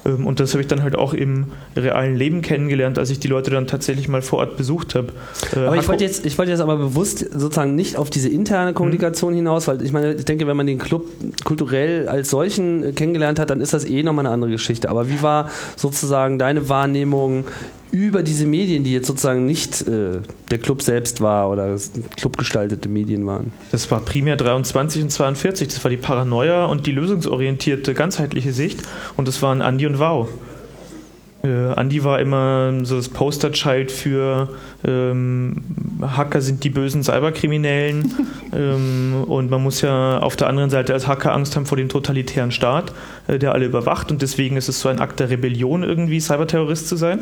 [0.07, 3.29] Ähm, und das habe ich dann halt auch im realen Leben kennengelernt, als ich die
[3.29, 5.09] Leute dann tatsächlich mal vor Ort besucht habe.
[5.55, 8.73] Äh, aber ich wollte jetzt, ich wollte jetzt aber bewusst sozusagen nicht auf diese interne
[8.73, 9.39] Kommunikation mhm.
[9.39, 11.07] hinaus, weil ich meine, ich denke, wenn man den Club
[11.45, 14.89] kulturell als solchen kennengelernt hat, dann ist das eh nochmal eine andere Geschichte.
[14.89, 17.45] Aber wie war sozusagen deine Wahrnehmung
[17.91, 21.77] über diese Medien, die jetzt sozusagen nicht äh, der Club selbst war oder
[22.17, 23.53] clubgestaltete Medien waren?
[23.71, 25.69] Das war primär 23 und 42.
[25.69, 28.81] Das war die Paranoia und die lösungsorientierte, ganzheitliche Sicht.
[29.17, 30.29] Und das waren Andi und Wow.
[31.47, 34.49] Äh, Andi war immer so das Posterchild für
[34.85, 35.63] ähm,
[36.01, 38.15] Hacker sind die bösen Cyberkriminellen
[38.53, 41.89] ähm, und man muss ja auf der anderen Seite als Hacker Angst haben vor dem
[41.89, 42.93] totalitären Staat,
[43.29, 46.89] äh, der alle überwacht und deswegen ist es so ein Akt der Rebellion irgendwie Cyberterrorist
[46.89, 47.21] zu sein.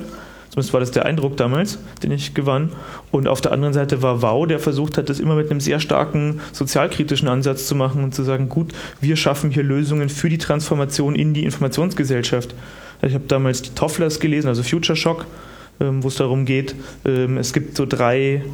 [0.55, 2.71] Zumindest war das der Eindruck damals, den ich gewann.
[3.11, 5.81] Und auf der anderen Seite war Wow, der versucht hat, das immer mit einem sehr
[5.81, 10.39] starken sozialkritischen Ansatz zu machen und zu sagen, gut, wir schaffen hier Lösungen für die
[10.39, 12.55] Transformation in die Informationsgesellschaft.
[13.03, 15.27] Ich habe damals die Tofflers gelesen, also Future Shock,
[15.81, 18.45] ähm, wo es darum geht, ähm, es gibt so drei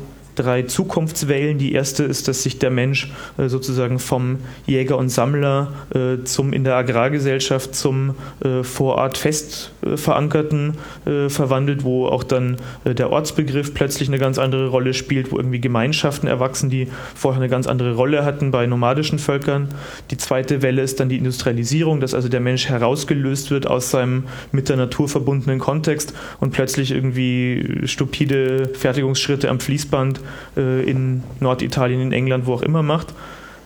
[0.41, 1.59] drei Zukunftswellen.
[1.59, 6.53] Die erste ist, dass sich der Mensch äh, sozusagen vom Jäger und Sammler äh, zum
[6.53, 10.75] in der Agrargesellschaft zum äh, vor Ort fest äh, verankerten
[11.29, 16.27] verwandelt, wo auch dann der Ortsbegriff plötzlich eine ganz andere Rolle spielt, wo irgendwie Gemeinschaften
[16.27, 19.69] erwachsen, die vorher eine ganz andere Rolle hatten bei nomadischen Völkern.
[20.11, 24.25] Die zweite Welle ist dann die Industrialisierung, dass also der Mensch herausgelöst wird aus seinem
[24.53, 30.21] mit der Natur verbundenen Kontext und plötzlich irgendwie stupide Fertigungsschritte am Fließband
[30.57, 33.15] in Norditalien, in England, wo auch immer macht.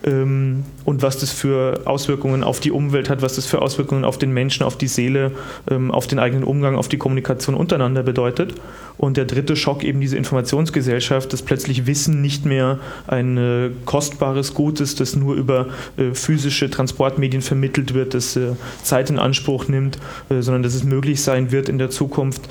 [0.05, 4.19] Ähm, und was das für Auswirkungen auf die Umwelt hat, was das für Auswirkungen auf
[4.19, 5.33] den Menschen, auf die Seele,
[5.71, 8.55] ähm, auf den eigenen Umgang, auf die Kommunikation untereinander bedeutet.
[8.97, 14.55] Und der dritte Schock eben diese Informationsgesellschaft, dass plötzlich Wissen nicht mehr ein äh, kostbares
[14.55, 15.67] Gut ist, das nur über
[15.97, 18.53] äh, physische Transportmedien vermittelt wird, das äh,
[18.83, 19.99] Zeit in Anspruch nimmt,
[20.29, 22.43] sondern dass es möglich sein wird in der Zukunft,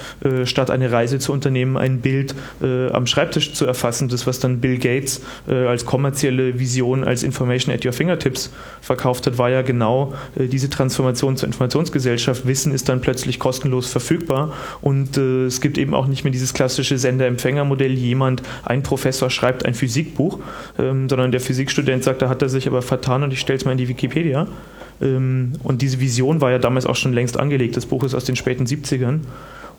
[0.46, 4.78] statt eine Reise zu unternehmen, ein Bild am Schreibtisch zu erfassen, das was dann Bill
[4.78, 8.23] Gates als kommerzielle Vision, als Information at your fingertips
[8.82, 12.46] verkauft hat, war ja genau diese Transformation zur Informationsgesellschaft.
[12.46, 16.98] Wissen ist dann plötzlich kostenlos verfügbar und es gibt eben auch nicht mehr dieses klassische
[16.98, 20.40] Sender-Empfänger-Modell, jemand, ein Professor schreibt ein Physikbuch,
[20.80, 23.66] ähm, sondern der Physikstudent sagt, da hat er sich aber vertan und ich stelle es
[23.66, 24.48] mal in die Wikipedia.
[25.02, 27.76] Ähm, und diese Vision war ja damals auch schon längst angelegt.
[27.76, 29.22] Das Buch ist aus den späten 70ern.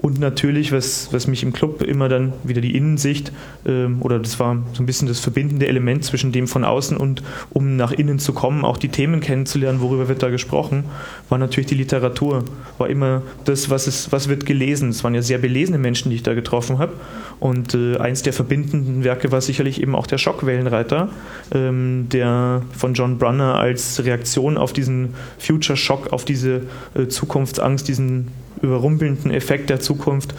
[0.04, 3.32] Und natürlich, was, was mich im Club immer dann wieder die Innensicht,
[3.64, 7.22] ähm, oder das war so ein bisschen das verbindende Element zwischen dem von außen und
[7.48, 10.84] um nach innen zu kommen, auch die Themen kennenzulernen, worüber wird da gesprochen,
[11.30, 12.44] war natürlich die Literatur.
[12.76, 14.90] War immer das, was, ist, was wird gelesen.
[14.90, 16.92] Es waren ja sehr belesene Menschen, die ich da getroffen habe.
[17.40, 21.08] Und äh, eins der verbindenden Werke war sicherlich eben auch der Schockwellenreiter,
[21.54, 26.64] ähm, der von John Brunner als Reaktion auf diesen Future Shock, auf diese
[26.94, 28.28] äh, Zukunftsangst, diesen
[28.64, 30.34] überrumpelnden Effekt der Zukunft,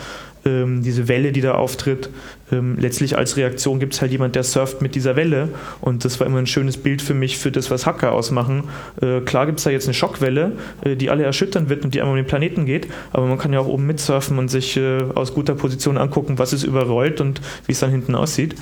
[0.45, 2.09] ähm, diese Welle, die da auftritt.
[2.51, 5.49] Ähm, letztlich als Reaktion gibt es halt jemand, der surft mit dieser Welle.
[5.81, 8.65] Und das war immer ein schönes Bild für mich, für das, was Hacker ausmachen.
[9.01, 10.53] Äh, klar gibt es da jetzt eine Schockwelle,
[10.83, 12.87] äh, die alle erschüttern wird und die einmal um den Planeten geht.
[13.11, 16.53] Aber man kann ja auch oben mitsurfen und sich äh, aus guter Position angucken, was
[16.53, 18.55] es überrollt und wie es dann hinten aussieht.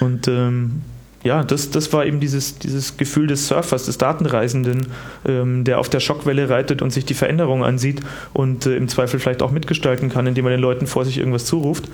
[0.00, 0.82] Und ähm,
[1.24, 4.88] ja, das, das war eben dieses, dieses Gefühl des Surfers, des Datenreisenden,
[5.26, 8.00] ähm, der auf der Schockwelle reitet und sich die Veränderungen ansieht
[8.32, 11.44] und äh, im Zweifel vielleicht auch mitgestalten kann, indem er den Leuten vor sich irgendwas
[11.44, 11.88] zuruft.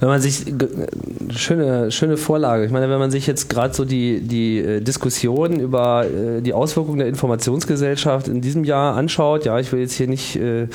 [0.00, 0.44] Wenn man sich
[1.34, 2.64] schöne schöne Vorlage.
[2.64, 6.52] Ich meine, wenn man sich jetzt gerade so die die äh, Diskussion über äh, die
[6.52, 10.68] Auswirkungen der Informationsgesellschaft in diesem Jahr anschaut, ja, ich will jetzt hier nicht äh,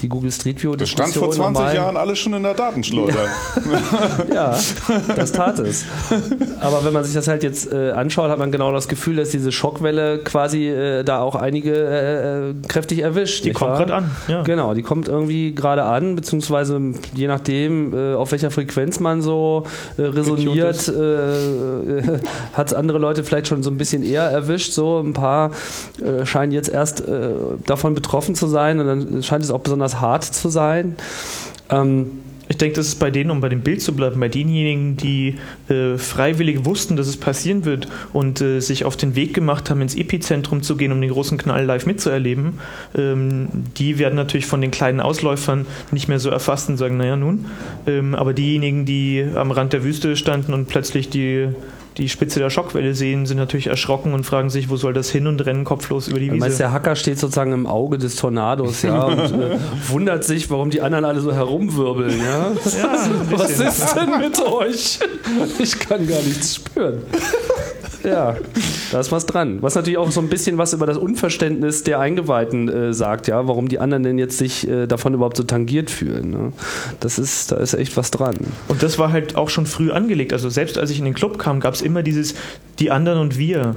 [0.00, 1.74] die Google Street View Das stand vor 20 normal.
[1.74, 3.24] Jahren alles schon in der Datenschleuder.
[4.32, 4.34] Ja.
[4.34, 4.58] ja,
[5.16, 5.84] das tat es.
[6.60, 9.30] Aber wenn man sich das halt jetzt äh, anschaut, hat man genau das Gefühl, dass
[9.30, 13.44] diese Schockwelle quasi äh, da auch einige äh, kräftig erwischt.
[13.44, 14.10] Die kommt gerade an.
[14.28, 14.42] Ja.
[14.42, 16.80] Genau, die kommt irgendwie gerade an, beziehungsweise
[17.14, 18.67] je nachdem, äh, auf welcher Frequenz
[19.00, 19.64] man so
[19.96, 22.18] äh, resoniert, äh,
[22.52, 24.72] hat andere Leute vielleicht schon so ein bisschen eher erwischt.
[24.72, 25.52] So ein paar
[26.02, 27.30] äh, scheinen jetzt erst äh,
[27.66, 30.96] davon betroffen zu sein und dann scheint es auch besonders hart zu sein.
[31.70, 34.96] Ähm, ich denke, das ist bei denen, um bei dem Bild zu bleiben, bei denjenigen,
[34.96, 35.36] die
[35.68, 39.82] äh, freiwillig wussten, dass es passieren wird und äh, sich auf den Weg gemacht haben,
[39.82, 42.54] ins Epizentrum zu gehen, um den großen Knall live mitzuerleben,
[42.96, 47.16] ähm, die werden natürlich von den kleinen Ausläufern nicht mehr so erfasst und sagen, naja
[47.16, 47.46] nun.
[47.86, 51.48] Ähm, aber diejenigen, die am Rand der Wüste standen und plötzlich die
[51.98, 55.26] die Spitze der Schockwelle sehen, sind natürlich erschrocken und fragen sich, wo soll das hin
[55.26, 56.38] und rennen kopflos über die Wiese.
[56.38, 59.58] Meinst, der Hacker steht sozusagen im Auge des Tornados, ja, und äh,
[59.88, 62.52] wundert sich, warum die anderen alle so herumwirbeln, ja.
[62.78, 65.00] ja Was ist denn mit euch?
[65.58, 67.02] Ich kann gar nichts spüren.
[68.04, 68.36] Ja,
[68.92, 69.58] da ist was dran.
[69.60, 73.46] Was natürlich auch so ein bisschen was über das Unverständnis der Eingeweihten äh, sagt, ja,
[73.48, 76.30] warum die anderen denn jetzt sich äh, davon überhaupt so tangiert fühlen.
[76.30, 76.52] Ne?
[77.00, 78.36] Das ist, da ist echt was dran.
[78.68, 80.32] Und das war halt auch schon früh angelegt.
[80.32, 82.34] Also selbst als ich in den Club kam, gab es immer dieses
[82.78, 83.76] die anderen und wir.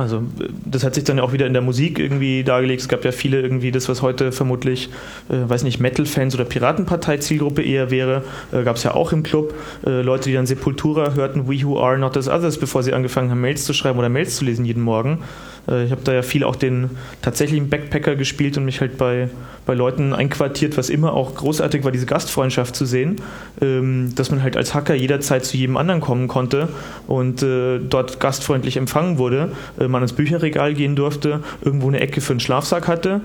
[0.00, 0.22] Also
[0.64, 2.82] das hat sich dann auch wieder in der Musik irgendwie dargelegt.
[2.82, 4.88] Es gab ja viele irgendwie das, was heute vermutlich,
[5.28, 9.54] äh, weiß nicht, Metal-Fans oder Piratenpartei-Zielgruppe eher wäre, äh, gab es ja auch im Club.
[9.86, 13.30] Äh, Leute, die dann Sepultura hörten, We Who Are Not As Others, bevor sie angefangen
[13.30, 15.20] haben, Mails zu schreiben oder Mails zu lesen jeden Morgen.
[15.68, 16.90] Äh, ich habe da ja viel auch den
[17.22, 19.28] tatsächlichen Backpacker gespielt und mich halt bei,
[19.70, 23.20] bei Leuten einquartiert, was immer auch großartig war, diese Gastfreundschaft zu sehen,
[23.62, 26.68] ähm, dass man halt als Hacker jederzeit zu jedem anderen kommen konnte
[27.06, 32.20] und äh, dort gastfreundlich empfangen wurde, äh, man ins Bücherregal gehen durfte, irgendwo eine Ecke
[32.20, 33.20] für einen Schlafsack hatte,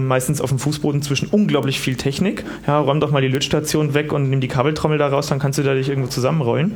[0.00, 2.44] meistens auf dem Fußboden zwischen unglaublich viel Technik.
[2.66, 5.60] Ja, räum doch mal die Lötstation weg und nimm die Kabeltrommel da raus, dann kannst
[5.60, 6.72] du da dich irgendwo zusammenrollen.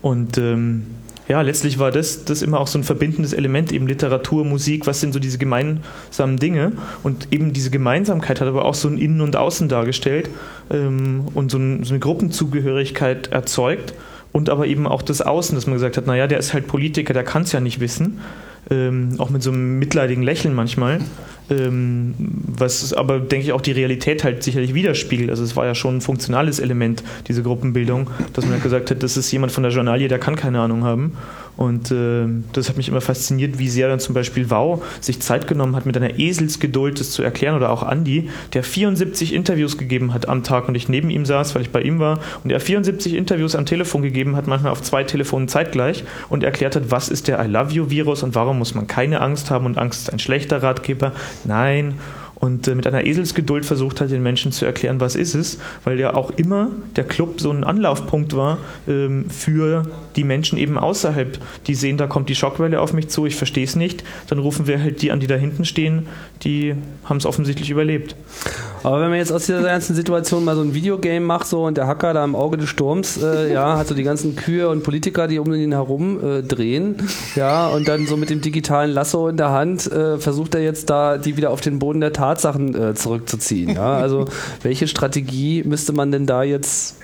[0.00, 0.84] Und ähm,
[1.28, 5.00] ja, letztlich war das, das immer auch so ein verbindendes Element, eben Literatur, Musik, was
[5.00, 6.72] sind so diese gemeinsamen Dinge.
[7.02, 10.30] Und eben diese Gemeinsamkeit hat aber auch so ein Innen und Außen dargestellt
[10.70, 13.92] ähm, und so, ein, so eine Gruppenzugehörigkeit erzeugt.
[14.32, 17.12] Und aber eben auch das Außen, dass man gesagt hat, naja, der ist halt Politiker,
[17.12, 18.20] der kann es ja nicht wissen.
[18.70, 21.00] Ähm, auch mit so einem mitleidigen Lächeln manchmal.
[21.50, 25.30] Ähm, was aber, denke ich, auch die Realität halt sicherlich widerspiegelt.
[25.30, 29.02] Also es war ja schon ein funktionales Element, diese Gruppenbildung, dass man halt gesagt hat,
[29.02, 31.16] das ist jemand von der Journalie, der kann keine Ahnung haben.
[31.58, 35.48] Und äh, das hat mich immer fasziniert, wie sehr dann zum Beispiel Wow sich Zeit
[35.48, 40.14] genommen hat, mit einer Eselsgeduld das zu erklären oder auch Andy, der 74 Interviews gegeben
[40.14, 42.60] hat am Tag und ich neben ihm saß, weil ich bei ihm war und er
[42.60, 47.08] 74 Interviews am Telefon gegeben hat, manchmal auf zwei Telefonen zeitgleich und erklärt hat, was
[47.08, 50.02] ist der I Love You Virus und warum muss man keine Angst haben und Angst
[50.02, 51.10] ist ein schlechter Ratgeber.
[51.44, 51.94] Nein
[52.40, 55.98] und äh, mit einer Eselsgeduld versucht hat, den Menschen zu erklären, was ist es, weil
[55.98, 59.84] ja auch immer der Club so ein Anlaufpunkt war ähm, für
[60.16, 63.64] die Menschen eben außerhalb, die sehen, da kommt die Schockwelle auf mich zu, ich verstehe
[63.64, 66.06] es nicht, dann rufen wir halt die an, die da hinten stehen,
[66.42, 66.74] die
[67.04, 68.14] haben es offensichtlich überlebt.
[68.84, 71.76] Aber wenn man jetzt aus dieser ganzen Situation mal so ein Videogame macht so und
[71.76, 74.84] der Hacker da im Auge des Sturms, äh, ja, hat so die ganzen Kühe und
[74.84, 76.96] Politiker, die um ihn herum äh, drehen,
[77.34, 80.88] ja, und dann so mit dem digitalen Lasso in der Hand äh, versucht er jetzt
[80.90, 83.74] da die wieder auf den Boden der Tat Tatsachen äh, zurückzuziehen.
[83.74, 83.96] Ja?
[83.96, 84.26] Also
[84.62, 86.98] welche Strategie müsste man denn da jetzt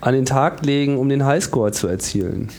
[0.00, 2.50] an den Tag legen, um den Highscore zu erzielen?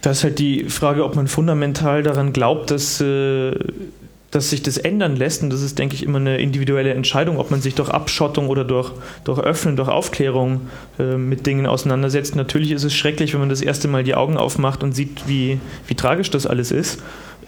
[0.00, 3.52] Das ist halt die Frage, ob man fundamental daran glaubt, dass, äh,
[4.36, 5.42] dass sich das ändern lässt.
[5.42, 8.64] Und das ist, denke ich, immer eine individuelle Entscheidung, ob man sich durch Abschottung oder
[8.64, 8.92] durch,
[9.24, 10.62] durch Öffnen, durch Aufklärung
[10.98, 12.36] äh, mit Dingen auseinandersetzt.
[12.36, 15.58] Natürlich ist es schrecklich, wenn man das erste Mal die Augen aufmacht und sieht, wie,
[15.86, 16.98] wie tragisch das alles ist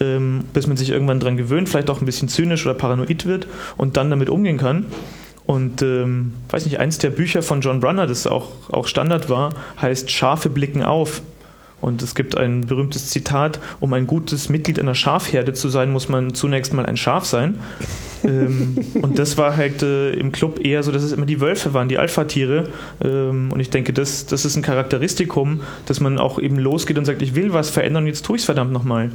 [0.01, 3.47] ähm, bis man sich irgendwann dran gewöhnt, vielleicht auch ein bisschen zynisch oder paranoid wird
[3.77, 4.86] und dann damit umgehen kann.
[5.47, 9.55] Und ähm, weiß nicht, eins der Bücher von John Brunner, das auch, auch Standard war,
[9.81, 11.23] heißt Schafe blicken auf.
[11.80, 16.09] Und es gibt ein berühmtes Zitat, um ein gutes Mitglied einer Schafherde zu sein, muss
[16.09, 17.59] man zunächst mal ein Schaf sein.
[18.24, 21.74] ähm, und das war halt äh, im Club eher so, dass es immer die Wölfe
[21.74, 22.68] waren, die Alpha-Tiere.
[23.02, 27.05] Ähm, und ich denke, das, das ist ein Charakteristikum, dass man auch eben losgeht und
[27.05, 29.10] sagt, ich will was verändern und jetzt tue ich es verdammt nochmal.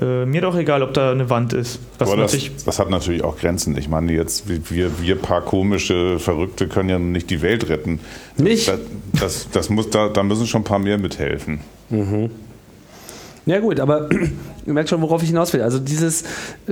[0.00, 1.78] Äh, mir doch egal, ob da eine Wand ist.
[1.98, 2.34] Aber das,
[2.64, 3.76] das, hat natürlich auch Grenzen.
[3.76, 8.00] Ich meine, jetzt wir, wir paar komische Verrückte können ja nicht die Welt retten.
[8.38, 8.68] Nicht?
[8.68, 8.80] Das,
[9.12, 11.60] das, das muss, da, da müssen schon ein paar mehr mithelfen.
[11.92, 12.30] Mhm.
[13.44, 14.08] Ja gut, aber
[14.66, 15.62] ihr merkt schon, worauf ich hinaus will.
[15.62, 16.22] Also dieses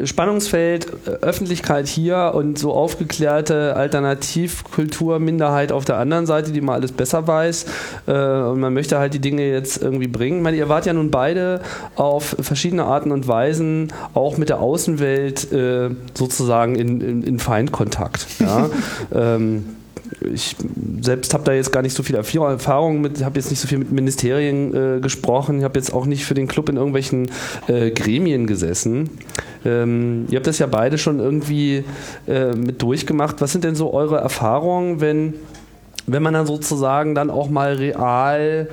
[0.05, 6.93] Spannungsfeld äh, Öffentlichkeit hier und so aufgeklärte Alternativkulturminderheit auf der anderen Seite, die mal alles
[6.93, 7.67] besser weiß
[8.07, 10.39] äh, und man möchte halt die Dinge jetzt irgendwie bringen.
[10.39, 11.61] Ich meine, ihr wart ja nun beide
[11.97, 18.27] auf verschiedene Arten und Weisen auch mit der Außenwelt äh, sozusagen in, in, in Feindkontakt.
[18.39, 18.71] Ja?
[19.13, 19.65] ähm,
[20.33, 20.57] ich
[21.01, 23.79] selbst habe da jetzt gar nicht so viel Erfahrung mit, habe jetzt nicht so viel
[23.79, 27.31] mit Ministerien äh, gesprochen, ich habe jetzt auch nicht für den Club in irgendwelchen
[27.69, 29.11] äh, Gremien gesessen.
[29.65, 31.85] Ähm, ihr habt das ja beide schon irgendwie
[32.27, 33.41] äh, mit durchgemacht.
[33.41, 35.35] Was sind denn so eure Erfahrungen, wenn,
[36.07, 38.69] wenn man dann sozusagen dann auch mal real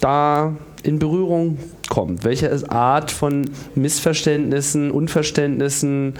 [0.00, 1.58] da in Berührung
[1.88, 2.24] kommt?
[2.24, 6.14] Welche Art von Missverständnissen, Unverständnissen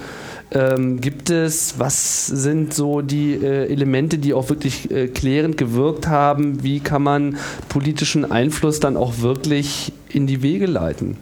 [0.50, 1.74] ähm, gibt es?
[1.78, 6.62] Was sind so die äh, Elemente, die auch wirklich äh, klärend gewirkt haben?
[6.62, 7.36] Wie kann man
[7.68, 11.18] politischen Einfluss dann auch wirklich in die Wege leiten?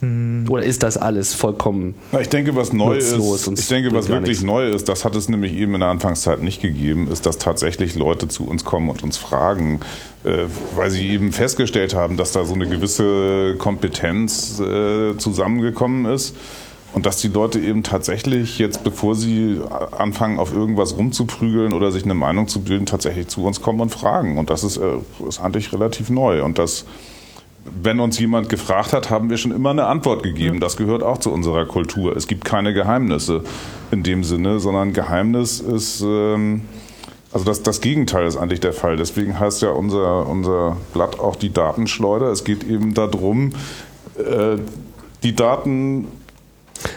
[0.00, 0.46] Hm.
[0.50, 4.28] Oder ist das alles vollkommen Na, Ich denke, was neu ist, ich denke, was wirklich
[4.28, 4.42] nichts.
[4.42, 7.94] neu ist, das hat es nämlich eben in der Anfangszeit nicht gegeben, ist, dass tatsächlich
[7.94, 9.80] Leute zu uns kommen und uns fragen,
[10.24, 10.44] äh,
[10.74, 16.34] weil sie eben festgestellt haben, dass da so eine gewisse Kompetenz äh, zusammengekommen ist
[16.94, 19.60] und dass die Leute eben tatsächlich jetzt, bevor sie
[19.98, 23.90] anfangen, auf irgendwas rumzuprügeln oder sich eine Meinung zu bilden, tatsächlich zu uns kommen und
[23.90, 24.38] fragen.
[24.38, 24.98] Und das ist, äh,
[25.28, 26.44] ist eigentlich relativ neu.
[26.44, 26.84] Und das,
[27.82, 30.60] wenn uns jemand gefragt hat, haben wir schon immer eine Antwort gegeben.
[30.60, 32.16] Das gehört auch zu unserer Kultur.
[32.16, 33.42] Es gibt keine Geheimnisse
[33.90, 36.62] in dem Sinne, sondern Geheimnis ist, ähm,
[37.32, 38.96] also das, das Gegenteil ist eigentlich der Fall.
[38.96, 42.26] Deswegen heißt ja unser, unser Blatt auch die Datenschleuder.
[42.26, 43.50] Es geht eben darum,
[44.16, 44.58] äh,
[45.24, 46.06] die Daten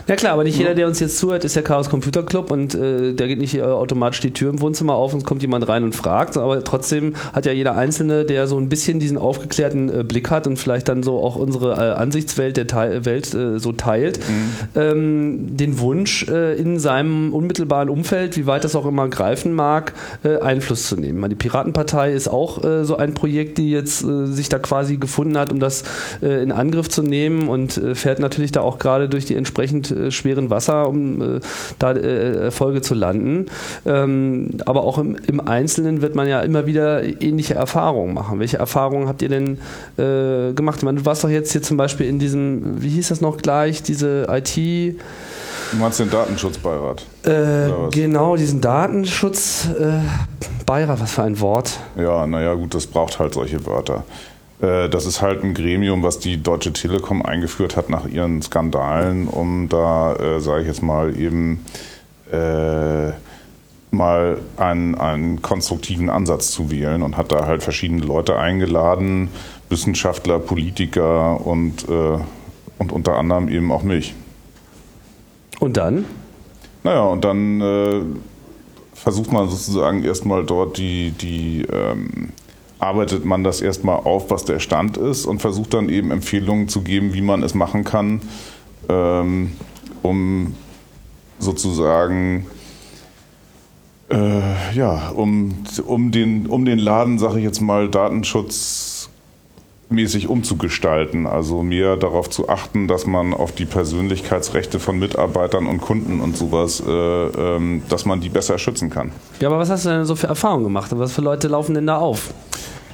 [0.08, 2.74] na klar, aber nicht jeder, der uns jetzt zuhört, ist der Chaos Computer Club und
[2.76, 5.68] äh, der geht nicht äh, automatisch die Tür im Wohnzimmer auf und es kommt jemand
[5.68, 9.90] rein und fragt, aber trotzdem hat ja jeder Einzelne, der so ein bisschen diesen aufgeklärten
[9.90, 13.60] äh, Blick hat und vielleicht dann so auch unsere äh, Ansichtswelt der Teil, Welt äh,
[13.60, 14.80] so teilt, mhm.
[14.80, 19.94] ähm, den Wunsch äh, in seinem unmittelbaren Umfeld, wie weit das auch immer greifen mag,
[20.24, 21.28] Einfluss zu nehmen.
[21.30, 25.60] Die Piratenpartei ist auch so ein Projekt, die jetzt sich da quasi gefunden hat, um
[25.60, 25.84] das
[26.22, 30.50] in Angriff zu nehmen und fährt natürlich da auch gerade durch die entsprechend äh, schweren
[30.50, 31.40] Wasser, um äh,
[31.80, 33.48] da äh, Erfolge zu landen.
[33.86, 38.40] Ähm, aber auch im, im, Einzelnen wird man ja immer wieder ähnliche Erfahrungen machen.
[38.40, 39.58] Welche Erfahrungen habt ihr denn
[39.98, 40.78] äh, gemacht?
[40.78, 43.38] Ich meine, du warst doch jetzt hier zum Beispiel in diesem, wie hieß das noch
[43.38, 44.98] gleich, diese IT-
[45.72, 47.04] Du meinst den Datenschutzbeirat?
[47.24, 50.06] Äh, genau, diesen Datenschutzbeirat,
[50.68, 51.78] äh, was für ein Wort.
[51.98, 54.06] Ja, naja, gut, das braucht halt solche Wörter.
[54.62, 59.28] Äh, das ist halt ein Gremium, was die Deutsche Telekom eingeführt hat nach ihren Skandalen,
[59.28, 61.64] um da, äh, sage ich jetzt mal, eben
[62.32, 63.12] äh,
[63.92, 69.30] mal einen, einen konstruktiven Ansatz zu wählen und hat da halt verschiedene Leute eingeladen,
[69.70, 72.18] Wissenschaftler, Politiker und, äh,
[72.78, 74.14] und unter anderem eben auch mich.
[75.60, 76.06] Und dann?
[76.84, 78.02] Naja, und dann äh,
[78.94, 82.30] versucht man sozusagen erstmal dort die, die ähm,
[82.80, 86.82] arbeitet man das erstmal auf, was der Stand ist und versucht dann eben Empfehlungen zu
[86.82, 88.22] geben, wie man es machen kann,
[88.90, 89.54] ähm,
[90.04, 90.56] um
[91.40, 92.48] sozusagen
[94.10, 101.28] äh, ja, um, um, den, um den Laden, sage ich jetzt mal, datenschutzmäßig umzugestalten.
[101.28, 106.38] Also mehr darauf zu achten, dass man auf die Persönlichkeitsrechte von Mitarbeitern und Kunden und
[106.38, 109.12] sowas, äh, ähm, dass man die besser schützen kann.
[109.42, 110.90] Ja, aber was hast du denn so für Erfahrungen gemacht?
[110.96, 112.34] Was für Leute laufen denn da auf?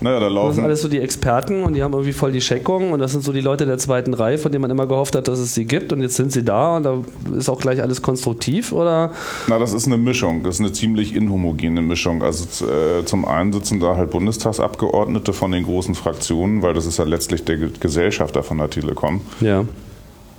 [0.03, 0.47] Naja, da laufen.
[0.47, 3.13] Das sind alles so die Experten und die haben irgendwie voll die Scheckung und das
[3.13, 5.55] sind so die Leute der zweiten Reihe, von denen man immer gehofft hat, dass es
[5.55, 7.01] sie gibt und jetzt sind sie da und da
[7.38, 9.11] ist auch gleich alles konstruktiv oder?
[9.47, 10.43] Na, das ist eine Mischung.
[10.43, 12.21] Das ist eine ziemlich inhomogene Mischung.
[12.21, 16.97] Also äh, zum einen sitzen da halt Bundestagsabgeordnete von den großen Fraktionen, weil das ist
[16.97, 19.21] ja letztlich der Gesellschafter von der Telekom.
[19.39, 19.61] Ja.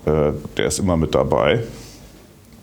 [0.04, 1.60] Äh, der ist immer mit dabei.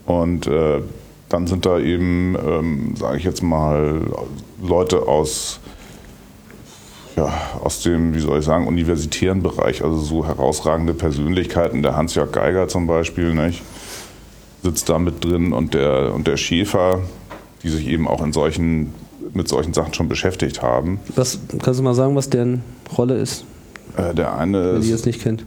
[0.06, 0.82] Und äh,
[1.30, 4.02] dann sind da eben, ähm, sage ich jetzt mal,
[4.62, 5.60] Leute aus
[7.16, 7.32] ja,
[7.62, 12.68] aus dem, wie soll ich sagen, universitären Bereich, also so herausragende Persönlichkeiten, der Hans-Jörg Geiger
[12.68, 13.62] zum Beispiel, nicht,
[14.64, 17.02] sitzt da mit drin und der, und der Schäfer,
[17.64, 18.94] die sich eben auch in solchen,
[19.34, 21.00] mit solchen Sachen schon beschäftigt haben.
[21.16, 22.64] Was, kannst du mal sagen, was deren
[22.98, 23.46] Rolle ist?
[23.98, 25.46] Äh, der eine Wenn ihr es nicht kennt.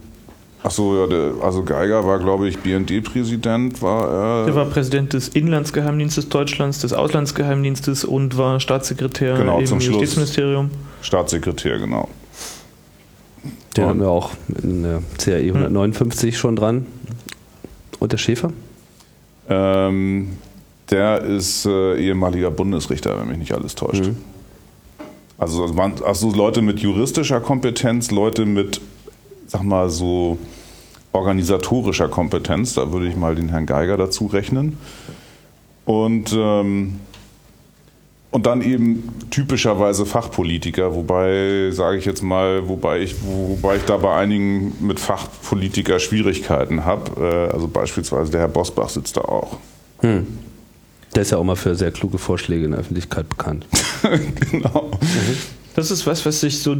[0.67, 4.45] Ach so, ja, der, also Geiger war, glaube ich, BND-Präsident, war er.
[4.45, 10.71] Der war Präsident des Inlandsgeheimdienstes Deutschlands, des Auslandsgeheimdienstes und war Staatssekretär genau, im zum Justizministerium.
[11.05, 12.09] Staatssekretär, genau.
[13.77, 16.39] Den und haben wir auch in der CAE 159 hm.
[16.39, 16.85] schon dran.
[17.99, 18.51] Und der Schäfer?
[19.47, 20.37] Ähm,
[20.89, 24.05] der ist äh, ehemaliger Bundesrichter, wenn mich nicht alles täuscht.
[24.05, 24.17] Mhm.
[25.37, 28.81] Also, also Leute mit juristischer Kompetenz, Leute mit
[29.47, 30.37] sag mal so,
[31.11, 32.73] organisatorischer Kompetenz.
[32.73, 34.77] Da würde ich mal den Herrn Geiger dazu rechnen.
[35.85, 36.99] Und, ähm,
[38.35, 43.95] und dann eben typischerweise Fachpolitiker, wobei, sage ich jetzt mal, wobei ich, wobei ich da
[43.95, 47.49] bei einigen mit Fachpolitiker Schwierigkeiten habe.
[47.49, 49.55] Äh, also beispielsweise der Herr Bosbach sitzt da auch.
[49.99, 50.27] Hm.
[51.15, 53.67] Der ist ja auch mal für sehr kluge Vorschläge in der Öffentlichkeit bekannt.
[54.51, 54.91] genau.
[54.99, 55.37] Mhm.
[55.77, 56.75] Das ist was, was sich so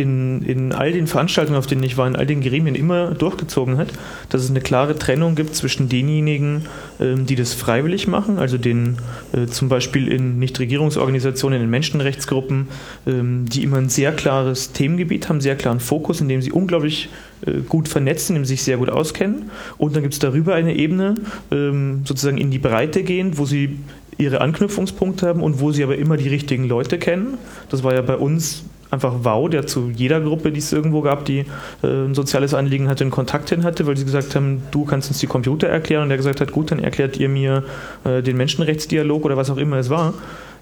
[0.00, 3.76] in, in all den Veranstaltungen, auf denen ich war, in all den Gremien immer durchgezogen
[3.76, 3.88] hat,
[4.30, 6.62] dass es eine klare Trennung gibt zwischen denjenigen,
[6.98, 8.96] ähm, die das freiwillig machen, also den
[9.32, 12.68] äh, zum Beispiel in Nichtregierungsorganisationen, in Menschenrechtsgruppen,
[13.06, 17.10] ähm, die immer ein sehr klares Themengebiet haben, sehr klaren Fokus, in dem sie unglaublich
[17.46, 19.50] äh, gut vernetzt sind, in dem sie sich sehr gut auskennen.
[19.76, 21.14] Und dann gibt es darüber eine Ebene,
[21.50, 23.78] ähm, sozusagen in die Breite gehend, wo sie
[24.16, 27.38] ihre Anknüpfungspunkte haben und wo sie aber immer die richtigen Leute kennen.
[27.70, 31.24] Das war ja bei uns einfach wow, der zu jeder Gruppe, die es irgendwo gab,
[31.24, 31.44] die
[31.82, 35.08] äh, ein soziales Anliegen hatte, einen Kontakt hin hatte, weil sie gesagt haben, du kannst
[35.10, 37.64] uns die Computer erklären und der gesagt hat, gut, dann erklärt ihr mir
[38.04, 40.14] äh, den Menschenrechtsdialog oder was auch immer es war.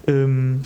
[0.07, 0.61] Ähm,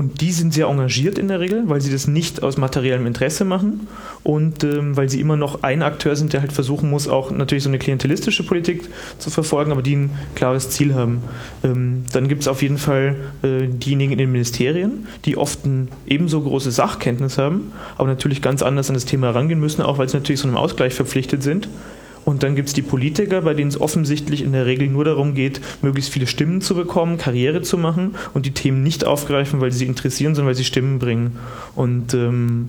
[0.00, 3.44] und die sind sehr engagiert in der Regel, weil sie das nicht aus materiellem Interesse
[3.44, 3.86] machen
[4.22, 7.64] und ähm, weil sie immer noch ein Akteur sind, der halt versuchen muss, auch natürlich
[7.64, 11.20] so eine klientelistische Politik zu verfolgen, aber die ein klares Ziel haben.
[11.62, 15.88] Ähm, dann gibt es auf jeden Fall äh, diejenigen in den Ministerien, die oft ein
[16.06, 20.08] ebenso große Sachkenntnis haben, aber natürlich ganz anders an das Thema herangehen müssen, auch weil
[20.08, 21.68] sie natürlich so einem Ausgleich verpflichtet sind.
[22.24, 25.34] Und dann gibt es die Politiker, bei denen es offensichtlich in der Regel nur darum
[25.34, 29.72] geht, möglichst viele Stimmen zu bekommen, Karriere zu machen und die Themen nicht aufgreifen, weil
[29.72, 31.38] sie interessieren, sondern weil sie Stimmen bringen.
[31.74, 32.68] Und ähm,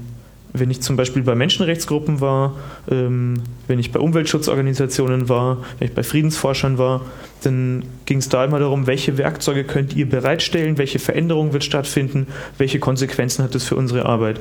[0.53, 2.55] wenn ich zum Beispiel bei Menschenrechtsgruppen war,
[2.89, 3.35] ähm,
[3.67, 7.01] wenn ich bei Umweltschutzorganisationen war, wenn ich bei Friedensforschern war,
[7.43, 12.27] dann ging es da immer darum, welche Werkzeuge könnt ihr bereitstellen, welche Veränderung wird stattfinden,
[12.57, 14.39] welche Konsequenzen hat das für unsere Arbeit.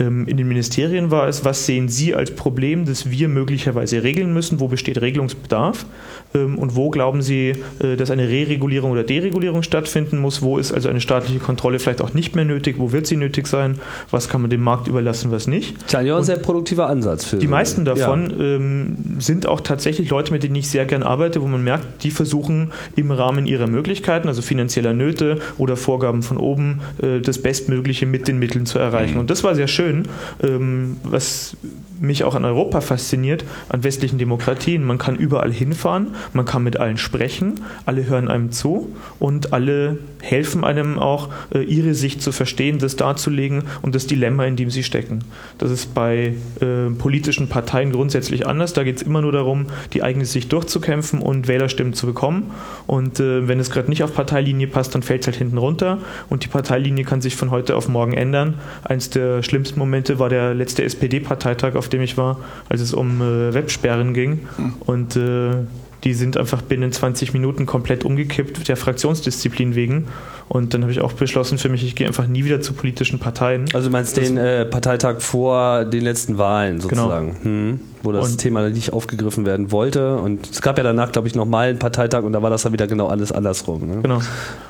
[0.00, 4.32] Ähm, in den Ministerien war es, was sehen Sie als Problem, das wir möglicherweise regeln
[4.32, 5.86] müssen, wo besteht Regelungsbedarf
[6.34, 10.72] ähm, und wo glauben Sie, äh, dass eine Re-Regulierung oder Deregulierung stattfinden muss, wo ist
[10.72, 13.80] also eine staatliche Kontrolle vielleicht auch nicht mehr nötig, wo wird sie nötig sein,
[14.10, 15.74] was kann man dem Markt überlassen, was nicht.
[15.82, 17.24] Das ist ja ein sehr produktiver Ansatz.
[17.24, 18.36] Für die meisten davon ja.
[18.58, 22.10] Ähm, sind auch tatsächlich Leute, mit denen ich sehr gern arbeite, wo man merkt, die
[22.10, 28.06] versuchen im Rahmen ihrer Möglichkeiten, also finanzieller Nöte oder Vorgaben von oben, äh, das Bestmögliche
[28.06, 29.14] mit den Mitteln zu erreichen.
[29.14, 29.20] Mhm.
[29.20, 30.08] Und das war sehr schön schön,
[30.42, 31.56] ähm, was
[32.00, 34.84] mich auch an Europa fasziniert, an westlichen Demokratien.
[34.84, 39.98] Man kann überall hinfahren, man kann mit allen sprechen, alle hören einem zu und alle
[40.20, 44.70] helfen einem auch, äh, ihre Sicht zu verstehen, das darzulegen und das Dilemma, in dem
[44.70, 45.20] sie stecken.
[45.58, 48.72] Das ist bei äh, politischen Parteien grundsätzlich anders.
[48.72, 52.50] Da geht es immer nur darum, die eigene Sicht durchzukämpfen und Wählerstimmen zu bekommen.
[52.86, 55.98] Und äh, wenn es gerade nicht auf Parteilinie passt, dann fällt es halt hinten runter
[56.28, 58.54] und die Parteilinie kann sich von heute auf morgen ändern.
[58.84, 62.38] Eins der schlimmsten Momente war der letzte SPD-Parteitag, auf dem ich war,
[62.68, 64.40] als es um äh, Websperren ging.
[64.56, 64.74] Mhm.
[64.86, 65.64] Und äh,
[66.04, 70.06] die sind einfach binnen 20 Minuten komplett umgekippt, der Fraktionsdisziplin wegen.
[70.48, 73.18] Und dann habe ich auch beschlossen für mich, ich gehe einfach nie wieder zu politischen
[73.18, 73.66] Parteien.
[73.74, 77.02] Also du meinst das den äh, Parteitag vor den letzten Wahlen genau.
[77.02, 77.44] sozusagen, genau.
[77.44, 80.16] hm, wo das und Thema nicht aufgegriffen werden wollte.
[80.16, 82.72] Und es gab ja danach, glaube ich, nochmal einen Parteitag und da war das dann
[82.72, 83.86] wieder genau alles andersrum.
[83.86, 84.02] Ne?
[84.02, 84.20] Genau.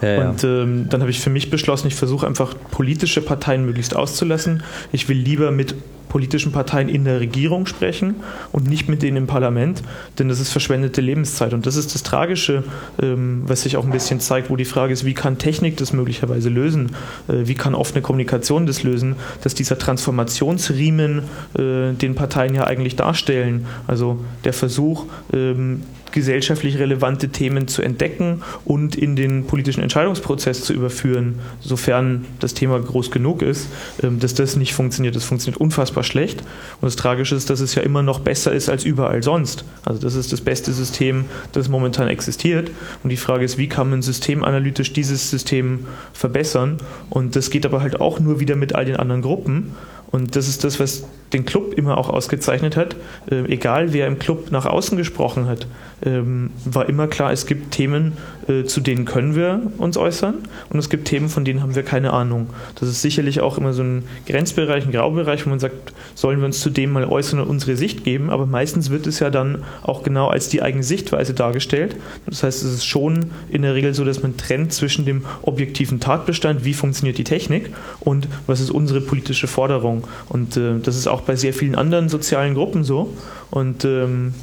[0.01, 0.63] Ja, und ja.
[0.63, 4.63] Ähm, dann habe ich für mich beschlossen, ich versuche einfach politische Parteien möglichst auszulassen.
[4.93, 5.75] Ich will lieber mit
[6.09, 8.17] politischen Parteien in der Regierung sprechen
[8.53, 9.83] und nicht mit denen im Parlament,
[10.19, 11.53] denn das ist verschwendete Lebenszeit.
[11.55, 12.65] Und das ist das Tragische,
[13.01, 15.93] ähm, was sich auch ein bisschen zeigt, wo die Frage ist, wie kann Technik das
[15.93, 16.93] möglicherweise lösen?
[17.29, 19.17] Äh, wie kann offene Kommunikation das lösen?
[19.43, 21.23] Dass dieser Transformationsriemen
[21.59, 23.67] äh, den Parteien ja eigentlich darstellen.
[23.87, 25.83] Also der Versuch, ähm,
[26.19, 32.81] gesellschaftlich relevante Themen zu entdecken und in den politischen Entscheidungsprozess zu überführen, sofern das Thema
[32.81, 33.69] groß genug ist,
[34.03, 35.15] ähm, dass das nicht funktioniert.
[35.15, 36.41] Das funktioniert unfassbar schlecht.
[36.81, 39.65] Und das Tragische ist, dass es ja immer noch besser ist als überall sonst.
[39.85, 42.73] Also das ist das beste System, das momentan existiert.
[43.05, 46.79] Und die Frage ist, wie kann man systemanalytisch dieses System verbessern?
[47.11, 49.73] Und das geht aber halt auch nur wieder mit all den anderen Gruppen.
[50.11, 52.97] Und das ist das, was den Club immer auch ausgezeichnet hat.
[53.31, 55.67] Äh, egal wer im Club nach außen gesprochen hat,
[56.05, 58.13] ähm, war immer klar, es gibt Themen,
[58.49, 60.35] äh, zu denen können wir uns äußern
[60.71, 62.49] und es gibt Themen, von denen haben wir keine Ahnung.
[62.77, 66.47] Das ist sicherlich auch immer so ein Grenzbereich, ein Graubereich, wo man sagt, sollen wir
[66.47, 69.65] uns zu dem mal äußern und unsere Sicht geben, aber meistens wird es ja dann
[69.83, 71.97] auch genau als die eigene Sichtweise dargestellt.
[72.27, 76.01] Das heißt, es ist schon in der Regel so, dass man trennt zwischen dem objektiven
[76.01, 77.71] Tatbestand, wie funktioniert die Technik
[78.01, 80.05] und was ist unsere politische Forderung.
[80.29, 83.15] Und äh, das ist auch bei sehr vielen anderen sozialen Gruppen so.
[83.51, 84.35] Und ähm,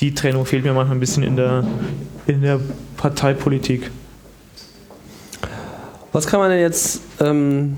[0.00, 1.64] die Trennung fehlt mir manchmal ein bisschen in der,
[2.26, 2.60] in der
[2.96, 3.90] Parteipolitik.
[6.12, 7.76] Was kann man denn jetzt ähm,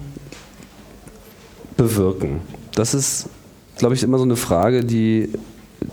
[1.77, 2.40] bewirken?
[2.74, 3.28] Das ist
[3.78, 5.31] glaube ich, immer so eine Frage, die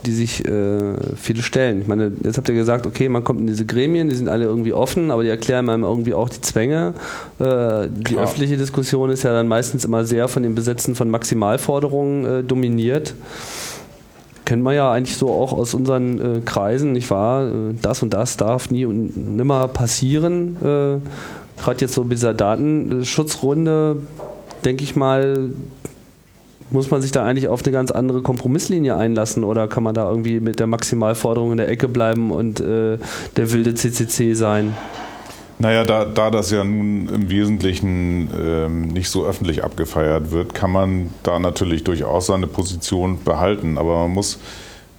[0.04, 1.82] die sich äh, viele stellen.
[1.82, 4.46] Ich meine, jetzt habt ihr gesagt, okay, man kommt in diese Gremien, die sind alle
[4.46, 6.96] irgendwie offen, aber die erklären einem irgendwie auch die Zwänge.
[7.40, 12.26] Äh, die öffentliche Diskussion ist ja dann meistens immer sehr von dem Besetzen von Maximalforderungen
[12.26, 13.14] äh, dominiert.
[14.46, 17.48] Kennt man ja eigentlich so auch aus unseren äh, Kreisen, nicht wahr?
[17.48, 20.58] Äh, das und das darf nie und nimmer passieren.
[20.62, 23.98] Äh, Gerade jetzt so bei dieser Datenschutzrunde,
[24.64, 25.50] denke ich mal,
[26.70, 30.10] muss man sich da eigentlich auf eine ganz andere Kompromisslinie einlassen oder kann man da
[30.10, 32.98] irgendwie mit der Maximalforderung in der Ecke bleiben und äh,
[33.38, 34.76] der wilde CCC sein?
[35.58, 40.72] Naja, da, da das ja nun im Wesentlichen ähm, nicht so öffentlich abgefeiert wird, kann
[40.72, 43.78] man da natürlich durchaus seine Position behalten.
[43.78, 44.40] Aber man muss,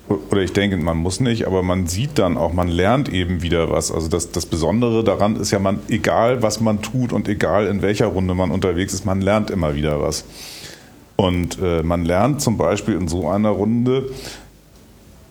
[0.09, 3.70] oder ich denke, man muss nicht, aber man sieht dann auch, man lernt eben wieder
[3.70, 3.93] was.
[3.93, 7.83] Also das, das Besondere daran ist ja, man, egal was man tut und egal in
[7.83, 10.24] welcher Runde man unterwegs ist, man lernt immer wieder was.
[11.16, 14.09] Und äh, man lernt zum Beispiel in so einer Runde,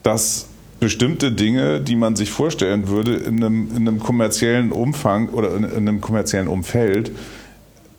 [0.04, 0.50] dass
[0.86, 5.64] bestimmte Dinge, die man sich vorstellen würde, in einem, in einem kommerziellen Umfang oder in,
[5.64, 7.12] in einem kommerziellen Umfeld,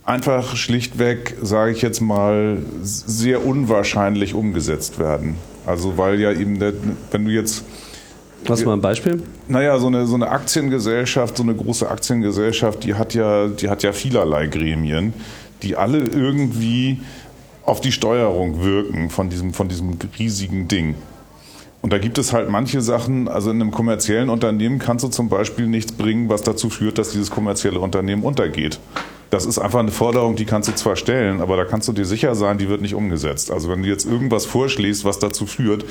[0.04, 5.34] einfach schlichtweg, sage ich jetzt mal, sehr unwahrscheinlich umgesetzt werden.
[5.66, 7.64] Also weil ja eben, wenn du jetzt
[8.46, 9.20] was mal ein Beispiel?
[9.48, 13.82] Naja, so eine, so eine Aktiengesellschaft, so eine große Aktiengesellschaft, die hat ja, die hat
[13.82, 15.12] ja vielerlei Gremien,
[15.64, 17.00] die alle irgendwie
[17.64, 20.94] auf die Steuerung wirken von diesem, von diesem riesigen Ding.
[21.82, 25.28] Und da gibt es halt manche Sachen, also in einem kommerziellen Unternehmen kannst du zum
[25.28, 28.81] Beispiel nichts bringen, was dazu führt, dass dieses kommerzielle Unternehmen untergeht.
[29.31, 32.05] Das ist einfach eine Forderung, die kannst du zwar stellen, aber da kannst du dir
[32.05, 33.51] sicher sein, die wird nicht umgesetzt.
[33.51, 35.85] Also wenn du jetzt irgendwas vorschlägst, was dazu führt,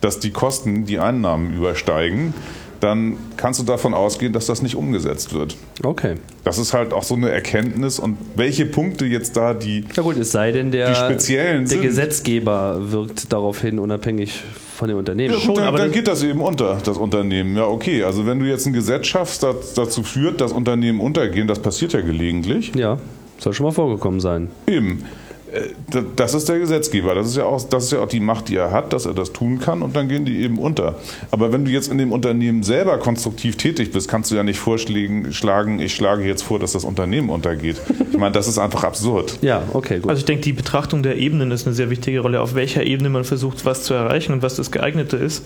[0.00, 2.34] dass die Kosten die Einnahmen übersteigen,
[2.80, 5.56] dann kannst du davon ausgehen, dass das nicht umgesetzt wird.
[5.82, 6.14] Okay.
[6.44, 10.16] Das ist halt auch so eine Erkenntnis und welche Punkte jetzt da die, ja gut,
[10.16, 14.42] es sei denn, der, speziellen der Gesetzgeber wirkt darauf hin, unabhängig
[14.80, 15.34] von dem Unternehmen.
[15.38, 17.54] Ja, gut, dann, dann geht das eben unter, das Unternehmen.
[17.54, 18.02] Ja, okay.
[18.02, 21.92] Also wenn du jetzt ein Gesetz schaffst, das dazu führt, dass Unternehmen untergehen, das passiert
[21.92, 22.72] ja gelegentlich.
[22.74, 22.98] Ja,
[23.38, 24.48] soll schon mal vorgekommen sein.
[24.66, 25.04] Eben.
[25.52, 27.14] Äh, das ist der Gesetzgeber.
[27.14, 29.14] Das ist, ja auch, das ist ja auch die Macht, die er hat, dass er
[29.14, 30.96] das tun kann und dann gehen die eben unter.
[31.30, 34.58] Aber wenn du jetzt in dem Unternehmen selber konstruktiv tätig bist, kannst du ja nicht
[34.58, 37.76] vorschlagen, ich schlage jetzt vor, dass das Unternehmen untergeht.
[38.10, 39.38] Ich meine, das ist einfach absurd.
[39.50, 40.10] Ja, okay, gut.
[40.10, 43.08] Also ich denke, die Betrachtung der Ebenen ist eine sehr wichtige Rolle, auf welcher Ebene
[43.08, 45.44] man versucht, was zu erreichen und was das geeignete ist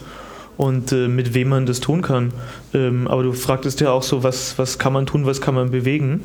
[0.57, 2.33] und äh, mit wem man das tun kann.
[2.73, 5.71] Ähm, aber du fragtest ja auch so, was, was kann man tun, was kann man
[5.71, 6.23] bewegen.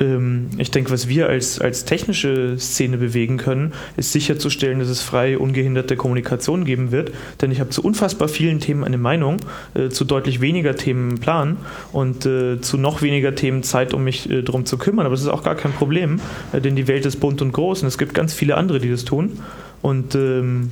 [0.00, 5.00] Ähm, ich denke, was wir als, als technische Szene bewegen können, ist sicherzustellen, dass es
[5.00, 7.12] frei ungehinderte Kommunikation geben wird.
[7.40, 9.38] Denn ich habe zu unfassbar vielen Themen eine Meinung,
[9.74, 11.56] äh, zu deutlich weniger Themen einen Plan
[11.92, 15.06] und äh, zu noch weniger Themen Zeit, um mich äh, darum zu kümmern.
[15.06, 16.20] Aber das ist auch gar kein Problem,
[16.52, 18.90] äh, denn die Welt ist bunt und groß und es gibt ganz viele andere, die
[18.90, 19.38] das tun.
[19.82, 20.70] Und ähm,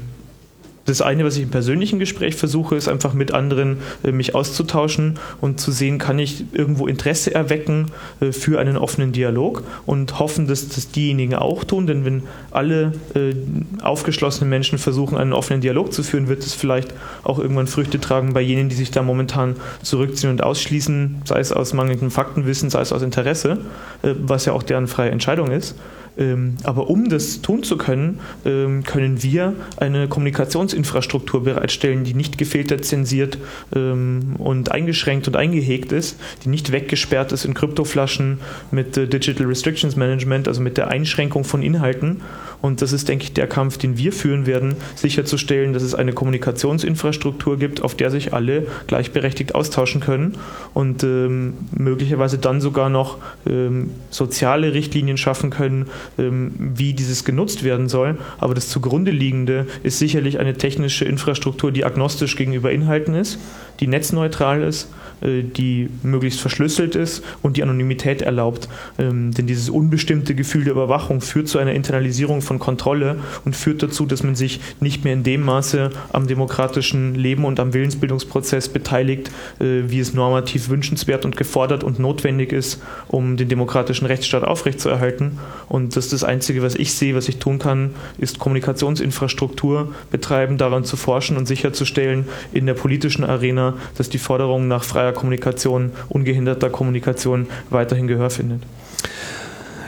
[0.91, 5.19] das eine, was ich im persönlichen Gespräch versuche, ist einfach mit anderen äh, mich auszutauschen
[5.41, 7.87] und zu sehen, kann ich irgendwo Interesse erwecken
[8.21, 11.87] äh, für einen offenen Dialog und hoffen, dass das diejenigen auch tun.
[11.87, 13.35] Denn wenn alle äh,
[13.83, 16.93] aufgeschlossenen Menschen versuchen, einen offenen Dialog zu führen, wird es vielleicht
[17.25, 21.53] auch irgendwann Früchte tragen bei jenen, die sich da momentan zurückziehen und ausschließen, sei es
[21.53, 23.59] aus mangelndem Faktenwissen, sei es aus Interesse,
[24.03, 25.77] äh, was ja auch deren freie Entscheidung ist.
[26.19, 32.39] Ähm, aber um das tun zu können, ähm, können wir eine Kommunikationsinfrastruktur bereitstellen, die nicht
[32.39, 33.39] gefiltert, zensiert
[33.75, 38.39] ähm, und eingeschränkt und eingehegt ist, die nicht weggesperrt ist in Kryptoflaschen
[38.71, 42.21] mit äh, Digital Restrictions Management, also mit der Einschränkung von Inhalten.
[42.63, 46.13] Und das ist, denke ich, der Kampf, den wir führen werden, sicherzustellen, dass es eine
[46.13, 50.37] Kommunikationsinfrastruktur gibt, auf der sich alle gleichberechtigt austauschen können
[50.75, 55.87] und ähm, möglicherweise dann sogar noch ähm, soziale Richtlinien schaffen können,
[56.17, 58.19] wie dieses genutzt werden soll.
[58.39, 63.39] Aber das zugrunde liegende ist sicherlich eine technische Infrastruktur, die agnostisch gegenüber Inhalten ist,
[63.81, 64.89] die netzneutral ist
[65.21, 68.69] äh, die möglichst verschlüsselt ist und die Anonymität erlaubt.
[68.99, 73.83] Ähm, denn dieses unbestimmte Gefühl der Überwachung führt zu einer Internalisierung von Kontrolle und führt
[73.83, 78.69] dazu, dass man sich nicht mehr in dem Maße am demokratischen Leben und am Willensbildungsprozess
[78.69, 84.45] beteiligt, äh, wie es normativ wünschenswert und gefordert und notwendig ist, um den demokratischen Rechtsstaat
[84.45, 85.39] aufrechtzuerhalten.
[85.69, 90.57] Und das ist das Einzige, was ich sehe, was ich tun kann, ist Kommunikationsinfrastruktur betreiben,
[90.57, 95.13] daran zu forschen und sicherzustellen in der politischen Arena, dass die Forderungen nach freier freier
[95.13, 98.63] Kommunikation, ungehinderter Kommunikation weiterhin Gehör findet.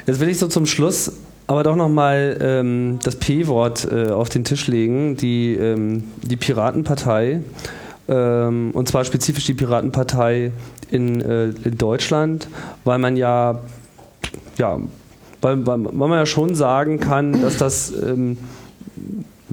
[0.06, 1.12] Jetzt will ich so zum Schluss
[1.48, 7.40] aber doch nochmal ähm, das P-Wort äh, auf den Tisch legen, die, ähm, die Piratenpartei,
[8.08, 10.52] ähm, und zwar spezifisch die Piratenpartei
[10.90, 12.48] in, äh, in Deutschland,
[12.84, 13.60] weil man ja,
[14.56, 14.78] ja
[15.42, 18.38] weil, weil, man ja schon sagen kann, dass das ähm,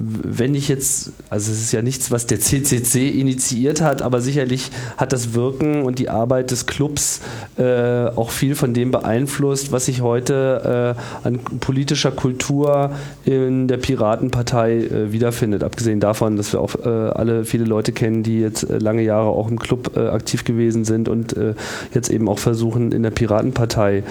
[0.01, 4.71] wenn ich jetzt, also es ist ja nichts, was der CCC initiiert hat, aber sicherlich
[4.95, 7.19] hat das Wirken und die Arbeit des Clubs
[7.57, 12.91] äh, auch viel von dem beeinflusst, was sich heute äh, an politischer Kultur
[13.25, 15.63] in der Piratenpartei äh, wiederfindet.
[15.63, 19.29] Abgesehen davon, dass wir auch äh, alle viele Leute kennen, die jetzt äh, lange Jahre
[19.29, 21.35] auch im Club äh, aktiv gewesen sind und
[21.93, 24.03] jetzt eben auch versuchen, in der Piratenpartei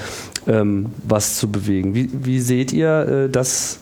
[0.49, 1.95] ähm, was zu bewegen.
[1.95, 3.79] Wie, wie seht ihr das?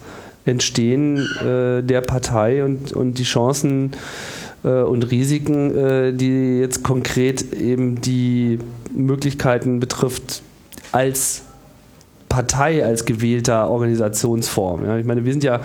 [0.47, 3.91] Entstehen äh, der Partei und, und die Chancen
[4.63, 8.61] äh, und Risiken, äh, die jetzt konkret eben die
[8.95, 10.43] Möglichkeiten betrifft,
[10.93, 11.43] als
[12.29, 14.85] Partei, als gewählter Organisationsform.
[14.85, 15.61] Ja, ich meine, wir sind ja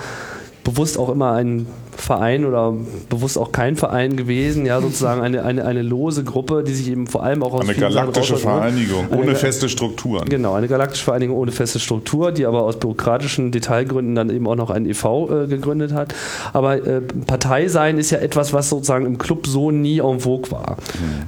[0.64, 1.68] bewusst auch immer ein
[2.02, 2.74] Verein oder
[3.10, 7.08] bewusst auch kein Verein gewesen, ja, sozusagen eine, eine, eine lose Gruppe, die sich eben
[7.08, 10.28] vor allem auch aus Eine galaktische Vereinigung, eine, ohne feste Strukturen.
[10.28, 14.56] Genau, eine galaktische Vereinigung ohne feste Struktur, die aber aus bürokratischen Detailgründen dann eben auch
[14.56, 15.44] noch ein e.V.
[15.44, 16.16] Äh, gegründet hat.
[16.54, 20.52] Aber äh, Partei sein ist ja etwas, was sozusagen im Club so nie en vogue
[20.52, 20.78] war.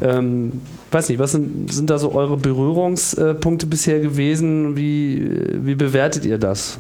[0.02, 0.08] Mhm.
[0.08, 0.52] Ähm,
[0.92, 4.76] weiß nicht, was sind, sind da so eure Berührungspunkte bisher gewesen?
[4.76, 6.80] Wie, wie bewertet ihr das?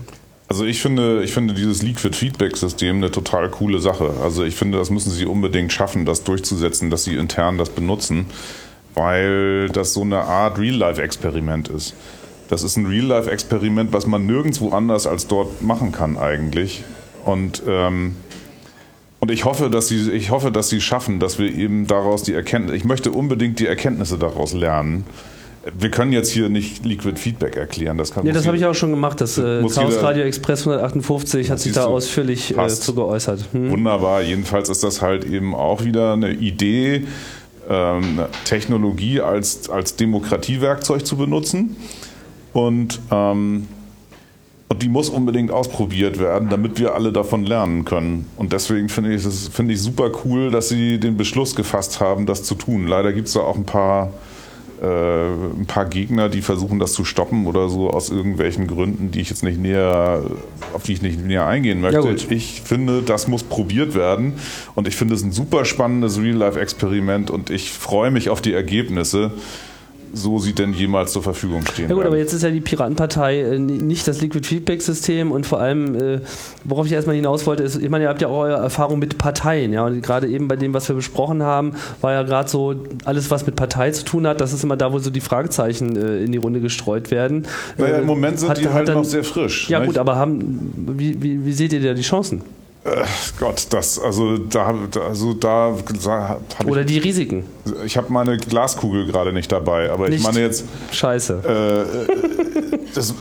[0.53, 4.13] Also ich finde, ich finde dieses Liquid Feedback System eine total coole Sache.
[4.21, 8.27] Also ich finde, das müssen sie unbedingt schaffen, das durchzusetzen, dass sie intern das benutzen,
[8.93, 11.95] weil das so eine Art Real-Life-Experiment ist.
[12.49, 16.83] Das ist ein Real-Life-Experiment, was man nirgendwo anders als dort machen kann eigentlich.
[17.25, 18.15] Und ähm,
[19.19, 22.33] und ich hoffe, dass sie, ich hoffe, dass sie schaffen, dass wir eben daraus die
[22.33, 25.03] Erkenntnisse, ich möchte unbedingt die Erkenntnisse daraus lernen
[25.71, 27.97] wir können jetzt hier nicht Liquid Feedback erklären.
[27.97, 29.21] Das, kann nee, das habe ich auch schon gemacht.
[29.21, 33.45] Das äh, Chaos Radio Express 158 hat sich da ausführlich äh, zu geäußert.
[33.53, 33.71] Hm?
[33.71, 34.21] Wunderbar.
[34.21, 37.05] Jedenfalls ist das halt eben auch wieder eine Idee,
[37.69, 41.77] ähm, Technologie als, als Demokratiewerkzeug zu benutzen.
[42.51, 43.67] Und, ähm,
[44.67, 48.29] und die muss unbedingt ausprobiert werden, damit wir alle davon lernen können.
[48.35, 52.25] Und deswegen finde ich es find ich super cool, dass sie den Beschluss gefasst haben,
[52.25, 52.85] das zu tun.
[52.85, 54.11] Leider gibt es da auch ein paar
[54.83, 59.29] ein paar Gegner, die versuchen, das zu stoppen oder so aus irgendwelchen Gründen, die ich
[59.29, 60.23] jetzt nicht näher,
[60.73, 62.01] auf die ich nicht näher eingehen möchte.
[62.01, 64.33] Ja, ich finde, das muss probiert werden
[64.75, 69.31] und ich finde es ein super spannendes Real-Life-Experiment und ich freue mich auf die Ergebnisse
[70.13, 71.89] so sie denn jemals zur Verfügung stehen.
[71.89, 72.07] Ja gut, werden.
[72.07, 75.95] aber jetzt ist ja die Piratenpartei äh, nicht das Liquid Feedback System und vor allem,
[75.95, 76.19] äh,
[76.63, 79.17] worauf ich erstmal hinaus wollte, ist, ich meine, ihr habt ja auch eure Erfahrung mit
[79.17, 82.75] Parteien, ja, und gerade eben bei dem, was wir besprochen haben, war ja gerade so
[83.05, 85.95] alles, was mit Partei zu tun hat, das ist immer da, wo so die Fragezeichen
[85.95, 87.47] äh, in die Runde gestreut werden.
[87.77, 89.69] Naja, im Moment sind hat, die halt dann, noch sehr frisch.
[89.69, 89.87] Ja nicht?
[89.87, 92.43] gut, aber haben, wie, wie, wie seht ihr da die Chancen?
[92.85, 93.03] Äh,
[93.39, 94.75] Gott, das, also da,
[95.07, 97.45] also da, da Oder ich, die Risiken.
[97.85, 100.19] Ich habe meine Glaskugel gerade nicht dabei, aber nicht.
[100.19, 100.65] ich meine jetzt.
[100.91, 101.41] Scheiße.
[101.45, 103.13] Äh, äh, das,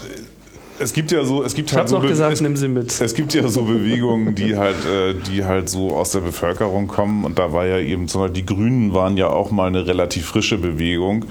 [0.82, 3.00] es gibt ja so, es gibt ich halt so noch gesagt, es, nimm sie mit.
[3.00, 7.24] Es gibt ja so Bewegungen, die halt, äh, die halt so aus der Bevölkerung kommen.
[7.24, 10.26] Und da war ja eben zum Beispiel die Grünen waren ja auch mal eine relativ
[10.26, 11.24] frische Bewegung.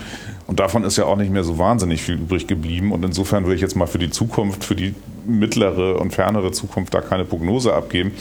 [0.48, 2.94] Und davon ist ja auch nicht mehr so wahnsinnig viel übrig geblieben.
[2.94, 4.96] Und insofern würde ich jetzt mal für die Zukunft, für die
[5.26, 8.12] mittlere und fernere Zukunft da keine Prognose abgeben.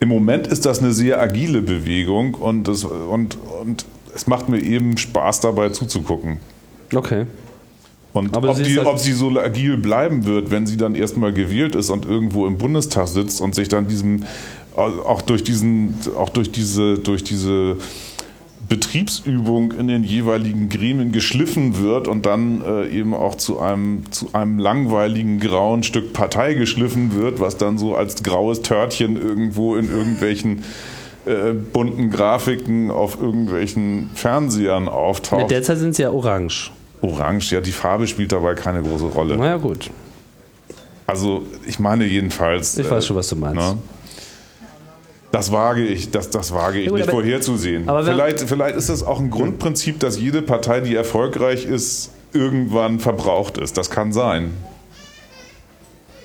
[0.00, 3.84] Im Moment ist das eine sehr agile Bewegung und, das, und, und
[4.14, 6.38] es macht mir eben Spaß dabei zuzugucken.
[6.94, 7.26] Okay.
[8.12, 11.76] Und ob, sie, die, ob sie so agil bleiben wird, wenn sie dann erstmal gewählt
[11.76, 14.24] ist und irgendwo im Bundestag sitzt und sich dann diesem
[14.76, 17.76] auch durch diesen auch durch diese durch diese
[18.70, 24.32] Betriebsübung in den jeweiligen Gremien geschliffen wird und dann äh, eben auch zu einem, zu
[24.32, 29.90] einem langweiligen grauen Stück Partei geschliffen wird, was dann so als graues Törtchen irgendwo in
[29.90, 30.62] irgendwelchen
[31.26, 35.42] äh, bunten Grafiken auf irgendwelchen Fernsehern auftaucht.
[35.42, 36.70] Ja, derzeit sind sie ja orange.
[37.02, 39.36] Orange, ja, die Farbe spielt dabei keine große Rolle.
[39.36, 39.90] Na ja, gut.
[41.08, 42.78] Also, ich meine jedenfalls.
[42.78, 43.56] Ich weiß schon, was du meinst.
[43.56, 43.78] Ne?
[45.32, 47.88] Das wage ich, das, das wage ich ja, gut, nicht vorherzusehen.
[47.88, 52.98] Aber vielleicht, vielleicht ist das auch ein Grundprinzip, dass jede Partei, die erfolgreich ist, irgendwann
[52.98, 53.76] verbraucht ist.
[53.76, 54.52] Das kann sein.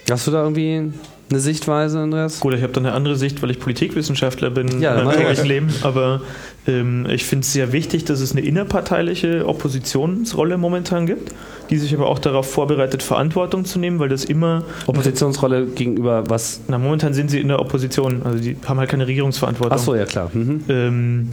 [0.10, 0.92] Hast du da irgendwie
[1.30, 2.40] eine Sichtweise, Andreas?
[2.40, 5.74] Gut, ich habe da eine andere Sicht, weil ich Politikwissenschaftler bin ja, in meinem Leben.
[5.82, 6.22] Aber
[6.68, 11.34] ähm, ich finde es sehr wichtig, dass es eine innerparteiliche Oppositionsrolle momentan gibt,
[11.70, 14.64] die sich aber auch darauf vorbereitet, Verantwortung zu nehmen, weil das immer.
[14.86, 16.62] Oppositionsrolle gegenüber was?
[16.68, 19.78] Na, momentan sind sie in der Opposition, also die haben halt keine Regierungsverantwortung.
[19.78, 20.30] Ach so, ja klar.
[20.34, 20.64] Mhm.
[20.70, 21.30] Ähm,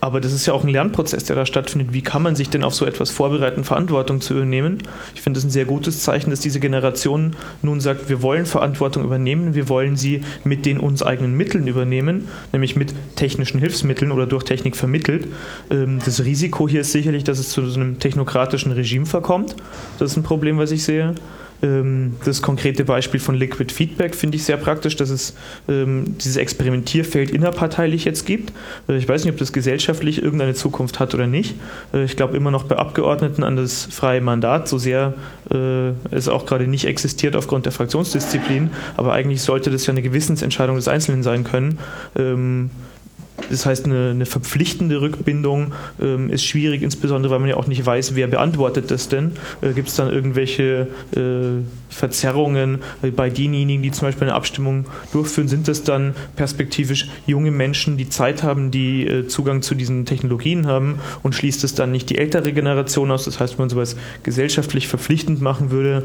[0.00, 1.92] aber das ist ja auch ein Lernprozess, der da stattfindet.
[1.92, 4.78] Wie kann man sich denn auf so etwas vorbereiten, Verantwortung zu übernehmen?
[5.14, 9.04] Ich finde das ein sehr gutes Zeichen, dass diese Generation nun sagt, wir wollen Verantwortung
[9.04, 14.26] übernehmen, wir wollen sie mit den uns eigenen Mitteln übernehmen, nämlich mit technischen Hilfsmitteln oder
[14.26, 15.26] durch Technik vermittelt.
[15.70, 19.56] Ähm, das Risiko hier ist sicherlich, dass es zu so einem technokratischen Regime verkommt.
[19.98, 21.14] Das ist ein Problem, was ich sehe.
[21.62, 25.34] Ähm, das konkrete Beispiel von Liquid Feedback finde ich sehr praktisch, dass es
[25.68, 28.52] ähm, dieses Experimentierfeld innerparteilich jetzt gibt.
[28.88, 31.54] Äh, ich weiß nicht, ob das gesellschaftlich irgendeine Zukunft hat oder nicht.
[31.92, 35.14] Äh, ich glaube immer noch bei Abgeordneten an das freie Mandat, so sehr
[35.50, 38.70] äh, es auch gerade nicht existiert aufgrund der Fraktionsdisziplin.
[38.96, 41.78] Aber eigentlich sollte das ja eine Gewissensentscheidung des Einzelnen sein können.
[42.16, 42.70] Ähm,
[43.50, 47.84] das heißt, eine, eine verpflichtende Rückbindung ähm, ist schwierig, insbesondere weil man ja auch nicht
[47.84, 49.32] weiß, wer beantwortet das denn.
[49.60, 54.86] Äh, Gibt es dann irgendwelche äh, Verzerrungen äh, bei denjenigen, die zum Beispiel eine Abstimmung
[55.12, 55.48] durchführen?
[55.48, 60.66] Sind das dann perspektivisch junge Menschen, die Zeit haben, die äh, Zugang zu diesen Technologien
[60.66, 63.24] haben und schließt es dann nicht die ältere Generation aus?
[63.24, 66.04] Das heißt, wenn man sowas gesellschaftlich verpflichtend machen würde,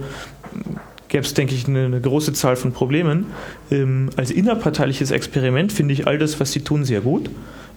[1.09, 3.27] gäbe es, denke ich, eine, eine, große Zahl von Problemen.
[3.71, 7.29] Ähm, als innerparteiliches Experiment finde ich all das, was sie tun, sehr gut.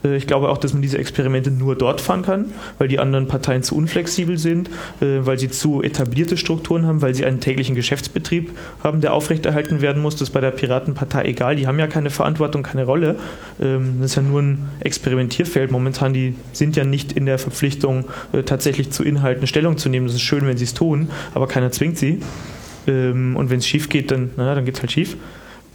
[0.04, 2.46] Äh, ich glaube auch, dass man diese Experimente nur dort fahren kann,
[2.78, 4.68] weil die anderen Parteien zu unflexibel sind,
[5.00, 8.50] äh, weil sie zu etablierte Strukturen haben, weil sie einen täglichen Geschäftsbetrieb
[8.82, 10.14] haben, der aufrechterhalten werden muss.
[10.14, 11.56] Das ist bei der Piratenpartei egal.
[11.56, 13.16] Die haben ja keine Verantwortung, keine Rolle.
[13.60, 15.70] Ähm, das ist ja nur ein Experimentierfeld.
[15.70, 20.06] Momentan, die sind ja nicht in der Verpflichtung, äh, tatsächlich zu Inhalten Stellung zu nehmen.
[20.06, 22.20] Das ist schön, wenn sie es tun, aber keiner zwingt sie.
[22.86, 25.16] Ähm, und wenn es schief geht, dann, naja, dann geht es halt schief.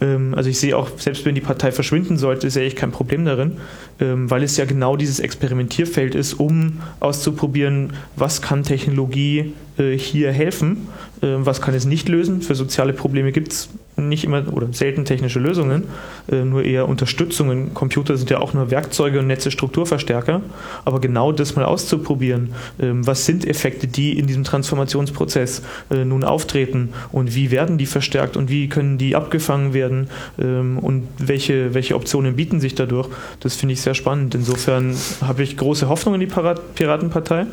[0.02, 3.24] Ähm, also ich sehe auch, selbst wenn die Partei verschwinden sollte, sehe ich kein Problem
[3.24, 3.58] darin,
[4.00, 10.32] ähm, weil es ja genau dieses Experimentierfeld ist, um auszuprobieren, was kann Technologie äh, hier
[10.32, 10.88] helfen,
[11.22, 12.42] was kann es nicht lösen.
[12.42, 15.84] Für soziale Probleme gibt es nicht immer oder selten technische Lösungen,
[16.30, 17.74] äh, nur eher Unterstützungen.
[17.74, 20.40] Computer sind ja auch nur Werkzeuge und Netze Strukturverstärker,
[20.84, 26.90] aber genau das mal auszuprobieren, ähm, was sind Effekte, die in diesem Transformationsprozess nun auftreten?
[27.12, 28.36] Und wie werden die verstärkt?
[28.36, 30.08] Und wie können die abgefangen werden?
[30.38, 33.08] Ähm, und welche, welche Optionen bieten sich dadurch,
[33.40, 34.34] das finde ich sehr spannend.
[34.34, 37.46] Insofern habe ich große Hoffnung in die Piratenpartei.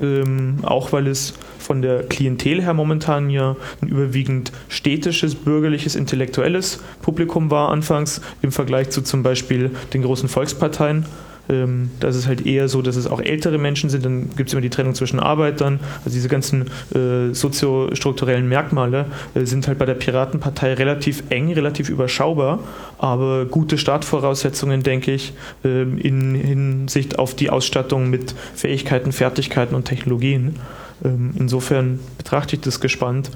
[0.00, 1.34] Ähm, auch weil es
[1.68, 8.52] von der Klientel her momentan ja ein überwiegend städtisches, bürgerliches, intellektuelles Publikum war anfangs im
[8.52, 11.04] Vergleich zu zum Beispiel den großen Volksparteien.
[11.50, 14.06] Ähm, das ist halt eher so, dass es auch ältere Menschen sind.
[14.06, 15.78] Dann gibt es immer die Trennung zwischen Arbeitern.
[16.06, 19.04] Also diese ganzen äh, soziostrukturellen Merkmale
[19.34, 22.60] äh, sind halt bei der Piratenpartei relativ eng, relativ überschaubar,
[22.96, 25.34] aber gute Startvoraussetzungen, denke ich,
[25.64, 30.56] äh, in Hinsicht auf die Ausstattung mit Fähigkeiten, Fertigkeiten und Technologien.
[31.04, 33.30] Ähm, insofern betrachte ich das gespannt.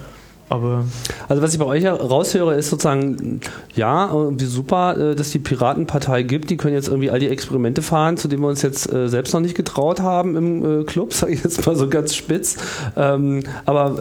[0.53, 0.85] Aber
[1.29, 3.41] also was ich bei euch raushöre, ist sozusagen,
[3.75, 6.51] ja, irgendwie super, äh, dass die Piratenpartei gibt.
[6.51, 9.33] Die können jetzt irgendwie all die Experimente fahren, zu denen wir uns jetzt äh, selbst
[9.33, 12.57] noch nicht getraut haben im äh, Club, sage ich jetzt mal so ganz spitz.
[12.97, 13.97] Ähm, aber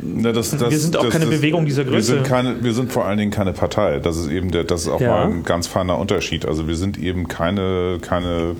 [0.00, 1.94] Na, das, das, wir sind auch das, keine Bewegung dieser Größe.
[1.94, 4.00] Wir sind, keine, wir sind vor allen Dingen keine Partei.
[4.00, 5.08] Das ist eben der, das ist auch ja.
[5.08, 6.44] mal ein ganz feiner Unterschied.
[6.44, 8.56] Also wir sind eben keine, keine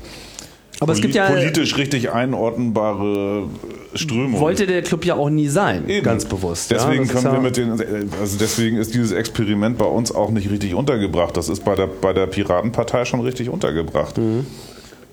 [0.80, 3.44] aber es gibt ja politisch richtig einordnbare
[3.94, 4.40] Strömung.
[4.40, 6.04] Wollte der Club ja auch nie sein, Eben.
[6.04, 6.70] ganz bewusst.
[6.70, 7.72] Deswegen ja, können wir mit den,
[8.20, 11.36] also deswegen ist dieses Experiment bei uns auch nicht richtig untergebracht.
[11.36, 14.16] Das ist bei der, bei der Piratenpartei schon richtig untergebracht.
[14.18, 14.46] Mhm.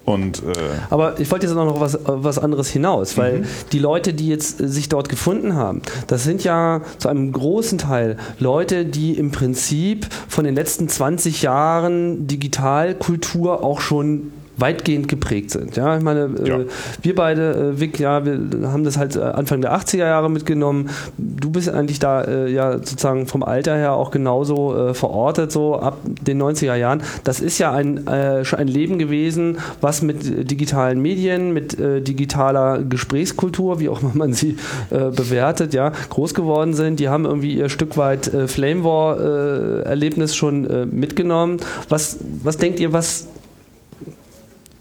[0.07, 0.53] Und, äh
[0.89, 3.45] Aber ich wollte jetzt noch was, was anderes hinaus, weil mhm.
[3.73, 8.15] die Leute, die jetzt sich dort gefunden haben, das sind ja zu einem großen Teil
[8.39, 15.75] Leute, die im Prinzip von den letzten 20 Jahren Digitalkultur auch schon weitgehend geprägt sind.
[15.75, 16.59] Ja, ich meine, äh, ja.
[17.01, 20.89] wir beide, äh, Vic, ja, wir haben das halt äh, Anfang der 80er Jahre mitgenommen.
[21.17, 26.41] Du bist eigentlich da ja sozusagen vom Alter her auch genauso verortet, so ab den
[26.41, 27.03] 90er Jahren.
[27.23, 28.01] Das ist ja ein,
[28.43, 34.33] schon ein Leben gewesen, was mit digitalen Medien, mit digitaler Gesprächskultur, wie auch immer man
[34.33, 34.57] sie
[34.89, 36.99] bewertet, ja, groß geworden sind.
[36.99, 41.57] Die haben irgendwie ihr Stück weit Flame War-Erlebnis schon mitgenommen.
[41.89, 43.27] Was, was denkt ihr, was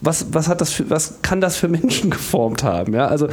[0.01, 2.94] was, was, hat das für, was kann das für Menschen geformt haben?
[2.94, 3.28] Ja, also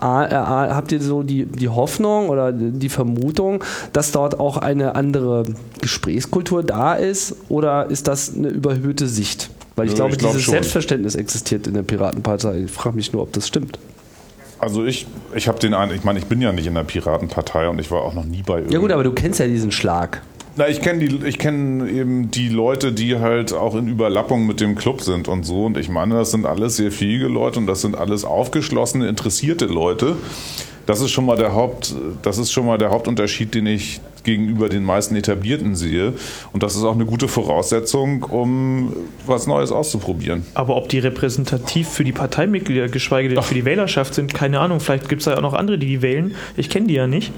[0.00, 4.94] a, a, habt ihr so die, die Hoffnung oder die Vermutung, dass dort auch eine
[4.94, 5.44] andere
[5.80, 9.50] Gesprächskultur da ist oder ist das eine überhöhte Sicht?
[9.74, 10.52] Weil ich ja, glaube, ich glaub dieses schon.
[10.52, 12.62] Selbstverständnis existiert in der Piratenpartei.
[12.64, 13.78] Ich frage mich nur, ob das stimmt.
[14.58, 17.68] Also ich, ich habe den einen, ich meine, ich bin ja nicht in der Piratenpartei
[17.68, 20.22] und ich war auch noch nie bei Ja gut, aber du kennst ja diesen Schlag.
[20.58, 24.60] Na, ich kenne die, ich kenne eben die Leute, die halt auch in Überlappung mit
[24.60, 25.66] dem Club sind und so.
[25.66, 29.66] Und ich meine, das sind alles sehr fähige Leute und das sind alles aufgeschlossene, interessierte
[29.66, 30.16] Leute.
[30.86, 34.68] Das ist schon mal der Haupt, das ist schon mal der Hauptunterschied, den ich gegenüber
[34.68, 36.12] den meisten Etablierten sehe.
[36.52, 38.92] Und das ist auch eine gute Voraussetzung, um
[39.26, 40.42] was Neues auszuprobieren.
[40.52, 43.44] Aber ob die repräsentativ für die Parteimitglieder, geschweige denn Ach.
[43.44, 44.80] für die Wählerschaft sind, keine Ahnung.
[44.80, 46.34] Vielleicht gibt es ja auch noch andere, die die wählen.
[46.56, 47.32] Ich kenne die ja nicht.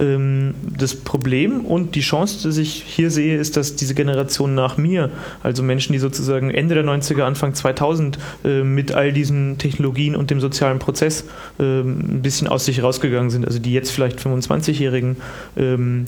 [0.00, 4.76] Ähm, das Problem und die Chance, die ich hier sehe, ist, dass diese Generation nach
[4.76, 5.10] mir,
[5.42, 10.30] also Menschen, die sozusagen Ende der 90er, Anfang 2000 äh, mit all diesen Technologien und
[10.30, 11.24] dem sozialen Prozess
[11.58, 15.16] äh, ein bisschen aus sich rausgegangen sind, also die jetzt vielleicht 25-Jährigen,
[15.56, 16.06] ähm,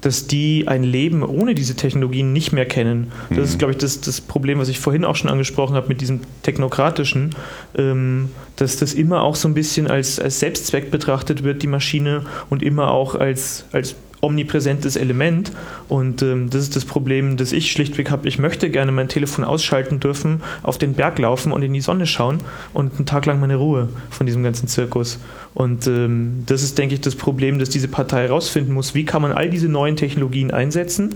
[0.00, 3.10] dass die ein Leben ohne diese Technologien nicht mehr kennen.
[3.30, 3.44] Das mhm.
[3.44, 6.20] ist, glaube ich, das, das Problem, was ich vorhin auch schon angesprochen habe mit diesem
[6.42, 7.34] Technokratischen,
[7.76, 12.24] ähm, dass das immer auch so ein bisschen als, als Selbstzweck betrachtet wird, die Maschine,
[12.50, 13.96] und immer auch als, als
[14.26, 15.52] omnipräsentes Element.
[15.88, 18.28] Und ähm, das ist das Problem, das ich schlichtweg habe.
[18.28, 22.06] Ich möchte gerne mein Telefon ausschalten dürfen, auf den Berg laufen und in die Sonne
[22.06, 22.40] schauen
[22.74, 25.18] und einen Tag lang meine Ruhe von diesem ganzen Zirkus.
[25.54, 29.22] Und ähm, das ist, denke ich, das Problem, dass diese Partei herausfinden muss, wie kann
[29.22, 31.14] man all diese neuen Technologien einsetzen.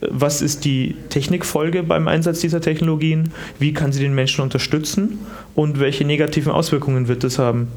[0.00, 3.32] Was ist die Technikfolge beim Einsatz dieser Technologien?
[3.60, 5.20] Wie kann sie den Menschen unterstützen?
[5.54, 7.68] Und welche negativen Auswirkungen wird das haben?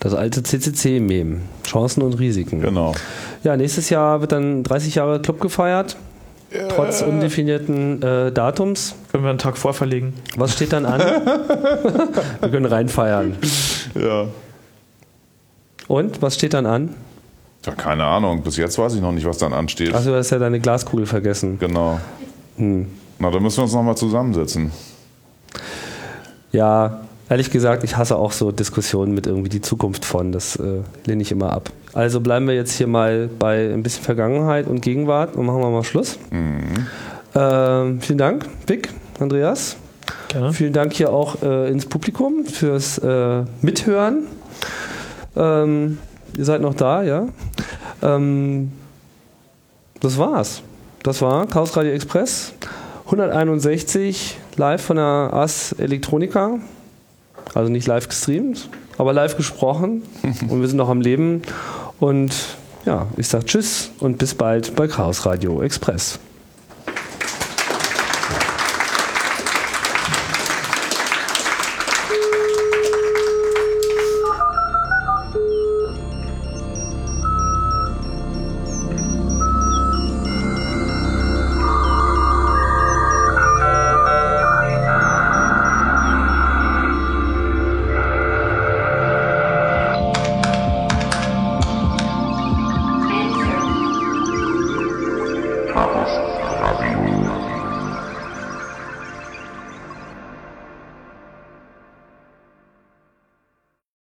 [0.00, 1.42] Das alte CCC-Mem.
[1.66, 2.60] Chancen und Risiken.
[2.60, 2.94] Genau.
[3.42, 5.96] Ja, nächstes Jahr wird dann 30 Jahre Club gefeiert.
[6.50, 6.68] Äh.
[6.68, 8.94] Trotz undefinierten äh, Datums.
[9.12, 10.14] Können wir einen Tag vorverlegen.
[10.36, 11.00] Was steht dann an?
[12.40, 13.36] wir können reinfeiern.
[13.94, 14.26] Ja.
[15.88, 16.94] Und, was steht dann an?
[17.64, 18.42] Ja, keine Ahnung.
[18.42, 19.94] Bis jetzt weiß ich noch nicht, was dann ansteht.
[19.94, 21.58] Achso, du hast ja deine Glaskugel vergessen.
[21.58, 22.00] Genau.
[22.56, 22.86] Hm.
[23.18, 24.70] Na, dann müssen wir uns nochmal zusammensetzen.
[26.52, 27.00] Ja,
[27.30, 30.32] Ehrlich gesagt, ich hasse auch so Diskussionen mit irgendwie die Zukunft von.
[30.32, 31.70] Das äh, lehne ich immer ab.
[31.92, 35.70] Also bleiben wir jetzt hier mal bei ein bisschen Vergangenheit und Gegenwart und machen wir
[35.70, 36.18] mal Schluss.
[36.30, 36.86] Mhm.
[37.34, 38.88] Äh, vielen Dank, Vic,
[39.20, 39.76] Andreas.
[40.28, 40.52] Gerne.
[40.52, 44.26] Vielen Dank hier auch äh, ins Publikum fürs äh, Mithören.
[45.36, 45.98] Ähm,
[46.36, 47.28] ihr seid noch da, ja?
[48.02, 48.72] Ähm,
[50.00, 50.62] das war's.
[51.02, 52.54] Das war Chaos Radio Express
[53.06, 56.58] 161 live von der AS Elektronika.
[57.58, 58.68] Also nicht live gestreamt,
[58.98, 60.04] aber live gesprochen.
[60.48, 61.42] und wir sind noch am Leben.
[61.98, 62.32] Und
[62.86, 66.20] ja, ich sage Tschüss und bis bald bei Chaos Radio Express.